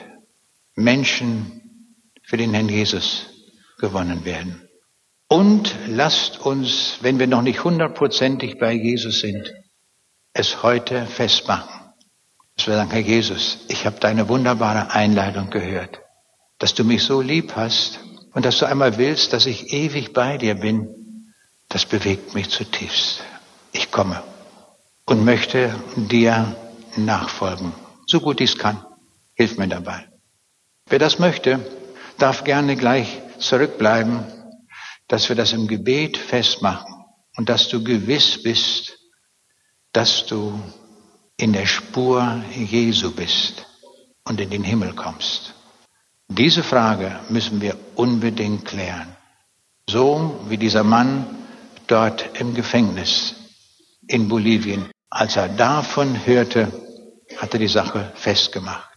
Menschen 0.75 1.61
für 2.23 2.37
den 2.37 2.53
Herrn 2.53 2.69
Jesus 2.69 3.25
gewonnen 3.77 4.23
werden. 4.23 4.67
Und 5.31 5.73
lasst 5.87 6.41
uns, 6.41 6.97
wenn 6.99 7.17
wir 7.17 7.25
noch 7.25 7.41
nicht 7.41 7.63
hundertprozentig 7.63 8.59
bei 8.59 8.73
Jesus 8.73 9.21
sind, 9.21 9.53
es 10.33 10.61
heute 10.61 11.05
festmachen. 11.05 11.71
Dass 12.57 12.67
wir 12.67 12.75
sagen, 12.75 12.91
Herr 12.91 12.99
Jesus, 12.99 13.59
ich 13.69 13.85
habe 13.85 13.97
deine 14.01 14.27
wunderbare 14.27 14.91
Einladung 14.91 15.49
gehört, 15.49 16.01
dass 16.59 16.73
du 16.73 16.83
mich 16.83 17.05
so 17.05 17.21
lieb 17.21 17.55
hast 17.55 18.01
und 18.33 18.43
dass 18.43 18.57
du 18.57 18.65
einmal 18.65 18.97
willst, 18.97 19.31
dass 19.31 19.45
ich 19.45 19.71
ewig 19.71 20.11
bei 20.11 20.37
dir 20.37 20.55
bin. 20.55 21.33
Das 21.69 21.85
bewegt 21.85 22.33
mich 22.33 22.49
zutiefst. 22.49 23.23
Ich 23.71 23.89
komme 23.89 24.21
und 25.05 25.23
möchte 25.23 25.73
dir 25.95 26.57
nachfolgen, 26.97 27.71
so 28.05 28.19
gut 28.19 28.41
ich 28.41 28.51
es 28.51 28.57
kann. 28.57 28.85
Hilf 29.35 29.57
mir 29.57 29.69
dabei. 29.69 30.09
Wer 30.87 30.99
das 30.99 31.19
möchte, 31.19 31.65
darf 32.17 32.43
gerne 32.43 32.75
gleich 32.75 33.21
zurückbleiben, 33.39 34.40
dass 35.11 35.27
wir 35.27 35.35
das 35.35 35.51
im 35.51 35.67
Gebet 35.67 36.15
festmachen 36.15 37.03
und 37.35 37.49
dass 37.49 37.67
du 37.67 37.83
gewiss 37.83 38.41
bist, 38.41 38.97
dass 39.91 40.25
du 40.25 40.57
in 41.35 41.51
der 41.51 41.65
Spur 41.65 42.41
Jesu 42.55 43.11
bist 43.11 43.65
und 44.23 44.39
in 44.39 44.49
den 44.49 44.63
Himmel 44.63 44.93
kommst. 44.93 45.53
Diese 46.29 46.63
Frage 46.63 47.19
müssen 47.27 47.59
wir 47.59 47.75
unbedingt 47.95 48.63
klären. 48.63 49.17
So 49.85 50.45
wie 50.47 50.57
dieser 50.57 50.85
Mann 50.85 51.25
dort 51.87 52.39
im 52.39 52.53
Gefängnis 52.53 53.35
in 54.07 54.29
Bolivien, 54.29 54.89
als 55.09 55.35
er 55.35 55.49
davon 55.49 56.25
hörte, 56.25 56.71
hat 57.35 57.51
er 57.51 57.59
die 57.59 57.67
Sache 57.67 58.13
festgemacht. 58.15 58.90